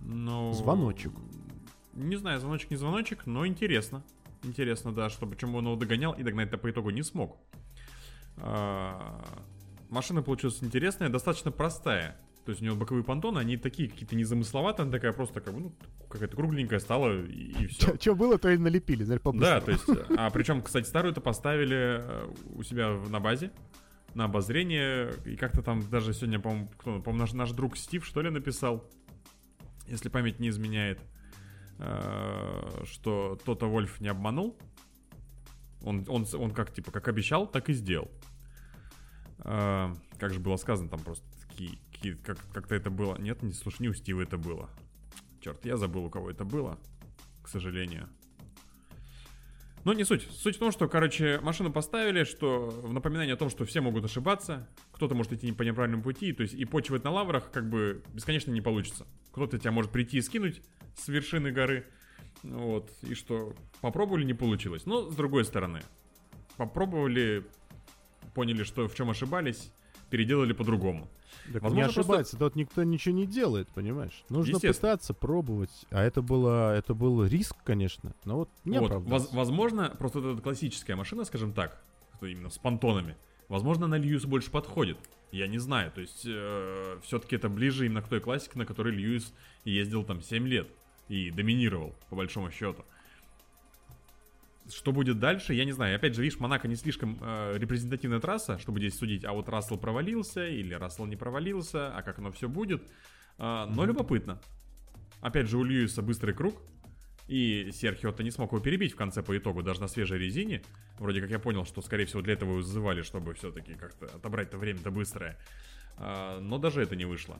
[0.01, 0.53] Ну...
[0.53, 1.11] Звоночек.
[1.93, 4.03] Не знаю, звоночек не звоночек, но интересно.
[4.43, 7.37] Интересно, да, что почему он его догонял и догнать-то по итогу не смог.
[8.37, 9.21] А,
[9.89, 12.17] машина получилась интересная, достаточно простая.
[12.45, 15.59] То есть у него боковые понтоны, они такие какие-то незамысловатые, она такая просто как бы,
[15.59, 15.75] ну,
[16.09, 17.95] какая-то кругленькая стала и, и все.
[17.99, 19.85] Что было, то и налепили, знаешь, Да, то есть,
[20.17, 23.51] а причем, кстати, старую-то поставили э, у себя на базе,
[24.15, 28.21] на обозрение, и как-то там даже сегодня, по-моему, кто, по наш, наш друг Стив, что
[28.21, 28.89] ли, написал,
[29.89, 30.99] если память не изменяет,
[31.79, 34.57] э, что Тота Вольф не обманул.
[35.81, 38.11] Он, он, он как, типа, как обещал, так и сделал.
[39.39, 43.17] Э, как же было сказано, там просто такие, какие, как, как-то это было.
[43.17, 44.69] Нет, не слушай, не у Стива это было.
[45.41, 46.77] Черт, я забыл, у кого это было,
[47.41, 48.09] к сожалению.
[49.85, 50.27] Но не суть.
[50.31, 54.05] Суть в том, что, короче, машину поставили, что в напоминание о том, что все могут
[54.05, 58.03] ошибаться, кто-то может идти по неправильному пути, то есть и почивать на лаврах как бы
[58.13, 59.07] бесконечно не получится.
[59.31, 60.61] Кто-то тебя может прийти и скинуть
[60.95, 61.85] с вершины горы,
[62.43, 64.85] вот, и что попробовали, не получилось.
[64.85, 65.81] Но с другой стороны,
[66.57, 67.45] попробовали,
[68.33, 69.71] поняли, что в чем ошибались,
[70.09, 71.07] переделали по-другому.
[71.51, 72.37] Так Возможно, не ошибается, просто...
[72.37, 74.23] тут никто ничего не делает, понимаешь?
[74.29, 75.85] Нужно пытаться, пробовать.
[75.89, 80.41] А это было, это был риск, конечно, но вот не вот, воз, Возможно, просто эта
[80.41, 81.81] классическая машина, скажем так,
[82.21, 83.15] именно с понтонами,
[83.47, 84.97] возможно, на Льюис больше подходит.
[85.31, 88.93] Я не знаю, то есть э, все-таки это ближе именно к той классике, на которой
[88.93, 89.33] Льюис
[89.63, 90.67] ездил там 7 лет
[91.07, 92.83] и доминировал, по большому счету.
[94.69, 95.95] Что будет дальше, я не знаю.
[95.95, 99.77] Опять же, видишь, Монако не слишком э, репрезентативная трасса, чтобы здесь судить, а вот Рассел
[99.77, 102.83] провалился или Рассел не провалился, а как оно все будет.
[103.37, 104.39] Э, но любопытно.
[105.21, 106.61] Опять же, у Льюиса быстрый круг,
[107.27, 110.61] и Серхио-то не смог его перебить в конце по итогу, даже на свежей резине.
[110.97, 114.57] Вроде как я понял, что, скорее всего, для этого его вызывали, чтобы все-таки как-то отобрать-то
[114.57, 115.37] время-то быстрое.
[115.97, 117.39] А, но даже это не вышло.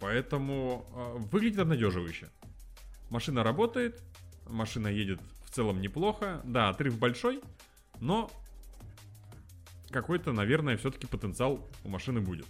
[0.00, 2.28] Поэтому а, выглядит обнадеживающе.
[3.10, 4.02] Машина работает,
[4.46, 6.40] машина едет в целом неплохо.
[6.44, 7.40] Да, отрыв большой,
[8.00, 8.30] но
[9.90, 12.46] какой-то, наверное, все-таки потенциал у машины будет.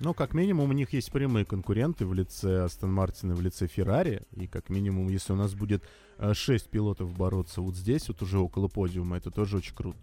[0.00, 4.22] Ну, как минимум, у них есть прямые конкуренты в лице Астон Мартина, в лице Феррари.
[4.32, 5.84] И как минимум, если у нас будет
[6.16, 9.98] э, 6 пилотов бороться вот здесь, вот уже около подиума, это тоже очень круто.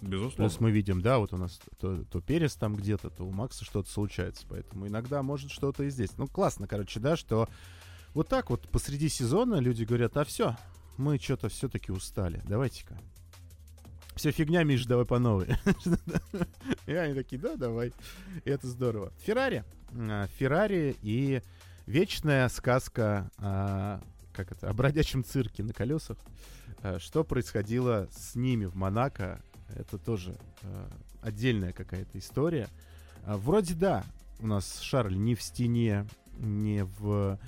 [0.00, 0.36] Безусловно.
[0.36, 3.66] Плюс мы видим, да, вот у нас то, то Перес там где-то, то у Макса
[3.66, 4.46] что-то случается.
[4.48, 6.16] Поэтому иногда может что-то и здесь.
[6.16, 7.48] Ну, классно, короче, да, что
[8.18, 10.56] вот так вот посреди сезона люди говорят, а все,
[10.96, 12.42] мы что-то все-таки устали.
[12.48, 12.98] Давайте-ка.
[14.16, 15.46] Все фигня, Миш, давай по новой.
[16.86, 17.92] И они такие, да, давай.
[18.44, 19.12] И это здорово.
[19.20, 19.62] Феррари.
[19.96, 21.42] А, Феррари и
[21.86, 26.18] вечная сказка а, как это, о бродячем цирке на колесах.
[26.82, 29.40] А, Что происходило с ними в Монако,
[29.76, 30.90] это тоже а,
[31.22, 32.66] отдельная какая-то история.
[33.24, 34.02] Вроде да,
[34.40, 36.04] у нас Шарль не в стене,
[36.36, 37.38] не в...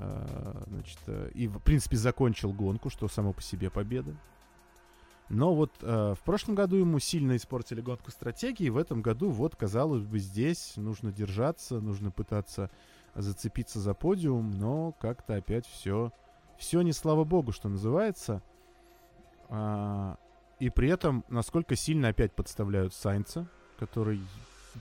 [0.00, 4.14] а, Значит, э, и в принципе закончил гонку, что само по себе победа.
[5.28, 9.54] Но вот э, в прошлом году ему сильно испортили гонку стратегии, в этом году вот,
[9.54, 12.70] казалось бы, здесь нужно держаться, нужно пытаться
[13.14, 16.12] зацепиться за подиум, но как-то опять все,
[16.58, 18.42] все не слава богу, что называется.
[19.48, 20.16] А,
[20.58, 23.46] и при этом, насколько сильно опять подставляют Сайнца,
[23.78, 24.20] который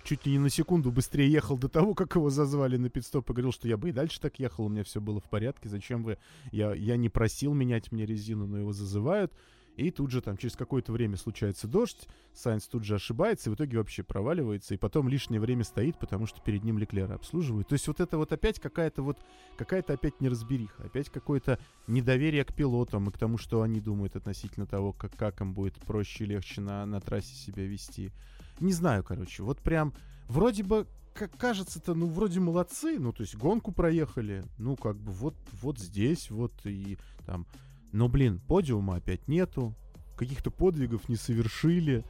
[0.03, 3.34] чуть ли не на секунду быстрее ехал до того, как его зазвали на пидстоп и
[3.34, 6.03] говорил, что я бы и дальше так ехал, у меня все было в порядке, зачем
[6.03, 6.17] вы...
[6.51, 9.31] Я, я не просил менять мне резину, но его зазывают.
[9.80, 13.56] И тут же там через какое-то время случается дождь, Сайнс тут же ошибается, и в
[13.56, 17.69] итоге вообще проваливается, и потом лишнее время стоит, потому что перед ним Леклера обслуживают.
[17.69, 19.18] То есть вот это вот опять какая-то вот,
[19.57, 24.65] какая-то опять неразбериха, опять какое-то недоверие к пилотам и к тому, что они думают относительно
[24.65, 28.11] того, как, как им будет проще и легче на, на трассе себя вести.
[28.60, 29.93] Не знаю, короче, вот прям
[30.27, 35.11] вроде бы как кажется-то, ну, вроде молодцы, ну, то есть гонку проехали, ну, как бы
[35.11, 37.45] вот, вот здесь, вот и там
[37.91, 39.76] но, блин, подиума опять нету,
[40.16, 42.03] каких-то подвигов не совершили,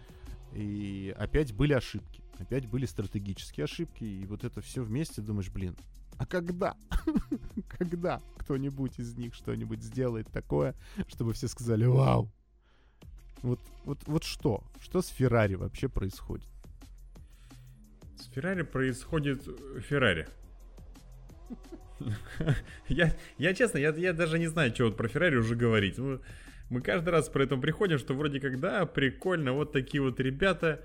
[0.54, 2.24] и опять были ошибки.
[2.40, 5.76] Опять были стратегические ошибки, и вот это все вместе думаешь, блин,
[6.18, 6.76] а когда?
[7.78, 10.76] когда кто-нибудь из них что-нибудь сделает такое,
[11.08, 12.32] чтобы все сказали, вау?
[13.42, 14.64] Вот, вот, вот что?
[14.82, 16.48] Что с Феррари вообще происходит?
[18.18, 19.44] С Феррари происходит
[19.82, 20.28] Феррари.
[22.88, 25.98] я, я честно, я, я даже не знаю, что вот про Феррари уже говорить.
[25.98, 26.20] Мы,
[26.70, 30.82] мы каждый раз про это приходим, что вроде как, да, прикольно, вот такие вот ребята,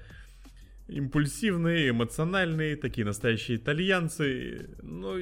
[0.88, 4.70] импульсивные, эмоциональные, такие настоящие итальянцы.
[4.82, 5.18] Ну,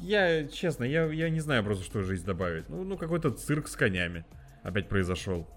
[0.00, 2.68] я, честно, я, я не знаю просто, что жизнь добавить.
[2.68, 4.24] Ну, ну какой-то цирк с конями
[4.62, 5.48] опять произошел.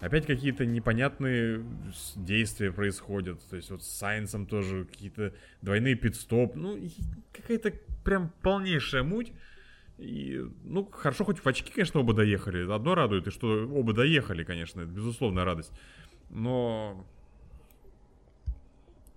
[0.00, 1.64] Опять какие-то непонятные
[2.14, 3.40] действия происходят.
[3.48, 6.54] То есть вот с Сайенсом тоже какие-то двойные пидстоп.
[6.54, 6.78] Ну,
[7.32, 7.72] какая-то
[8.04, 9.32] прям полнейшая муть.
[9.98, 12.70] И, ну, хорошо, хоть в очки, конечно, оба доехали.
[12.72, 15.72] Одно радует, и что оба доехали, конечно, это безусловная радость.
[16.30, 17.04] Но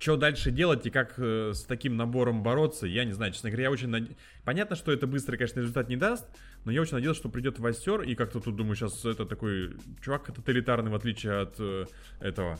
[0.01, 3.33] что дальше делать и как э, с таким набором бороться, я не знаю.
[3.33, 4.09] Честно говоря, я очень над...
[4.43, 6.25] Понятно, что это быстро, конечно, результат не даст,
[6.65, 10.33] но я очень надеялся, что придет Вастер, и как-то тут, думаю, сейчас это такой чувак
[10.33, 11.85] тоталитарный, в отличие от э,
[12.19, 12.59] этого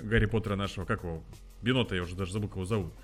[0.00, 1.22] Гарри Поттера нашего, как его?
[1.60, 2.94] Бинота, я уже даже забыл, кого зовут.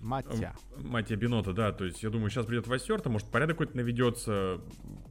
[0.00, 0.56] Матья.
[0.78, 4.62] Матья Бинота, да, то есть я думаю, сейчас придет Вастер, то может порядок какой-то наведется,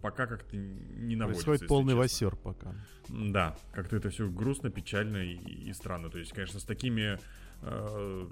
[0.01, 1.45] пока как-то не наводится.
[1.45, 2.73] Происходит полный Вастер пока.
[3.07, 6.09] Да, как-то это все грустно, печально и, и странно.
[6.09, 7.19] То есть, конечно, с такими
[7.61, 8.27] э,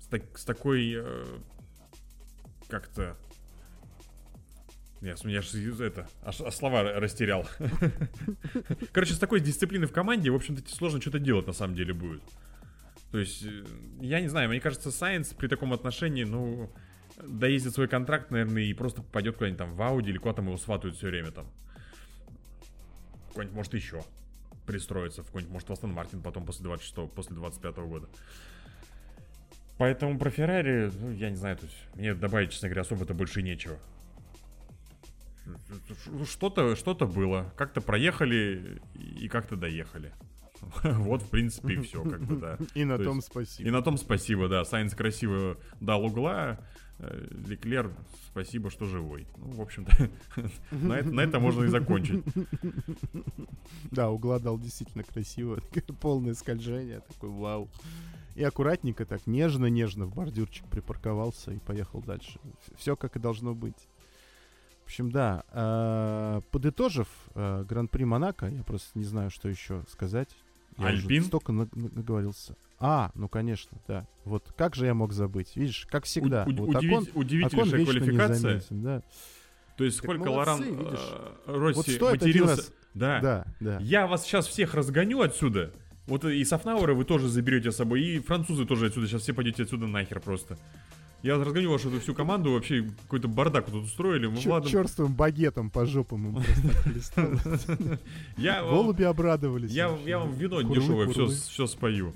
[0.00, 1.26] с, так, с такой э,
[2.68, 3.16] как-то
[5.00, 7.46] я, я же это, аж, слова растерял.
[8.92, 12.22] Короче, с такой дисциплиной в команде, в общем-то, сложно что-то делать на самом деле будет.
[13.10, 13.64] То есть, э,
[14.02, 16.70] я не знаю, мне кажется, Сайенс при таком отношении, ну,
[17.22, 20.58] доездит свой контракт, наверное, и просто пойдет куда-нибудь там в Ауди или куда там его
[20.58, 21.50] сватают все время там.
[23.28, 24.02] Какой-нибудь, может, еще
[24.70, 28.08] пристроиться в какой-нибудь, может, в Астон Мартин потом после 26 после 25 года.
[29.78, 33.42] Поэтому про Феррари, ну, я не знаю, то есть мне добавить, честно говоря, особо-то больше
[33.42, 33.78] нечего.
[36.26, 37.52] Что-то что было.
[37.56, 40.12] Как-то проехали и как-то доехали.
[40.82, 42.58] Вот, в принципе, и все, как бы, да.
[42.74, 43.68] И на том спасибо.
[43.68, 44.64] И на том спасибо, да.
[44.64, 46.60] Сайнс красиво дал угла.
[47.02, 47.92] Э, Леклер,
[48.30, 49.26] спасибо, что живой.
[49.38, 50.10] Ну, в общем-то,
[50.70, 52.22] на, это, на это можно и закончить.
[53.90, 55.60] Да, угла дал действительно красиво.
[56.00, 57.00] Полное скольжение.
[57.00, 57.68] Такой вау.
[58.34, 62.38] И аккуратненько так, нежно-нежно в бордюрчик припарковался и поехал дальше.
[62.76, 63.88] Все как и должно быть.
[64.82, 65.44] В общем, да.
[65.52, 70.28] Э, подытожив э, Гран-при Монако, я просто не знаю, что еще сказать.
[70.78, 71.24] Я Альпин?
[71.24, 72.56] столько наговорился.
[72.80, 74.06] А, ну конечно, да.
[74.24, 75.54] Вот как же я мог забыть?
[75.54, 76.44] Видишь, как всегда.
[76.48, 78.34] У- вот удивить- Окон- удивительнейшая Окон квалификация.
[78.36, 79.02] незаметен, да.
[79.76, 81.00] То есть Так сколько молодцы, Лоран видишь.
[81.46, 82.56] э, Росси Вот один матерился.
[82.56, 83.20] раз- Да.
[83.20, 83.78] Да, да.
[83.80, 85.72] Я вас сейчас всех разгоню отсюда.
[86.06, 89.62] Вот и Софнауэра вы тоже заберете с собой, и французы тоже отсюда, сейчас все пойдете
[89.62, 90.58] отсюда нахер просто.
[91.22, 94.26] Я разгоню вашу эту всю команду, вообще какой-то бардак тут устроили.
[94.26, 96.42] Мы Чё- Владом- Черствым багетом по жопам им
[96.84, 97.98] просто
[98.62, 99.70] Голуби обрадовались.
[99.70, 102.14] я, вам вино дешевое все спою.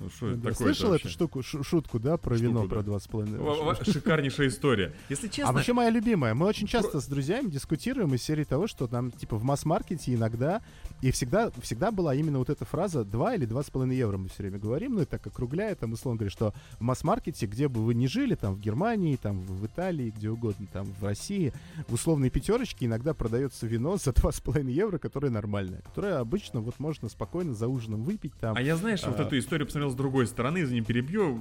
[0.00, 2.68] Ну, Да, Слышал эту штуку, шу- шутку, да, про Штуку, вино, да.
[2.68, 3.38] про два с половиной?
[3.40, 4.92] Ва- ва- Шикарнейшая история.
[5.08, 6.34] Если А честно, вообще моя любимая.
[6.34, 10.62] Мы очень часто с друзьями дискутируем из серии того, что нам типа в масс-маркете иногда
[11.02, 14.58] и всегда всегда была именно вот эта фраза 2 или 2,5 евро мы все время
[14.58, 18.06] говорим, ну и так округляя, там условно говоря, что в масс-маркете, где бы вы ни
[18.06, 21.52] жили, там в Германии, там в Италии, где угодно, там в России,
[21.88, 27.08] в условной пятерочке иногда продается вино за 2,5 евро, которое нормальное, которое обычно вот можно
[27.08, 28.56] спокойно за ужином выпить там.
[28.56, 29.22] А я, знаешь, вот А.
[29.24, 31.40] эту историю посмотрел с другой стороны, извини, перебью.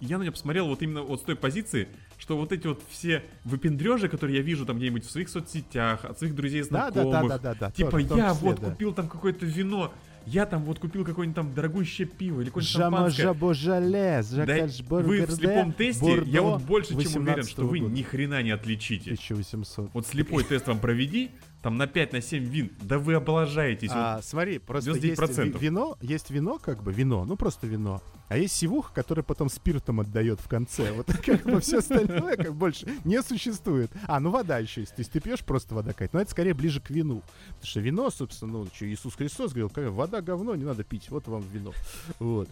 [0.00, 3.22] Я на нее посмотрел вот именно вот с той позиции, что вот эти вот все
[3.44, 7.28] выпендрежи, которые я вижу там где-нибудь в своих соцсетях, от своих друзей, Да, да, знакомых.
[7.28, 7.70] да, да, да, да.
[7.70, 8.70] Типа тоже я числе, вот да.
[8.70, 9.92] купил там какое-то вино,
[10.24, 13.22] я там вот купил какое-нибудь там дорогущее пиво или какое-нибудь шампанское.
[13.22, 14.66] жабо жале, Да
[15.02, 19.12] вы в слепом тесте, я вот больше чем уверен, что вы ни хрена не отличите.
[19.12, 19.90] 1800.
[19.92, 21.30] Вот слепой тест вам проведи,
[21.62, 23.88] там на 5, на 7 вин, да вы облажаетесь.
[23.90, 23.96] вот.
[23.98, 24.96] А, смотри, просто 99%.
[24.96, 29.24] есть ви- вино, есть вино, как бы вино, ну просто вино, а есть сивуха, которая
[29.24, 30.92] потом спиртом отдает в конце.
[30.92, 33.90] Вот как бы все остальное как больше не существует.
[34.06, 34.94] А, ну вода еще есть.
[34.94, 36.16] То есть ты пьешь просто вода какая-то.
[36.16, 37.22] Но это скорее ближе к вину.
[37.48, 41.10] Потому что вино, собственно, ну, что Иисус Христос говорил, как вода говно, не надо пить.
[41.10, 41.72] Вот вам вино.
[42.20, 42.48] Вот.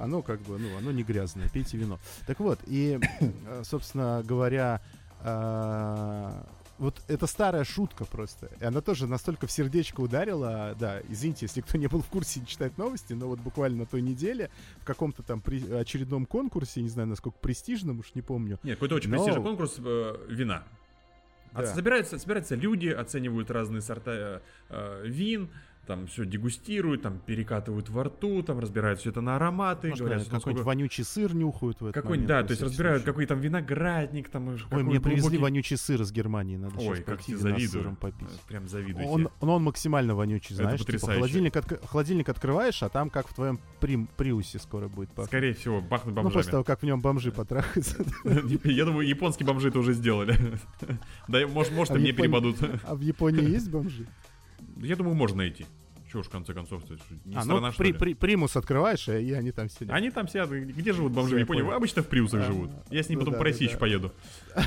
[0.00, 1.98] Оно как бы, ну, оно не грязное, пейте вино.
[2.26, 4.80] Так вот, и, э, собственно говоря,
[5.22, 6.46] а,
[6.78, 8.50] вот это старая шутка просто.
[8.60, 10.76] И она тоже настолько в сердечко ударила.
[10.78, 13.86] Да, извините, если кто не был в курсе и читает новости, но вот буквально на
[13.86, 14.50] той неделе
[14.82, 18.58] в каком-то там при- очередном конкурсе, не знаю, насколько престижном, уж не помню.
[18.62, 20.64] Нет, какой-то очень Но- престижный конкурс э, вина.
[21.52, 21.60] Да.
[21.60, 25.48] От- собираются, собираются люди, оценивают разные сорта э, э, вин,
[25.86, 30.22] там все дегустируют, там перекатывают во рту, там разбирают все это на ароматы, Может, говорят,
[30.24, 33.12] какой-нибудь насколько- вонючий сыр нюхают в этот какой-нибудь, момент, да, то есть разбирают, случай.
[33.12, 37.02] какой там виноградник, там Ой, какой мне привезли глубокий- вонючий сыр из Германии, надо Ой,
[37.02, 37.68] как с завидую.
[37.68, 38.28] сыром попить.
[38.48, 39.08] Прям завидуете.
[39.08, 41.20] Он, он, он максимально вонючий, Это знаешь, типа потрясающе.
[41.20, 45.26] холодильник, отк- холодильник открываешь, а там как в твоем прим- приусе скоро будет пахнуть.
[45.28, 46.50] Скорее всего, пахнет Ну, после бомжами.
[46.50, 48.04] того, как в нем бомжи потрахаются.
[48.64, 50.36] Я думаю, японские бомжи это уже сделали.
[51.28, 52.56] Да, может, может, А мне Японии- перепадут.
[52.84, 54.06] А в Японии есть бомжи?
[54.76, 55.66] Я думаю, можно найти.
[56.10, 56.94] Чего ж, в конце концов, это
[57.24, 57.92] не А, страна, ну, что при- ли?
[57.98, 59.90] при- примус открываешь, и они там сидят.
[59.90, 61.62] Они там сидят, где живут бомжи в Японии?
[61.62, 61.74] понял.
[61.76, 62.70] Обычно в приусах А, живут.
[62.90, 63.78] Я с ним ну потом да, по да, России да.
[63.78, 64.12] поеду.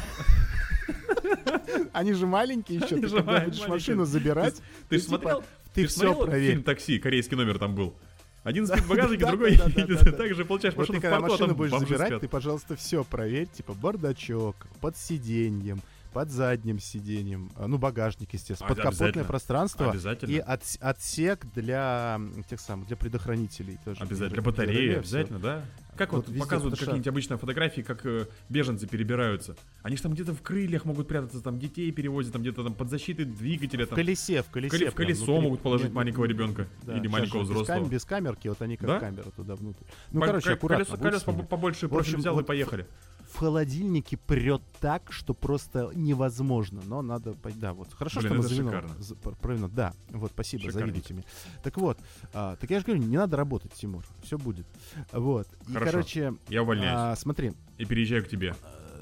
[1.93, 5.43] Они же маленькие еще, ты когда будешь машину забирать, Ты же смотрел?
[5.73, 6.51] ты все проверь.
[6.51, 7.95] фильм «Такси», корейский номер там был?
[8.43, 10.17] Один спит в багажнике, другой едет.
[10.17, 13.73] Так же получаешь машину в порту, а там будешь забирать, ты, пожалуйста, все проверь, типа
[13.73, 15.81] бардачок, под сиденьем,
[16.13, 20.31] под задним сиденьем, а, ну, багажник, естественно, А, подкапотное пространство Обязательно.
[20.31, 22.19] и отс- отсек для
[22.49, 24.01] тех самых, для предохранителей тоже.
[24.01, 24.29] Обязательно.
[24.29, 24.99] Для Для батареи, всё.
[24.99, 25.65] обязательно, да.
[25.97, 29.55] Как вот, Вот показывают что- какие-нибудь обычно фотографии, как э, беженцы перебираются.
[29.83, 32.89] Они же там где-то в крыльях могут прятаться, там детей перевозят, там где-то там под
[32.89, 33.85] защитой двигателя.
[33.85, 33.97] В Там.
[33.97, 34.77] колесе, в колесе.
[34.77, 35.43] Коле- в колесо внутри.
[35.43, 37.79] могут положить Нет, маленького ребенка да, или маленького же без взрослого.
[37.81, 38.99] кам- Без камерки, вот они как Да?
[39.01, 39.83] камера туда внутрь.
[40.11, 40.85] Ну, По- короче, ко- аккуратно.
[40.97, 42.87] колесо, колесо побольше общем, взял и поехали.
[43.31, 46.81] В холодильнике прет так, что просто невозможно.
[46.85, 47.33] Но надо...
[47.33, 47.93] по- Да, вот.
[47.93, 48.71] Хорошо, Блин, что мы это за вино...
[48.71, 49.03] шикарно.
[49.03, 49.67] за- про- про вино.
[49.69, 51.23] Да, вот, спасибо, завидуйте мне.
[51.63, 51.97] Так вот,
[52.33, 54.03] а, так я же говорю, не надо работать, Тимур.
[54.23, 54.65] Все будет.
[55.11, 55.47] Вот.
[55.67, 55.91] И, Хорошо.
[55.91, 58.55] короче, Я увольняюсь а, смотри, и переезжаю к тебе.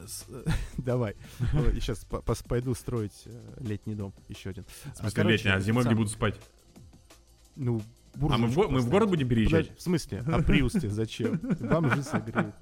[0.05, 0.25] с-
[0.77, 1.15] давай.
[1.75, 2.05] Сейчас
[2.47, 4.13] пойду строить э, летний дом.
[4.27, 4.65] Еще один.
[4.93, 6.39] В смысле, летний, а зимой где буду спать?
[7.55, 7.81] Ну,
[8.29, 9.67] А мы в, го- мы в город будем переезжать?
[9.67, 10.23] Подожди, в смысле?
[10.27, 11.37] А Приус тебе зачем?
[11.59, 12.55] Бомжи согреют.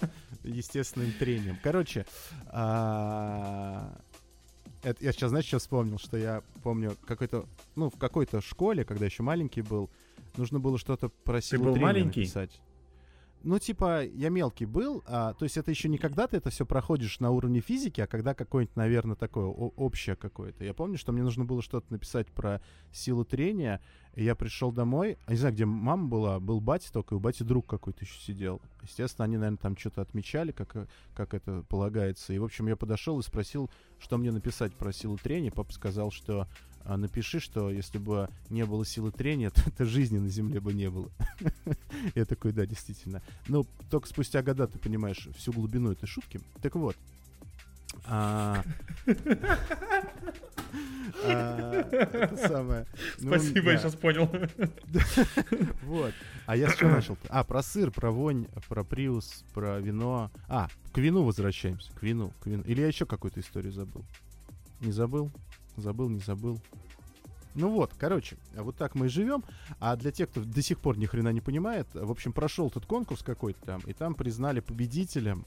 [0.43, 1.57] Естественным трением.
[1.63, 2.05] Короче,
[2.47, 3.91] а,
[4.83, 7.45] это я сейчас, знаешь, что вспомнил, что я помню какой-то,
[7.75, 9.89] ну, в какой-то школе, когда еще маленький был,
[10.37, 12.19] нужно было что-то про силу был трения маленький?
[12.21, 12.51] написать.
[13.43, 16.65] Ну, типа, я мелкий был, а, то есть это еще не когда ты это все
[16.65, 20.63] проходишь на уровне физики, а когда какое-нибудь, наверное, такое о- общее какое-то.
[20.63, 22.59] Я помню, что мне нужно было что-то написать про
[22.91, 23.81] силу трения,
[24.15, 27.19] и я пришел домой, а не знаю, где мама была, был батя только, и у
[27.19, 28.61] бати друг какой-то еще сидел.
[28.81, 32.33] Естественно, они, наверное, там что-то отмечали, как, э, как это полагается.
[32.33, 35.51] И, в общем, я подошел и спросил, что мне написать про силу трения.
[35.51, 36.47] Папа сказал, что
[36.85, 40.89] напиши, что если бы не было силы трения, то, то жизни на Земле бы не
[40.89, 41.09] было.
[42.15, 43.21] Я такой, да, действительно.
[43.47, 46.39] Ну, только спустя года ты понимаешь всю глубину этой шутки.
[46.61, 46.95] Так вот.
[48.05, 48.63] А,
[51.23, 52.85] а, Это самое.
[53.19, 54.29] Ну, Спасибо, я сейчас понял.
[55.83, 56.13] Вот.
[56.45, 57.17] А я с чего начал?
[57.29, 60.31] А, про сыр, про вонь, про приус, про вино.
[60.47, 61.91] А, к вину возвращаемся.
[61.93, 62.63] К вину, к вину.
[62.63, 64.03] Или я еще какую-то историю забыл?
[64.81, 65.31] Не забыл?
[65.77, 66.59] Забыл, не забыл.
[67.55, 69.43] Ну вот, короче, вот так мы и живем.
[69.79, 72.85] А для тех, кто до сих пор ни хрена не понимает, в общем, прошел тут
[72.85, 75.45] конкурс какой-то там, и там признали победителем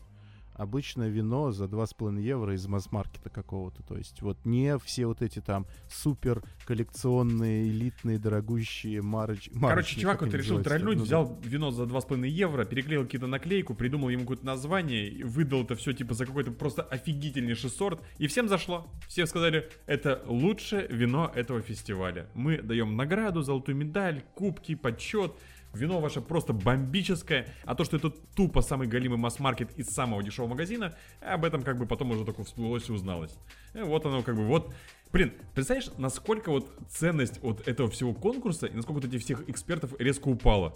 [0.58, 3.82] обычное вино за 2,5 евро из масс-маркета какого-то.
[3.82, 9.48] То есть вот не все вот эти там супер коллекционные, элитные, дорогущие марыч...
[9.58, 14.10] Короче, чувак вот решил тролльнуть, ну, взял вино за 2,5 евро, переклеил какие-то наклейку, придумал
[14.10, 18.92] ему какое-то название, выдал это все типа за какой-то просто офигительнейший сорт, и всем зашло.
[19.06, 22.28] Все сказали, это лучшее вино этого фестиваля.
[22.34, 25.32] Мы даем награду, золотую медаль, кубки, подсчет.
[25.78, 30.50] Вино ваше просто бомбическое, а то, что это тупо самый галимый масс-маркет из самого дешевого
[30.50, 33.36] магазина, об этом как бы потом уже только всплылось и узналось.
[33.74, 34.74] И вот оно как бы вот...
[35.12, 39.94] Блин, представляешь, насколько вот ценность вот этого всего конкурса и насколько вот этих всех экспертов
[39.98, 40.74] резко упала?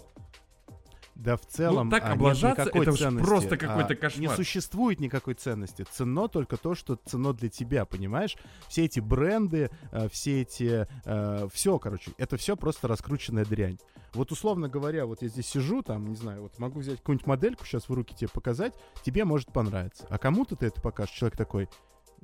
[1.15, 3.25] Да в целом ну, так а облажаться, это ценности.
[3.25, 4.21] просто какой-то а, кошмар.
[4.21, 5.85] Не существует никакой ценности.
[5.91, 8.35] Ценно только то, что ценно для тебя, понимаешь?
[8.67, 10.87] Все эти бренды, э, все эти...
[11.05, 13.77] Э, все, короче, это все просто раскрученная дрянь.
[14.13, 17.65] Вот условно говоря, вот я здесь сижу, там, не знаю, вот могу взять какую-нибудь модельку
[17.65, 18.73] сейчас в руки тебе показать,
[19.03, 20.05] тебе может понравиться.
[20.09, 21.67] А кому-то ты это покажешь, человек такой,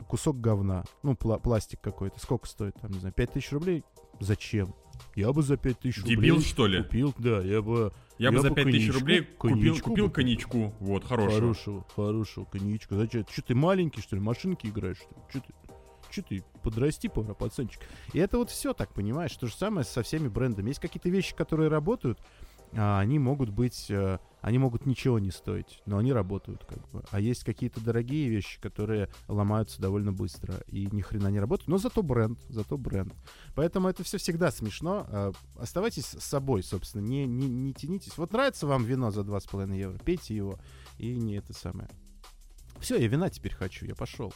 [0.07, 3.83] кусок говна, ну, пла- пластик какой-то, сколько стоит, там, не знаю, 5000 рублей?
[4.19, 4.73] Зачем?
[5.19, 6.15] Я бы за 5000 рублей...
[6.15, 6.81] Дебил, что ли?
[6.81, 7.91] Купил, да, я бы...
[8.17, 11.39] Я, я бы за 5000 рублей купил, купил коньячку, вот, хорошего.
[11.39, 12.95] Хорошего, хорошего коньячку.
[12.95, 13.25] Зачем?
[13.29, 15.21] Что ты маленький, что ли, машинки играешь, что ли?
[15.29, 15.53] Что ты?
[16.09, 17.81] Что ты, подрасти, пора, пацанчик.
[18.13, 19.35] И это вот все так, понимаешь?
[19.35, 20.69] То же самое со всеми брендами.
[20.69, 22.19] Есть какие-то вещи, которые работают,
[22.73, 27.03] они могут быть, а, они могут ничего не стоить, но они работают как бы.
[27.11, 31.77] А есть какие-то дорогие вещи, которые ломаются довольно быстро и ни хрена не работают, но
[31.77, 33.13] зато бренд, зато бренд.
[33.55, 35.05] Поэтому это все всегда смешно.
[35.09, 38.17] А, оставайтесь с собой, собственно, не, не, не тянитесь.
[38.17, 40.59] Вот нравится вам вино за 2,5 евро, пейте его
[40.97, 41.89] и не это самое.
[42.79, 44.33] Все, я вина теперь хочу, я пошел.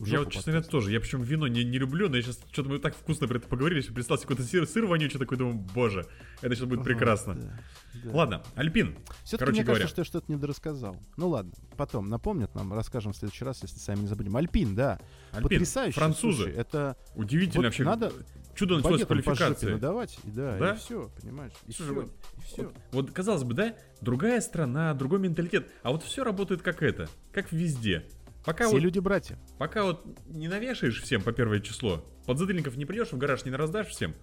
[0.00, 0.92] Я вот, честно говоря, тоже.
[0.92, 3.48] Я причем вино не, не люблю, но я сейчас что-то мы так вкусно про это
[3.48, 6.06] поговорили, что представил какой-то сыр, сыр вонючий такой, думаю, боже,
[6.42, 7.34] это сейчас будет ага, прекрасно.
[7.34, 7.60] Да,
[8.04, 8.10] да.
[8.12, 8.96] Ладно, Альпин.
[9.24, 9.80] Все-таки мне говоря.
[9.80, 10.96] кажется, что я что-то недорассказал.
[11.16, 14.36] Ну ладно, потом напомнят нам, расскажем в следующий раз, если сами не забудем.
[14.36, 15.00] Альпин, да.
[15.32, 15.98] Альпин, Потрясающий.
[15.98, 16.44] Французы.
[16.44, 17.84] Слушай, это удивительно вот вообще.
[17.84, 18.12] Надо
[18.54, 19.72] чудо началось с квалификации.
[19.72, 22.62] надавать, и да, да, и все, понимаешь, и Слушай, все, вот, и все.
[22.64, 27.08] Вот, вот, казалось бы, да, другая страна, другой менталитет, а вот все работает как это,
[27.32, 28.04] как везде.
[28.46, 29.36] Пока Все вот, люди братья.
[29.58, 33.88] Пока вот не навешаешь всем по первое число, подзатыльников не придешь, в гараж не раздашь
[33.88, 34.14] всем,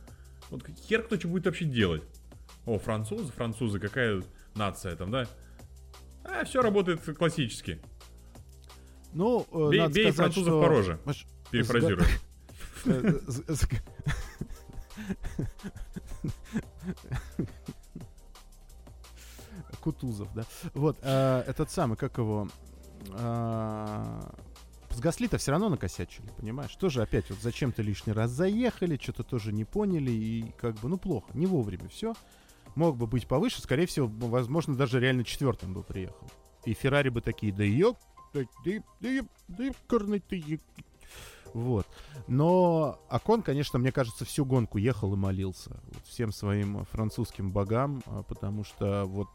[0.50, 2.04] вот хер кто что будет вообще делать.
[2.66, 4.24] О, французы, французы, какая
[4.56, 5.28] нация там, да?
[6.24, 7.82] А, все работает классически.
[9.12, 10.62] Ну, э, бей, надо бей сказать, французов что...
[10.62, 11.00] по роже.
[11.52, 12.08] Перефразирую.
[19.82, 20.46] Кутузов, да.
[20.74, 22.73] Вот, э, этот самый, как его, а,
[23.08, 26.76] с Гасли-то все равно накосячили, понимаешь?
[26.76, 30.98] Тоже опять вот зачем-то лишний раз заехали, что-то тоже не поняли, и как бы, ну,
[30.98, 32.14] плохо, не вовремя все.
[32.76, 36.30] Мог бы быть повыше, скорее всего, возможно, даже реально четвертым бы приехал.
[36.66, 37.98] И Феррари бы такие, да ёп,
[38.34, 38.72] да, да,
[39.02, 40.60] да, да, да, ты,
[41.54, 41.86] вот.
[42.28, 48.02] Но Акон, конечно, мне кажется, всю гонку ехал и молился вот, всем своим французским богам,
[48.06, 49.28] а, потому что вот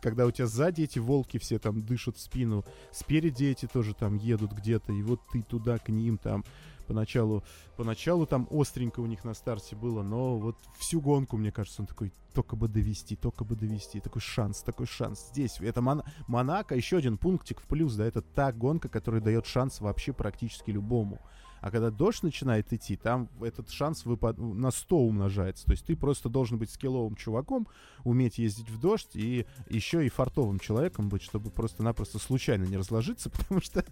[0.00, 4.16] когда у тебя сзади эти волки все там дышат в спину, спереди эти тоже там
[4.16, 6.44] едут где-то, и вот ты туда к ним там
[6.90, 7.44] поначалу,
[7.76, 11.86] поначалу там остренько у них на старте было, но вот всю гонку, мне кажется, он
[11.86, 15.60] такой, только бы довести, только бы довести, такой шанс, такой шанс здесь.
[15.60, 16.02] Это Мон...
[16.26, 20.72] Монако, еще один пунктик в плюс, да, это та гонка, которая дает шанс вообще практически
[20.72, 21.20] любому.
[21.60, 24.38] А когда дождь начинает идти, там этот шанс выпад...
[24.38, 25.66] на 100 умножается.
[25.66, 27.68] То есть ты просто должен быть скилловым чуваком,
[28.04, 33.30] уметь ездить в дождь и еще и фартовым человеком быть, чтобы просто-напросто случайно не разложиться,
[33.30, 33.84] потому что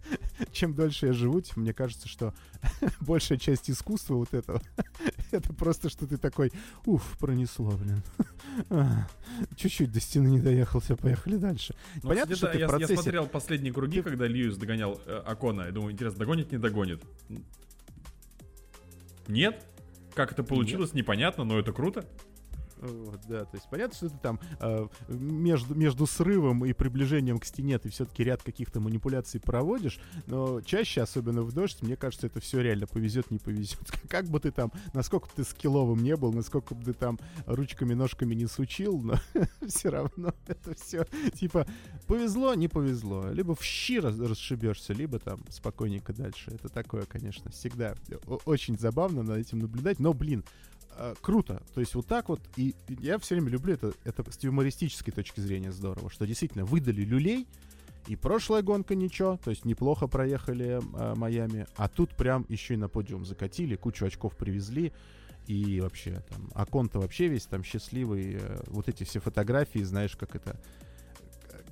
[0.52, 2.34] чем дольше я живу, тем мне кажется, что
[3.00, 4.62] большая часть искусства вот этого,
[5.30, 6.52] это просто, что ты такой,
[6.86, 8.02] уф, пронесло, блин.
[9.56, 11.74] Чуть-чуть до стены не доехал, все, поехали дальше.
[12.02, 12.94] Ну, Понятно, что ты я, в процессе...
[12.94, 15.62] я смотрел последние круги, когда Льюис догонял э, Акона.
[15.62, 17.02] Я думаю, интересно, догонит, не догонит.
[19.28, 19.64] Нет?
[20.14, 21.04] Как это получилось, Нет.
[21.04, 22.04] непонятно, но это круто.
[22.80, 27.44] Вот, да, то есть понятно, что ты там э, между, между срывом и приближением к
[27.44, 32.40] стене ты все-таки ряд каких-то манипуляций проводишь, но чаще, особенно в дождь, мне кажется, это
[32.40, 33.90] все реально повезет, не повезет.
[34.08, 37.94] Как бы ты там, насколько бы ты скилловым не был, насколько бы ты там ручками,
[37.94, 39.14] ножками не сучил, но
[39.66, 41.66] все равно это все типа
[42.06, 43.30] повезло, не повезло.
[43.30, 46.50] Либо в щи расшибешься, либо там спокойненько дальше.
[46.52, 47.94] Это такое, конечно, всегда
[48.44, 50.44] очень забавно над этим наблюдать, но, блин,
[50.98, 51.62] э, круто.
[51.74, 55.40] То есть вот так вот, и я все время люблю это, это с юмористической точки
[55.40, 57.46] зрения здорово, что действительно выдали люлей,
[58.08, 62.76] И прошлая гонка ничего, то есть неплохо проехали э, Майами, а тут прям еще и
[62.78, 64.92] на подиум закатили, кучу очков привезли,
[65.46, 70.34] и вообще там, Акон-то вообще весь там счастливый, э, вот эти все фотографии, знаешь, как
[70.36, 70.58] это,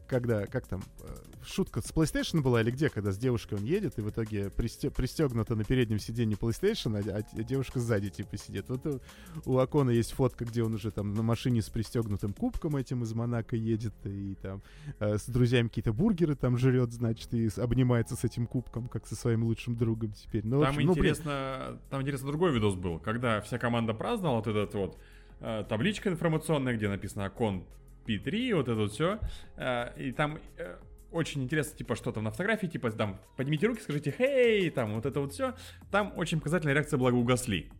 [0.07, 1.15] когда, как там, э,
[1.45, 4.91] шутка с PlayStation была или где, когда с девушкой он едет, и в итоге присте,
[4.91, 8.69] пристегнуто на переднем сиденье PlayStation, а, а девушка сзади типа сидит.
[8.69, 9.01] Вот у,
[9.45, 13.13] у Акона есть фотка, где он уже там на машине с пристегнутым кубком этим из
[13.15, 14.63] Монако едет, и там
[14.99, 19.17] э, с друзьями какие-то бургеры там жрет, значит, и обнимается с этим кубком, как со
[19.17, 20.45] своим лучшим другом теперь.
[20.45, 24.47] Ну, там, общем, интересно, ну, там интересно другой видос был, когда вся команда праздновала вот
[24.47, 24.99] этот вот
[25.41, 27.65] э, табличка информационная, где написано Акон
[28.07, 29.19] P3, вот это вот все.
[29.57, 30.77] Э, и там э,
[31.11, 35.07] очень интересно, типа, что там на фотографии, типа, там, поднимите руки, скажите «Хей!», там, вот
[35.07, 35.55] это вот все.
[35.91, 37.71] Там очень показательная реакция была у Гасли.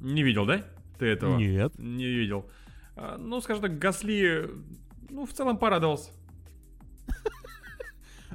[0.00, 0.64] Не видел, да?
[0.98, 1.36] Ты этого?
[1.36, 1.78] Нет.
[1.78, 2.50] Не видел.
[2.96, 4.50] А, ну, скажем так, Гасли,
[5.08, 6.10] ну, в целом порадовался.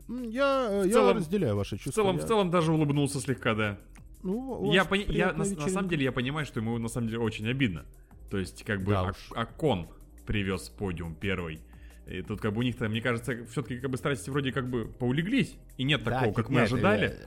[0.07, 1.91] Я, в я разделяю ваши чувства.
[1.91, 2.21] В целом, я...
[2.21, 3.79] в целом даже улыбнулся слегка, да.
[4.21, 5.05] Ну, я, пони...
[5.07, 7.85] я на, на самом деле я понимаю, что ему на самом деле очень обидно.
[8.29, 9.87] То есть, как бы, да а- Акон
[10.25, 11.61] привез подиум первый.
[12.07, 14.85] И тут как бы у них-то, мне кажется, все-таки как бы страсти вроде как бы
[14.85, 15.57] поулеглись.
[15.77, 17.17] И нет да, такого, как нет, мы ожидали.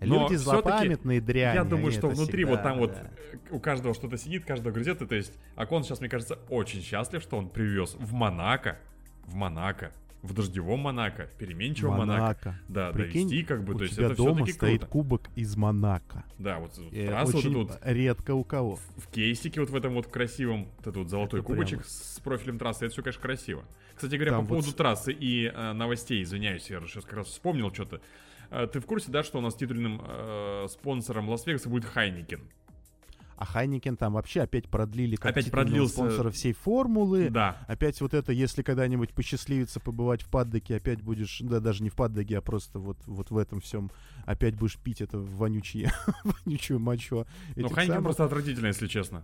[0.00, 1.56] Но Люди злопамятные дряни.
[1.56, 2.80] Я думаю, что внутри всегда, вот там да.
[2.80, 5.02] вот у каждого что-то сидит, каждого грызет.
[5.02, 8.78] И, то есть Акон сейчас, мне кажется, очень счастлив, что он привез в Монако,
[9.24, 9.92] в Монако
[10.22, 12.20] в дождевом Монако, переменчивом Монако.
[12.20, 12.60] Монако.
[12.68, 14.86] Да, Прикинь, довести как бы, у то есть тебя это дома стоит круто.
[14.86, 16.24] кубок из Монако.
[16.38, 18.76] Да, вот и раз очень вот вот редко у кого.
[18.76, 21.84] В, в кейсике вот в этом вот красивом, вот этот вот золотой это кубочек прямо...
[21.88, 23.64] с профилем трассы, это все, конечно, красиво.
[23.94, 24.76] Кстати говоря, Там по поводу вот...
[24.76, 28.00] трассы и э, новостей, извиняюсь, я сейчас как раз вспомнил что-то.
[28.50, 32.40] Э, ты в курсе, да, что у нас титульным э, спонсором Лас-Вегаса будет Heineken?
[33.38, 37.30] А Heineken там вообще опять продлили как опять продлился спонсора всей формулы.
[37.30, 37.56] Да.
[37.68, 41.94] Опять вот это, если когда-нибудь посчастливится побывать в паддоке, опять будешь, да, даже не в
[41.94, 43.92] паддоке, а просто вот, вот в этом всем,
[44.26, 45.92] опять будешь пить это вонючее,
[46.44, 47.26] вонючую мочу.
[47.54, 48.04] Ну, Heineken самых...
[48.04, 49.22] просто отвратительно, если честно.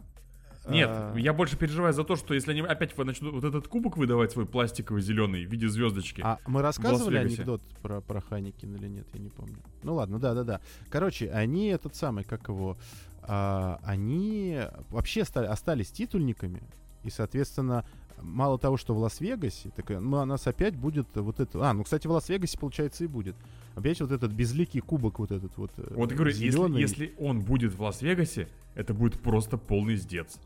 [0.68, 1.14] Нет, а...
[1.16, 4.46] я больше переживаю за то, что если они опять начнут вот этот кубок выдавать свой
[4.46, 6.22] пластиковый зеленый в виде звездочки.
[6.24, 9.56] А мы рассказывали анекдот про, про Хайникин или нет, я не помню.
[9.82, 10.60] Ну ладно, да, да, да.
[10.88, 12.78] Короче, они этот самый, как его,
[13.26, 14.60] а, они
[14.90, 16.62] вообще стали, остались титульниками,
[17.02, 17.84] и, соответственно,
[18.20, 21.68] мало того, что в Лас-Вегасе, так ну, у нас опять будет вот это...
[21.68, 23.36] А, ну, кстати, в Лас-Вегасе, получается, и будет.
[23.74, 27.40] Опять вот этот безликий кубок вот этот вот э, Вот я говорю, если, если он
[27.40, 30.38] будет в Лас-Вегасе, это будет просто полный сдец.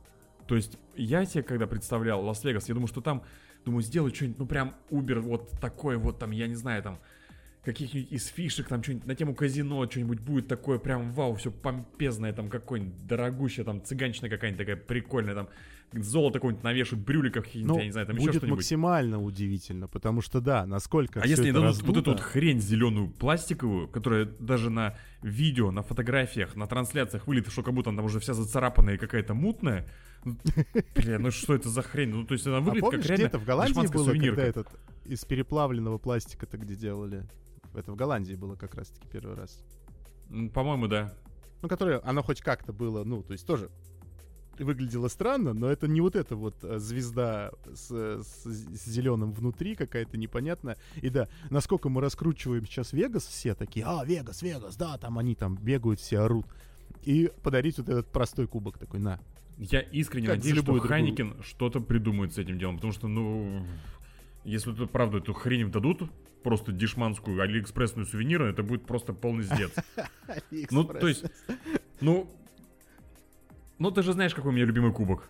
[0.47, 3.23] То есть я себе, когда представлял Лас-Вегас, я думаю, что там,
[3.65, 6.99] думаю, сделать что-нибудь, ну, прям Uber вот такой вот там, я не знаю, там,
[7.73, 12.33] каких-нибудь из фишек, там что-нибудь на тему казино, что-нибудь будет такое прям вау, все помпезное,
[12.33, 15.49] там какое-нибудь дорогущее, там цыганчина какая-нибудь такая прикольная, там
[15.93, 18.57] золото какое-нибудь навешивают, брюликов каких-нибудь, ну, я не знаю, там будет еще что-нибудь.
[18.59, 21.89] максимально удивительно, потому что да, насколько А если они дадут раздуто...
[21.89, 27.51] вот эту вот хрень зеленую пластиковую, которая даже на видео, на фотографиях, на трансляциях вылета,
[27.51, 29.87] что как будто она уже вся зацарапанная и какая-то мутная,
[30.25, 30.37] ну,
[30.95, 32.11] Бля, ну что это за хрень?
[32.11, 34.37] Ну, то есть она выглядит а помнишь, как реально это в Голландии было, сувенирка.
[34.37, 34.69] когда этот
[35.05, 37.27] из переплавленного пластика-то где делали?
[37.75, 39.63] Это в Голландии было как раз-таки первый раз.
[40.53, 41.15] По-моему, да.
[41.63, 43.71] Ну, которое, оно хоть как-то было, ну, то есть тоже
[44.65, 49.75] выглядело странно, но это не вот эта вот э, звезда с, с, с зеленым внутри
[49.75, 50.77] какая-то непонятная.
[50.97, 55.35] И да, насколько мы раскручиваем сейчас Вегас, все такие, а, Вегас, Вегас, да, там они
[55.35, 56.47] там бегают, все орут.
[57.03, 59.21] И подарить вот этот простой кубок такой, на.
[59.59, 63.65] Я искренне как надеюсь, что Хайникин что-то придумает с этим делом, потому что, ну,
[64.49, 66.03] если тут правда эту хрень дадут,
[66.43, 69.73] просто дешманскую алиэкспрессную сувениру, это будет просто полный сдец.
[70.71, 71.25] Ну, то есть,
[72.01, 72.31] ну,
[73.79, 75.29] ну ты же знаешь, какой у меня любимый кубок.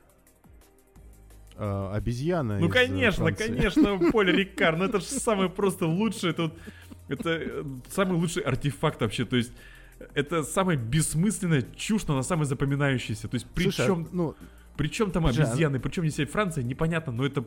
[1.57, 2.59] А, обезьяна.
[2.61, 6.53] Ну, конечно, конечно, Поле Рикар, ну это же самое просто лучшее, это,
[7.09, 9.53] это э, самый лучший артефакт вообще, то есть
[10.15, 13.27] это самая бессмысленная чушь, но она самая запоминающаяся.
[13.27, 14.37] То есть при чем, ну,
[14.77, 17.45] причем там обезьяны, причем здесь Франция, непонятно, но это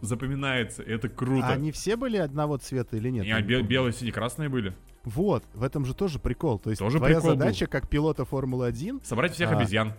[0.00, 1.46] запоминается, это круто.
[1.46, 3.24] А они все были одного цвета или нет?
[3.24, 4.74] Не, бел, белые, синие, красные были.
[5.04, 6.58] Вот, в этом же тоже прикол.
[6.58, 7.72] То есть тоже твоя задача, был.
[7.72, 9.04] как пилота Формулы-1...
[9.04, 9.94] Собрать всех а, обезьян.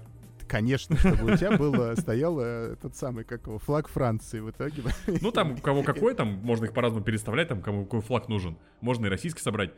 [0.48, 4.84] Конечно, чтобы у тебя было, стоял этот самый, как его, флаг Франции в итоге.
[5.22, 8.58] Ну, там, у кого какой, там, можно их по-разному переставлять, там, кому какой флаг нужен.
[8.82, 9.72] Можно и российский собрать.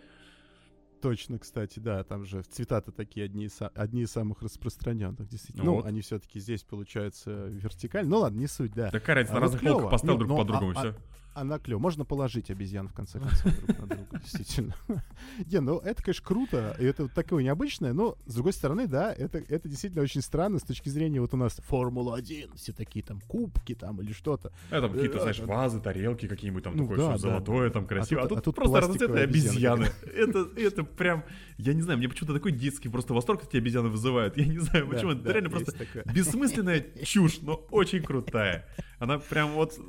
[1.04, 5.66] Точно, кстати, да, там же цвета-то такие одни из, одни из самых распространенных, действительно.
[5.66, 5.86] Ну, ну вот.
[5.86, 8.10] они все-таки здесь, получается, вертикально.
[8.10, 8.90] Ну ладно, не суть, да.
[8.90, 10.96] Такая разница, а на разных полках поставил друг ну, по другому, а, все.
[11.36, 11.80] Она клево.
[11.80, 14.76] Можно положить обезьян, в конце концов, друг на друга, действительно.
[15.52, 19.14] Не, ну это, конечно, круто, и это вот такое необычное, но, с другой стороны, да,
[19.14, 23.20] это, это действительно очень странно с точки зрения, вот у нас Формула-1, все такие там
[23.22, 24.52] кубки там или что-то.
[24.70, 27.30] Это какие-то, знаешь, э, вазы, тарелки какие-нибудь там Ну такое да, все да.
[27.32, 28.22] золотое, там красиво.
[28.22, 29.88] А тут- тут, а тут просто разноцветные обезьяны.
[30.16, 31.24] Это, это прям,
[31.58, 34.38] я не знаю, мне почему-то такой детский просто восторг эти обезьяны вызывают.
[34.38, 35.12] Я не знаю, почему.
[35.12, 35.74] Это реально просто
[36.14, 38.68] бессмысленная чушь, но очень крутая.
[39.00, 39.80] Она прям вот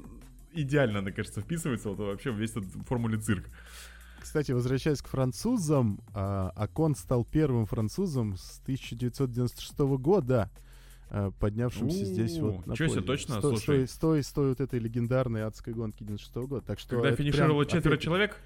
[0.54, 3.46] идеально, мне кажется, вписывается вот вообще весь этот формуле цирк.
[4.20, 10.50] Кстати, возвращаясь к французам, Акон стал первым французом с 1996 года,
[11.10, 13.04] а, поднявшимся здесь вот на себе, подиум.
[13.06, 13.34] точно?
[13.38, 13.60] С той- Слушай.
[13.60, 16.64] с той- С той, с той вот этой легендарной адской гонки 96 года.
[16.66, 18.40] Так что Когда финишировало прям, четверо опять- человек,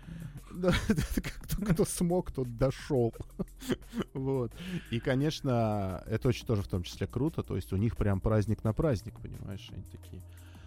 [0.53, 0.73] Да,
[1.73, 3.15] кто смог, тот дошел.
[4.15, 4.53] Вот.
[4.91, 7.43] И, конечно, это очень тоже в том числе круто.
[7.45, 9.69] То есть у них прям праздник на праздник, понимаешь?
[9.73, 10.21] Они такие.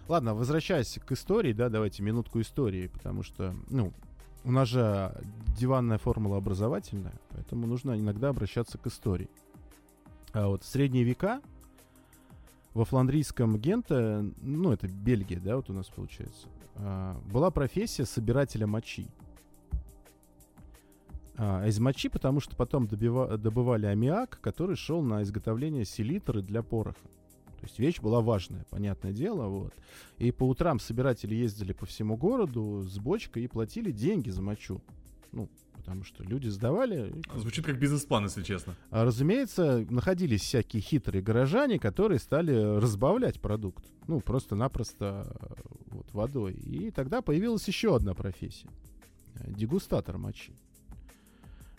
[0.08, 3.92] Ладно, возвращаясь к истории, да, давайте минутку истории, потому что, ну,
[4.44, 5.14] у нас же
[5.56, 9.30] диванная формула образовательная, поэтому нужно иногда обращаться к истории.
[10.32, 11.40] А вот в средние века
[12.74, 18.66] во фландрийском Генте, ну, это Бельгия, да, вот у нас получается, а, была профессия собирателя
[18.66, 19.06] мочи.
[21.36, 26.62] А, из мочи, потому что потом добива- добывали аммиак, который шел на изготовление селитры для
[26.62, 27.08] пороха.
[27.62, 29.72] То есть вещь была важная, понятное дело, вот.
[30.18, 34.82] И по утрам собиратели ездили по всему городу с бочкой и платили деньги за мочу.
[35.30, 37.14] Ну, потому что люди сдавали.
[37.36, 38.74] звучит как бизнес-план, если честно.
[38.90, 43.84] А, разумеется, находились всякие хитрые горожане, которые стали разбавлять продукт.
[44.08, 45.54] Ну, просто-напросто э,
[45.92, 46.54] вот, водой.
[46.54, 48.70] И тогда появилась еще одна профессия.
[49.36, 50.52] э, Дегустатор мочи.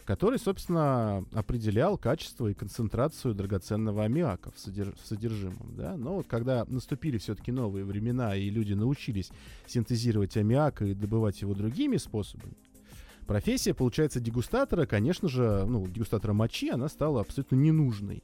[0.05, 5.75] Который, собственно, определял качество и концентрацию драгоценного аммиака в, содерж- в содержимом.
[5.77, 5.95] Да?
[5.95, 9.31] Но вот когда наступили все-таки новые времена, и люди научились
[9.65, 12.55] синтезировать аммиак и добывать его другими способами,
[13.25, 18.23] профессия, получается, дегустатора, конечно же, ну, дегустатора мочи, она стала абсолютно ненужной.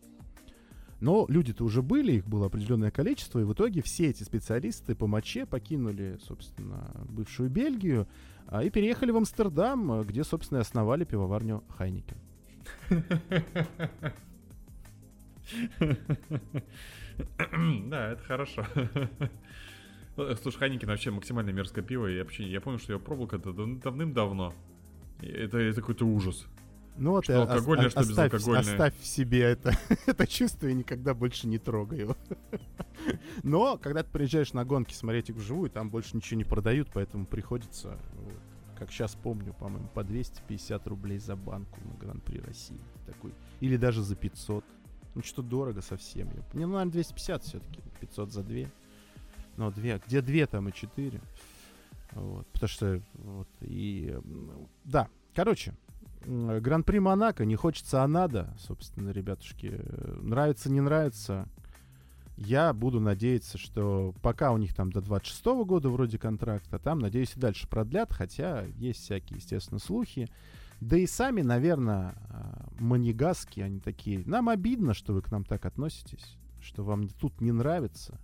[0.99, 5.07] Но люди-то уже были, их было определенное количество, и в итоге все эти специалисты по
[5.07, 8.07] моче покинули, собственно, бывшую Бельгию
[8.47, 12.17] а, и переехали в Амстердам, а, где, собственно, и основали пивоварню Хайникен.
[17.89, 18.65] Да, это хорошо.
[20.41, 22.07] Слушай, Хайникин вообще максимально мерзкое пиво.
[22.07, 24.53] И вообще, я помню, что я пробовал когда дав- давным-давно.
[25.21, 26.45] Это, это какой-то ужас.
[26.99, 28.73] Ну вот, Что ос- алкогольное, о- что оставь, безалкогольное.
[28.73, 29.73] оставь в себе это,
[30.05, 32.17] это чувство и никогда больше не трогай его.
[33.43, 37.25] Но, когда ты приезжаешь на гонки смотреть их вживую, там больше ничего не продают, поэтому
[37.25, 38.33] приходится, вот,
[38.77, 42.79] как сейчас помню, по-моему, по 250 рублей за банку на Гран-при России.
[43.05, 43.33] Такой.
[43.61, 44.65] Или даже за 500.
[45.15, 46.27] Ну, что дорого совсем.
[46.53, 47.81] Не, ну, наверное, 250 все-таки.
[48.01, 48.67] 500 за 2.
[49.57, 49.99] Но 2.
[50.05, 51.21] Где 2, там и 4.
[52.11, 52.45] Вот.
[52.47, 54.17] Потому что, вот, и...
[54.83, 55.73] Да, короче,
[56.29, 59.81] Гран-при Монако, не хочется, а надо, собственно, ребятушки.
[60.21, 61.47] Нравится, не нравится.
[62.37, 67.33] Я буду надеяться, что пока у них там до 26 года вроде контракта, там, надеюсь,
[67.35, 70.29] и дальше продлят, хотя есть всякие, естественно, слухи.
[70.79, 72.13] Да и сами, наверное,
[72.79, 77.51] манегаски, они такие, нам обидно, что вы к нам так относитесь, что вам тут не
[77.51, 78.19] нравится.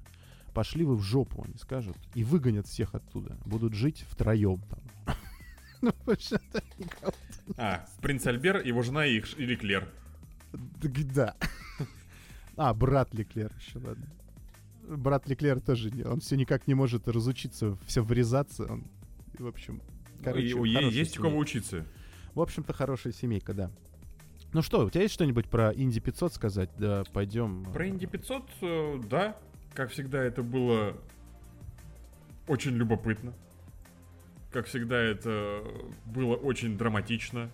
[0.54, 3.36] Пошли вы в жопу, они скажут, и выгонят всех оттуда.
[3.46, 5.16] Будут жить втроем там.
[5.82, 6.40] Ну, что
[6.80, 7.14] никого
[7.58, 9.88] А, принц Альбер, его жена и, их и Леклер.
[10.82, 11.36] Да.
[12.58, 14.06] А, брат Леклер еще, ладно.
[14.88, 18.64] Брат Леклер тоже, он все никак не может разучиться, все врезаться.
[18.64, 18.86] Он,
[19.38, 19.82] в общем,
[20.24, 21.86] короче, И есть у кого учиться.
[22.34, 23.72] В общем-то, хорошая семейка, да.
[24.54, 26.70] Ну что, у тебя есть что-нибудь про Инди 500 сказать?
[26.78, 27.66] Да, пойдем.
[27.74, 29.38] Про Инди 500, э, да,
[29.74, 30.96] как всегда, это было
[32.48, 33.34] очень любопытно.
[34.56, 35.66] Как всегда, это
[36.06, 37.52] было очень драматично.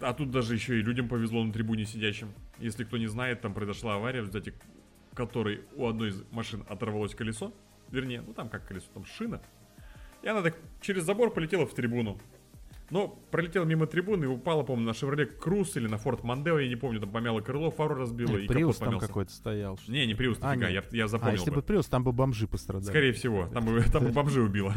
[0.00, 2.32] А тут даже еще и людям повезло на трибуне сидящим.
[2.58, 4.54] Если кто не знает, там произошла авария, в результате
[5.12, 7.52] которой у одной из машин оторвалось колесо.
[7.90, 9.42] Вернее, ну там как колесо, там шина.
[10.22, 12.18] И она так через забор полетела в трибуну.
[12.90, 16.68] Но пролетела мимо трибуны и упала, по-моему, на Шевроле Круз или на Форд Мондео, я
[16.68, 19.78] не помню, там помяло крыло, фару разбило и Приус там какой-то стоял.
[19.88, 21.62] Не, не Приус, А, нифига, я, я А, запомнил если бы.
[21.62, 22.88] Приус, там бы бомжи пострадали.
[22.88, 24.72] Скорее всего, там бы, там бы бомжи убило.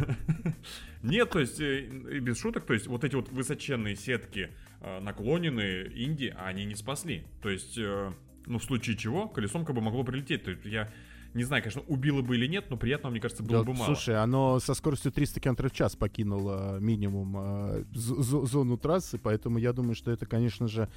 [1.03, 1.81] Нет, то есть, э,
[2.19, 4.49] без шуток, то есть, вот эти вот высоченные сетки
[4.81, 7.26] э, наклоненные Инди, они не спасли.
[7.44, 8.11] То есть, э,
[8.48, 10.44] ну, в случае чего, колесом как бы могло прилететь.
[10.45, 10.91] То есть, я
[11.34, 13.85] не знаю, конечно, убило бы или нет, но приятного, мне кажется, было Да, бы мало.
[13.85, 19.18] Слушай, оно со скоростью 300 км в час покинуло минимум э, з- з- зону трассы,
[19.22, 20.89] поэтому я думаю, что это, конечно же,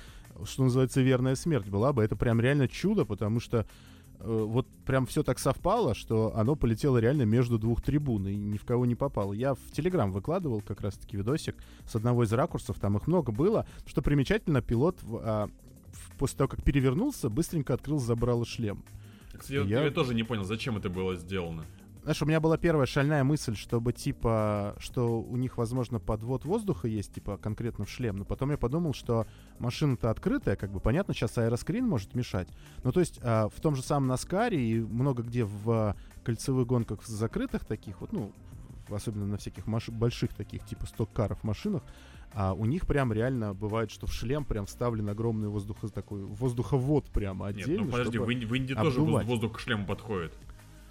[0.45, 2.03] что называется, верная смерть была бы.
[2.03, 3.67] Это прям реально чудо, потому что
[4.21, 8.57] э, вот прям все так совпало, что оно полетело реально между двух трибун и ни
[8.57, 9.33] в кого не попало.
[9.35, 11.57] Я в Телеграм выкладывал как раз-таки видосик
[11.87, 13.67] с одного из ракурсов, там их много было.
[13.87, 15.49] Что примечательно, пилот а,
[16.19, 18.83] после того, как перевернулся, быстренько открыл забрал шлем.
[19.39, 19.85] Кстати, я...
[19.85, 21.65] я тоже не понял, зачем это было сделано.
[22.03, 26.89] Знаешь, у меня была первая шальная мысль, чтобы типа, что у них, возможно, подвод воздуха
[26.89, 28.17] есть, типа, конкретно в шлем.
[28.17, 29.29] Но потом я подумал, что
[29.61, 32.49] машина-то открытая, как бы понятно, сейчас аэроскрин может мешать.
[32.83, 35.95] Ну, то есть э, в том же самом Наскаре и много где в
[36.25, 38.33] кольцевых гонках закрытых таких вот, ну,
[38.91, 39.89] особенно на всяких маш...
[39.89, 41.85] больших таких типа сток-каров машинах,
[42.35, 47.07] а у них прям реально бывает, что в шлем прям вставлен огромный воздух такой воздуховод
[47.11, 47.71] прямо отдельно.
[47.71, 50.33] Нет, ну подожди, в, в Индии тоже воздух к шлему подходит.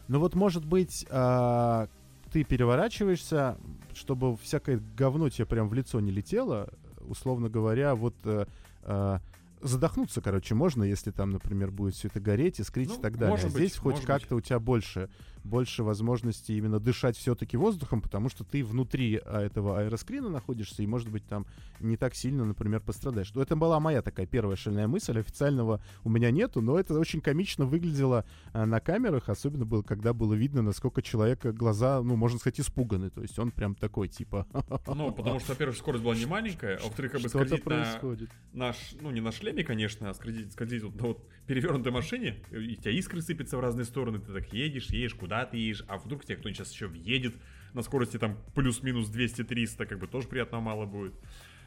[0.07, 1.87] Ну вот, может быть, э,
[2.31, 3.57] ты переворачиваешься,
[3.93, 6.69] чтобы всякое говно тебе прям в лицо не летело,
[7.07, 8.45] условно говоря, вот э,
[8.83, 9.19] э,
[9.61, 13.35] задохнуться, короче, можно, если там, например, будет все это гореть, искрить ну, и так далее.
[13.35, 15.09] А здесь быть, хоть как-то у тебя больше
[15.43, 20.87] больше возможности именно дышать все-таки воздухом, потому что ты внутри а, этого аэроскрина находишься и,
[20.87, 21.45] может быть, там
[21.79, 23.33] не так сильно, например, пострадаешь.
[23.33, 25.19] Но это была моя такая первая шальная мысль.
[25.19, 30.13] Официального у меня нету, но это очень комично выглядело а, на камерах, особенно было, когда
[30.13, 33.09] было видно, насколько человека глаза, ну, можно сказать, испуганы.
[33.09, 34.47] То есть он прям такой, типа...
[35.01, 38.29] Ну, потому что, во-первых, скорость была не маленькая, а во-вторых, как бы скользить происходит.
[38.53, 42.37] на наш, ну, не на шлеме, конечно, а скользить, скользить вот на вот перевернутой машине,
[42.51, 45.55] и у тебя искры сыпятся в разные стороны, ты так едешь, едешь, куда куда ты
[45.55, 47.33] едешь, а вдруг тебе кто-нибудь сейчас еще въедет
[47.73, 51.13] на скорости там плюс-минус 200-300, как бы тоже приятно мало будет.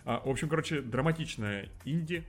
[0.05, 2.27] А, в общем, короче, драматичная инди,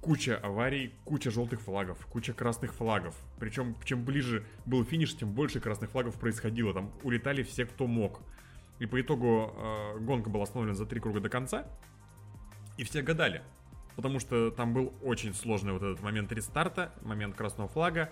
[0.00, 3.14] куча аварий, куча желтых флагов, куча красных флагов.
[3.38, 6.72] Причем, чем ближе был финиш, тем больше красных флагов происходило.
[6.72, 8.22] Там улетали все, кто мог.
[8.78, 11.66] И по итогу э, гонка была остановлена за три круга до конца.
[12.78, 13.42] И все гадали.
[13.94, 18.10] Потому что там был очень сложный вот этот момент рестарта, момент красного флага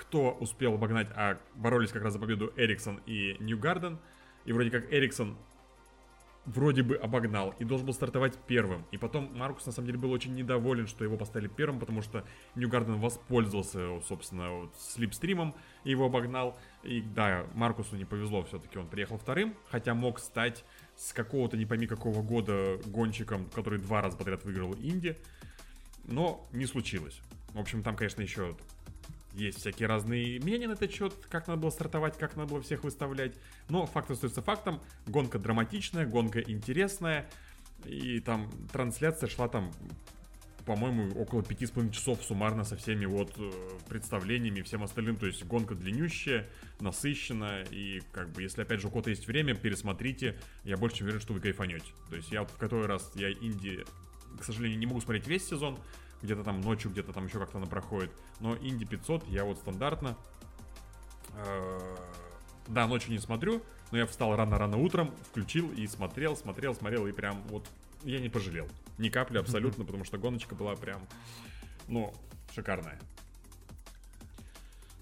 [0.00, 3.98] кто успел обогнать, а боролись как раз за победу Эриксон и Ньюгарден.
[4.46, 5.36] И вроде как Эриксон
[6.46, 8.86] вроде бы обогнал и должен был стартовать первым.
[8.92, 12.24] И потом Маркус на самом деле был очень недоволен, что его поставили первым, потому что
[12.54, 15.54] Ньюгарден воспользовался, собственно, вот, слипстримом
[15.84, 16.58] и его обогнал.
[16.82, 20.64] И да, Маркусу не повезло, все-таки он приехал вторым, хотя мог стать
[20.96, 25.18] с какого-то не пойми какого года гонщиком, который два раза подряд выиграл Инди.
[26.04, 27.20] Но не случилось.
[27.52, 28.56] В общем, там, конечно, еще
[29.40, 32.84] есть всякие разные мнения на этот счет, как надо было стартовать, как надо было всех
[32.84, 33.34] выставлять.
[33.68, 34.80] Но факт остается фактом.
[35.06, 37.28] Гонка драматичная, гонка интересная.
[37.86, 39.72] И там трансляция шла там,
[40.66, 43.50] по-моему, около 5,5 часов суммарно со всеми вот э,
[43.88, 45.16] представлениями и всем остальным.
[45.16, 46.46] То есть гонка длиннющая,
[46.80, 47.64] насыщенная.
[47.70, 50.38] И как бы, если опять же у кого-то есть время, пересмотрите.
[50.64, 51.86] Я больше чем уверен, что вы кайфанете.
[52.10, 53.84] То есть я вот в который раз, я Инди,
[54.38, 55.78] к сожалению, не могу смотреть весь сезон
[56.22, 58.10] где-то там ночью, где-то там еще как-то она проходит.
[58.40, 60.16] Но Инди 500 я вот стандартно...
[61.34, 61.96] Э,
[62.66, 67.12] да, ночью не смотрю, но я встал рано-рано утром, включил и смотрел, смотрел, смотрел, и
[67.12, 67.66] прям вот
[68.04, 68.68] я не пожалел.
[68.98, 71.00] Ни капли абсолютно, потому что гоночка была прям,
[71.88, 72.14] ну,
[72.54, 72.98] шикарная.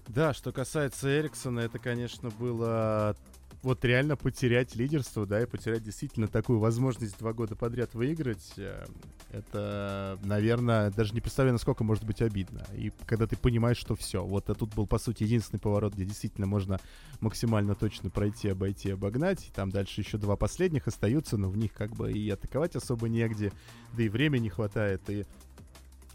[0.07, 3.15] Да, что касается Эриксона, это, конечно, было
[3.61, 8.85] вот реально потерять лидерство, да, и потерять действительно такую возможность два года подряд выиграть, э,
[9.31, 12.65] это, наверное, даже не представляю, насколько может быть обидно.
[12.73, 16.05] И когда ты понимаешь, что все, вот а тут был, по сути, единственный поворот, где
[16.05, 16.79] действительно можно
[17.19, 21.73] максимально точно пройти, обойти, обогнать, и там дальше еще два последних остаются, но в них
[21.73, 23.51] как бы и атаковать особо негде,
[23.95, 25.25] да и времени не хватает, и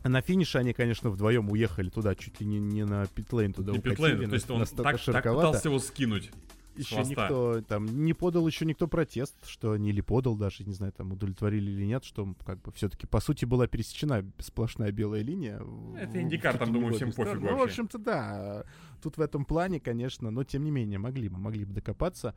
[0.03, 3.79] на финише они, конечно, вдвоем уехали туда, чуть ли не, не на питлейн туда не
[3.79, 3.95] укатили.
[3.95, 6.31] Питлейн, то есть он так, так пытался его скинуть
[6.77, 10.93] еще никто там не подал еще никто протест, что они или подал даже, не знаю,
[10.93, 15.61] там удовлетворили или нет, что как бы все-таки по сути была пересечена сплошная белая линия.
[15.99, 18.65] Это индикатор, там, думаю, всем пофиг Ну, в общем-то, да.
[19.03, 22.35] Тут в этом плане, конечно, но тем не менее могли бы, могли бы докопаться.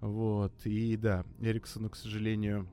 [0.00, 2.68] Вот, и да, Эриксону, к сожалению,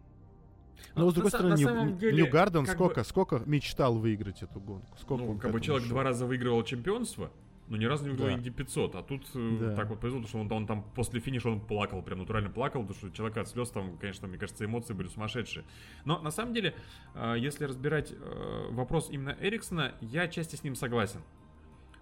[0.96, 3.06] но, с другой на, стороны, на Нью, деле, Нью сколько, бы...
[3.06, 4.96] сколько мечтал выиграть эту гонку?
[5.00, 7.32] Сколько ну, как бы человек два раза выигрывал чемпионство,
[7.68, 8.34] но ни разу не выиграл да.
[8.34, 8.96] Инди 500.
[8.96, 9.76] А тут э, да.
[9.76, 12.82] так вот повезло, потому что он, он там после финиша он плакал, прям натурально плакал,
[12.82, 15.66] потому что человека от слез там, конечно, мне кажется, эмоции были сумасшедшие.
[16.06, 16.76] Но на самом деле,
[17.16, 21.22] э, если разбирать э, вопрос именно Эриксона, я отчасти с ним согласен.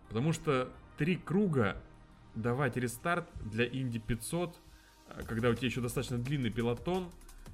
[0.08, 1.82] Потому что три круга
[2.36, 4.56] давать рестарт для Инди 500,
[5.28, 7.12] когда у тебя еще достаточно длинный пилотон,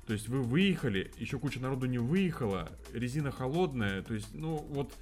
[0.07, 4.93] то есть вы выехали, еще куча народу не выехала, резина холодная, то есть, ну вот,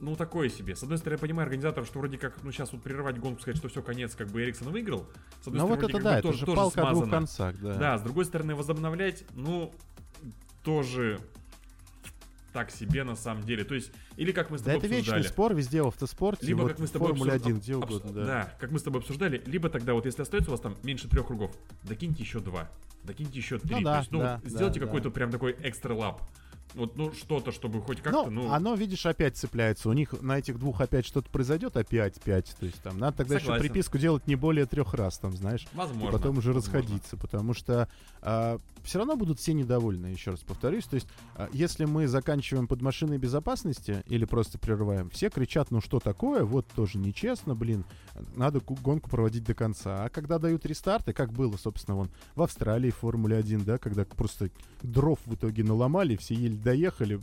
[0.00, 0.74] ну, такое себе.
[0.76, 3.56] С одной стороны, я понимаю организаторов, что вроде как, ну, сейчас вот прерывать гонку, сказать,
[3.56, 5.08] что все, конец, как бы Эриксон выиграл.
[5.42, 6.90] С одной ну, стороны, вот это да, это тоже, же тоже палка смазано.
[6.90, 7.74] о двух концах, да.
[7.74, 9.72] Да, с другой стороны, возобновлять, ну,
[10.64, 11.20] тоже
[12.56, 13.64] так себе на самом деле.
[13.64, 15.26] То есть, или как мы с Да тобой это вечный обсуждали.
[15.26, 17.76] спор везде в автоспорте, Либо вот как мы с тобой Формуле обсуж- 1, где обс-
[17.84, 18.24] угодно, да.
[18.24, 18.54] да.
[18.58, 21.26] как мы с тобой обсуждали, либо тогда вот если остается у вас там меньше трех
[21.26, 22.70] кругов, докиньте еще два,
[23.04, 23.84] докиньте еще три.
[23.84, 25.14] да, То есть, ну, да, сделайте да, какой-то да.
[25.14, 26.22] прям такой экстра лап.
[26.76, 28.52] Вот, ну, что-то, чтобы хоть как-то, Ну, ну...
[28.52, 29.88] оно, видишь, опять цепляется.
[29.88, 32.54] У них на этих двух опять что-то произойдет, опять пять.
[32.60, 33.62] То есть там надо тогда Согласен.
[33.62, 35.66] еще приписку делать не более трех раз, там, знаешь.
[35.72, 36.08] Возможно.
[36.08, 36.78] и потом уже возможно.
[36.80, 37.88] расходиться, потому что
[38.82, 40.84] все равно будут все недовольны, еще раз повторюсь.
[40.84, 45.80] То есть, а, если мы заканчиваем под машиной безопасности или просто прерываем, все кричат, ну
[45.80, 47.84] что такое, вот тоже нечестно, блин,
[48.36, 50.04] надо ку- гонку проводить до конца.
[50.04, 54.04] А когда дают рестарты, как было, собственно, вон в Австралии в Формуле 1, да, когда
[54.04, 54.50] просто
[54.82, 57.20] дров в итоге наломали, все еле доехали,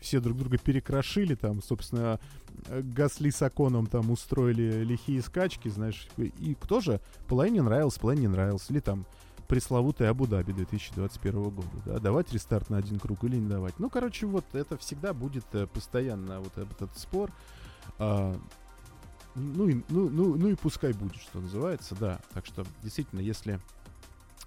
[0.00, 2.18] все друг друга перекрошили, там, собственно,
[2.66, 8.26] э, Гасли с Аконом там устроили лихие скачки, знаешь, и кто же половине нравился, половине
[8.26, 9.06] не нравился, или там
[9.46, 13.78] пресловутый Абу-Даби 2021 года, да, давать рестарт на один круг или не давать.
[13.78, 17.30] Ну, короче, вот это всегда будет э, постоянно вот этот спор.
[17.98, 18.36] А,
[19.36, 22.20] ну, и, ну, ну, ну и пускай будет, что называется, да.
[22.34, 23.60] Так что, действительно, если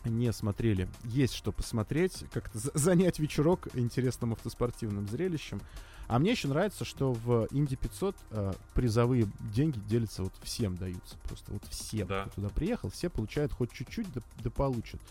[0.09, 5.61] не смотрели, есть что посмотреть, как-то за- занять вечерок интересным автоспортивным зрелищем.
[6.07, 11.17] А мне еще нравится, что в Инди 500 э, призовые деньги делятся вот всем даются.
[11.23, 12.23] Просто вот всем, Да.
[12.25, 15.01] кто туда приехал, все получают хоть чуть-чуть, да, да получат.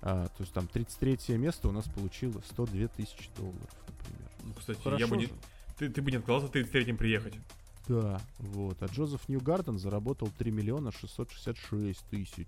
[0.00, 4.30] А, то есть там 33 место у нас получило 102 тысячи долларов, например.
[4.44, 5.28] Ну, кстати, Хорошо я бы не...
[5.78, 7.34] Ты, ты бы не отказался 33-м приехать.
[7.88, 8.80] Да, вот.
[8.82, 12.46] А Джозеф Ньюгарден заработал 3 миллиона 666 тысяч.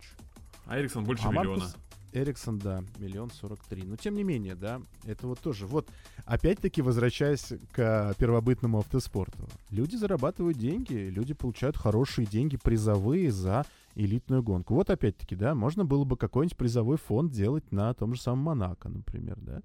[0.66, 1.64] А Эриксон больше А миллиона.
[1.64, 1.76] Маркус
[2.16, 3.82] Эриксон, да, миллион сорок три.
[3.82, 5.66] Но тем не менее, да, это вот тоже.
[5.66, 5.88] Вот,
[6.24, 9.48] опять-таки, возвращаясь к первобытному автоспорту.
[9.70, 14.74] Люди зарабатывают деньги, люди получают хорошие деньги призовые за элитную гонку.
[14.74, 18.88] Вот опять-таки, да, можно было бы какой-нибудь призовой фонд делать на том же самом Монако,
[18.88, 19.62] например, да.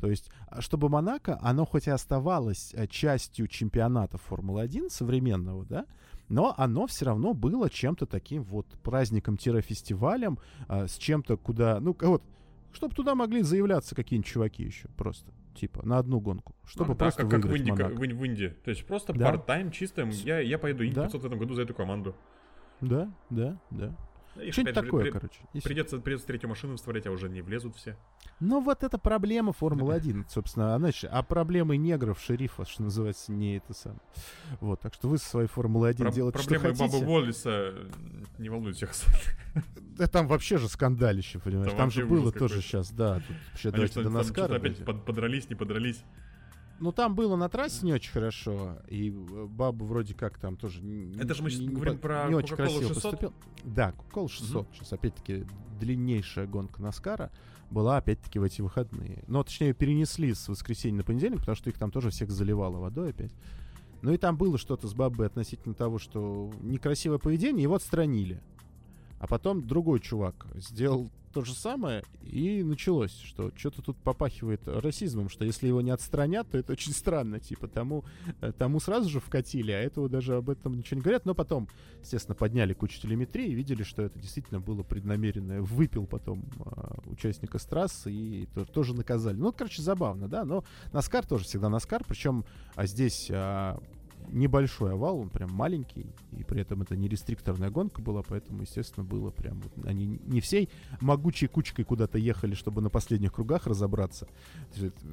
[0.00, 5.86] То есть, а чтобы Монако, оно хоть и оставалось э, частью чемпионата Формулы-1 современного, да,
[6.28, 10.38] но оно все равно было чем-то таким вот праздником-фестивалем,
[10.68, 12.22] а, с чем-то, куда, ну, вот,
[12.72, 16.98] чтобы туда могли заявляться какие-нибудь чуваки еще просто, типа, на одну гонку, чтобы Ну, да,
[17.04, 18.48] просто как, как в, выиграть Инди, как в, в Инди.
[18.64, 19.32] То есть просто Да.
[19.32, 20.02] part-time, чисто.
[20.24, 21.04] Я, я поеду Инди Да.
[21.04, 22.14] 500 в этом году за эту команду.
[22.80, 23.96] Да, да, да.
[24.50, 25.40] Что-нибудь такое, при- короче.
[25.52, 25.60] и.
[25.60, 27.96] Придется, придется третью машину вставлять, а уже не влезут все.
[28.40, 30.74] Ну, вот это проблема Формулы-1, собственно.
[30.74, 34.00] А, значит, а проблемы негров, шерифа, что называется, не это самое.
[34.60, 36.98] Вот, так что вы со своей Формулы-1 Про- делаете, что проблемы хотите.
[37.00, 37.90] Бабы Уоллиса э,
[38.38, 38.90] не волнуют всех.
[39.96, 41.70] Да там вообще же скандалище, понимаешь.
[41.70, 43.16] Там Там, же было тоже сейчас, да.
[43.20, 46.02] Тут вообще Они давайте что, до Наскара опять под- подрались, не подрались.
[46.84, 50.82] Ну, там было на трассе не очень хорошо, и э, баба вроде как там тоже...
[51.18, 53.02] Это же мы не- щас не говорим по- про Не очень красиво 600?
[53.02, 53.32] поступил.
[53.64, 54.68] Да, Coca-Cola 600.
[54.74, 55.46] Сейчас, опять-таки,
[55.80, 57.30] длиннейшая гонка Наскара
[57.70, 59.24] была, опять-таки, в эти выходные.
[59.28, 63.12] Но, точнее, перенесли с воскресенья на понедельник, потому что их там тоже всех заливало водой
[63.12, 63.32] опять.
[64.02, 68.42] Ну и там было что-то с бабой относительно того, что некрасивое поведение, его отстранили.
[69.20, 75.28] А потом другой чувак сделал то же самое, и началось, что что-то тут попахивает расизмом,
[75.28, 78.04] что если его не отстранят, то это очень странно, типа, тому,
[78.40, 81.68] э, тому сразу же вкатили, а этого даже об этом ничего не говорят, но потом,
[82.00, 87.58] естественно, подняли кучу телеметрии и видели, что это действительно было преднамеренное, выпил потом а, участника
[87.58, 89.36] с трассы и то- тоже наказали.
[89.36, 92.44] Ну, короче, забавно, да, но Наскар тоже всегда Наскар, причем
[92.76, 93.82] а здесь а,
[94.28, 99.04] небольшой овал, он прям маленький, и при этом это не рестрикторная гонка была, поэтому, естественно,
[99.04, 99.60] было прям...
[99.60, 100.68] вот они не всей
[101.00, 104.28] могучей кучкой куда-то ехали, чтобы на последних кругах разобраться.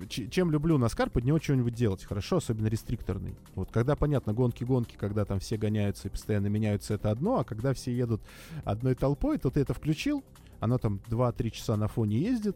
[0.10, 3.36] Чем люблю Наскар, под него что-нибудь делать хорошо, особенно рестрикторный.
[3.56, 7.74] Вот когда, понятно, гонки-гонки, когда там все гоняются и постоянно меняются, это одно, а когда
[7.74, 8.22] все едут
[8.64, 10.24] одной толпой, то ты это включил,
[10.60, 12.56] оно там 2-3 часа на фоне ездит,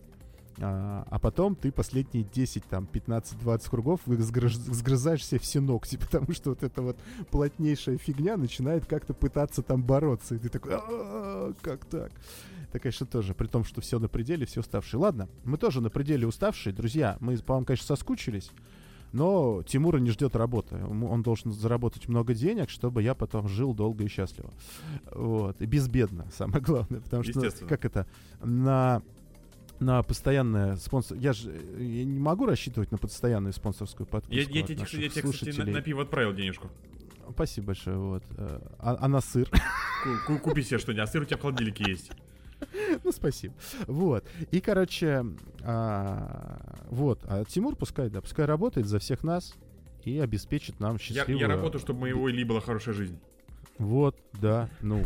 [0.60, 6.32] а, а потом ты последние 10, там, 15-20 кругов сгрыз- сгрызаешь себе все ногти, потому
[6.34, 6.98] что вот эта вот
[7.32, 10.36] плотнейшая фигня начинает как-то пытаться там бороться.
[10.36, 12.11] И ты такой, «А, как так?
[12.69, 14.99] Это, конечно, тоже, при том, что все на пределе, все уставшие.
[14.99, 16.73] Ладно, мы тоже на пределе уставшие.
[16.73, 18.52] Друзья, мы, по вам, конечно, соскучились,
[19.14, 20.77] но Тимура не ждет работа.
[20.77, 24.52] Ему- Он должен заработать много денег, чтобы я потом жил долго и счастливо.
[25.14, 25.61] Вот.
[25.61, 26.99] И безбедно, самое главное.
[27.02, 28.07] Потому что, как это,
[28.41, 29.02] на
[29.80, 31.18] на постоянное спонсор...
[31.18, 35.10] Я же э, я не могу рассчитывать на постоянную спонсорскую подписку Я, я тебе, я
[35.10, 36.69] тебе, кстати, на, на пиво отправил денежку.
[37.31, 37.97] Спасибо большое.
[37.97, 38.23] Вот.
[38.38, 39.49] Э, А, а на сыр?
[39.49, 42.11] Ку- ку- Купи себе что-нибудь, а сыр у тебя в холодильнике есть.
[43.03, 43.53] ну, спасибо.
[43.88, 44.23] Вот.
[44.52, 45.26] И, короче,
[45.61, 47.19] а, вот.
[47.26, 49.56] А Тимур пускай, да, пускай работает за всех нас
[50.03, 51.39] и обеспечит нам счастливую...
[51.39, 53.19] я работаю, чтобы у моего Ильи была хорошая жизнь.
[53.77, 55.06] Вот, да, ну,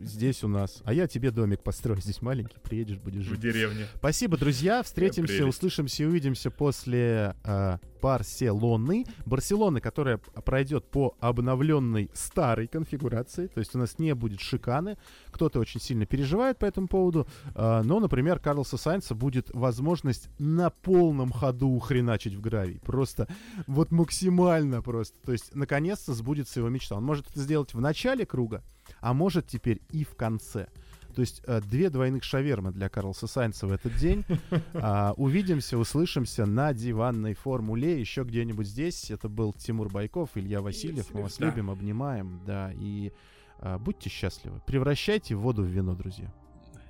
[0.00, 0.80] здесь у нас.
[0.84, 3.40] А я тебе домик построю здесь маленький, приедешь, будешь В жить.
[3.40, 3.86] деревне.
[3.96, 4.82] Спасибо, друзья.
[4.82, 9.06] Встретимся, услышимся и увидимся после э, Барселоны.
[9.26, 13.46] Барселоны, которая пройдет по обновленной старой конфигурации.
[13.46, 14.98] То есть у нас не будет шиканы.
[15.30, 17.28] Кто-то очень сильно переживает по этому поводу.
[17.54, 22.80] Э, но, например, Карлоса Сайнца будет возможность на полном ходу хреначить в гравий.
[22.80, 23.28] Просто
[23.68, 25.16] вот максимально просто.
[25.24, 26.96] То есть, наконец-то сбудется его мечта.
[26.96, 28.64] Он может это сделать в начале круга,
[29.00, 30.66] а может теперь и в конце.
[31.14, 34.24] То есть э, две двойных шавермы для Карлса Сайнца в этот день.
[34.74, 39.10] А, увидимся, услышимся на диванной формуле, еще где-нибудь здесь.
[39.10, 41.12] Это был Тимур Байков, Илья Васильев.
[41.12, 43.12] Мы вас любим, обнимаем, да, и
[43.58, 44.60] а, будьте счастливы.
[44.66, 46.32] Превращайте воду в вино, друзья.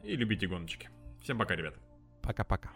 [0.02, 0.88] И любите гоночки.
[1.22, 1.78] Всем пока, ребята.
[2.22, 2.70] Пока-пока.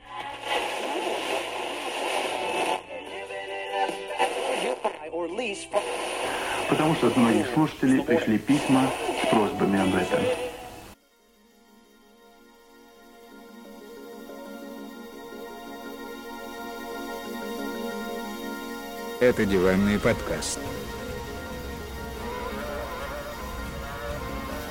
[6.69, 8.91] Потому что от многих слушателей пришли письма
[9.23, 10.46] с просьбами об этом.
[19.19, 20.59] Это диванный подкаст.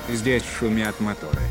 [0.08, 1.42] Здесь шумят моторы.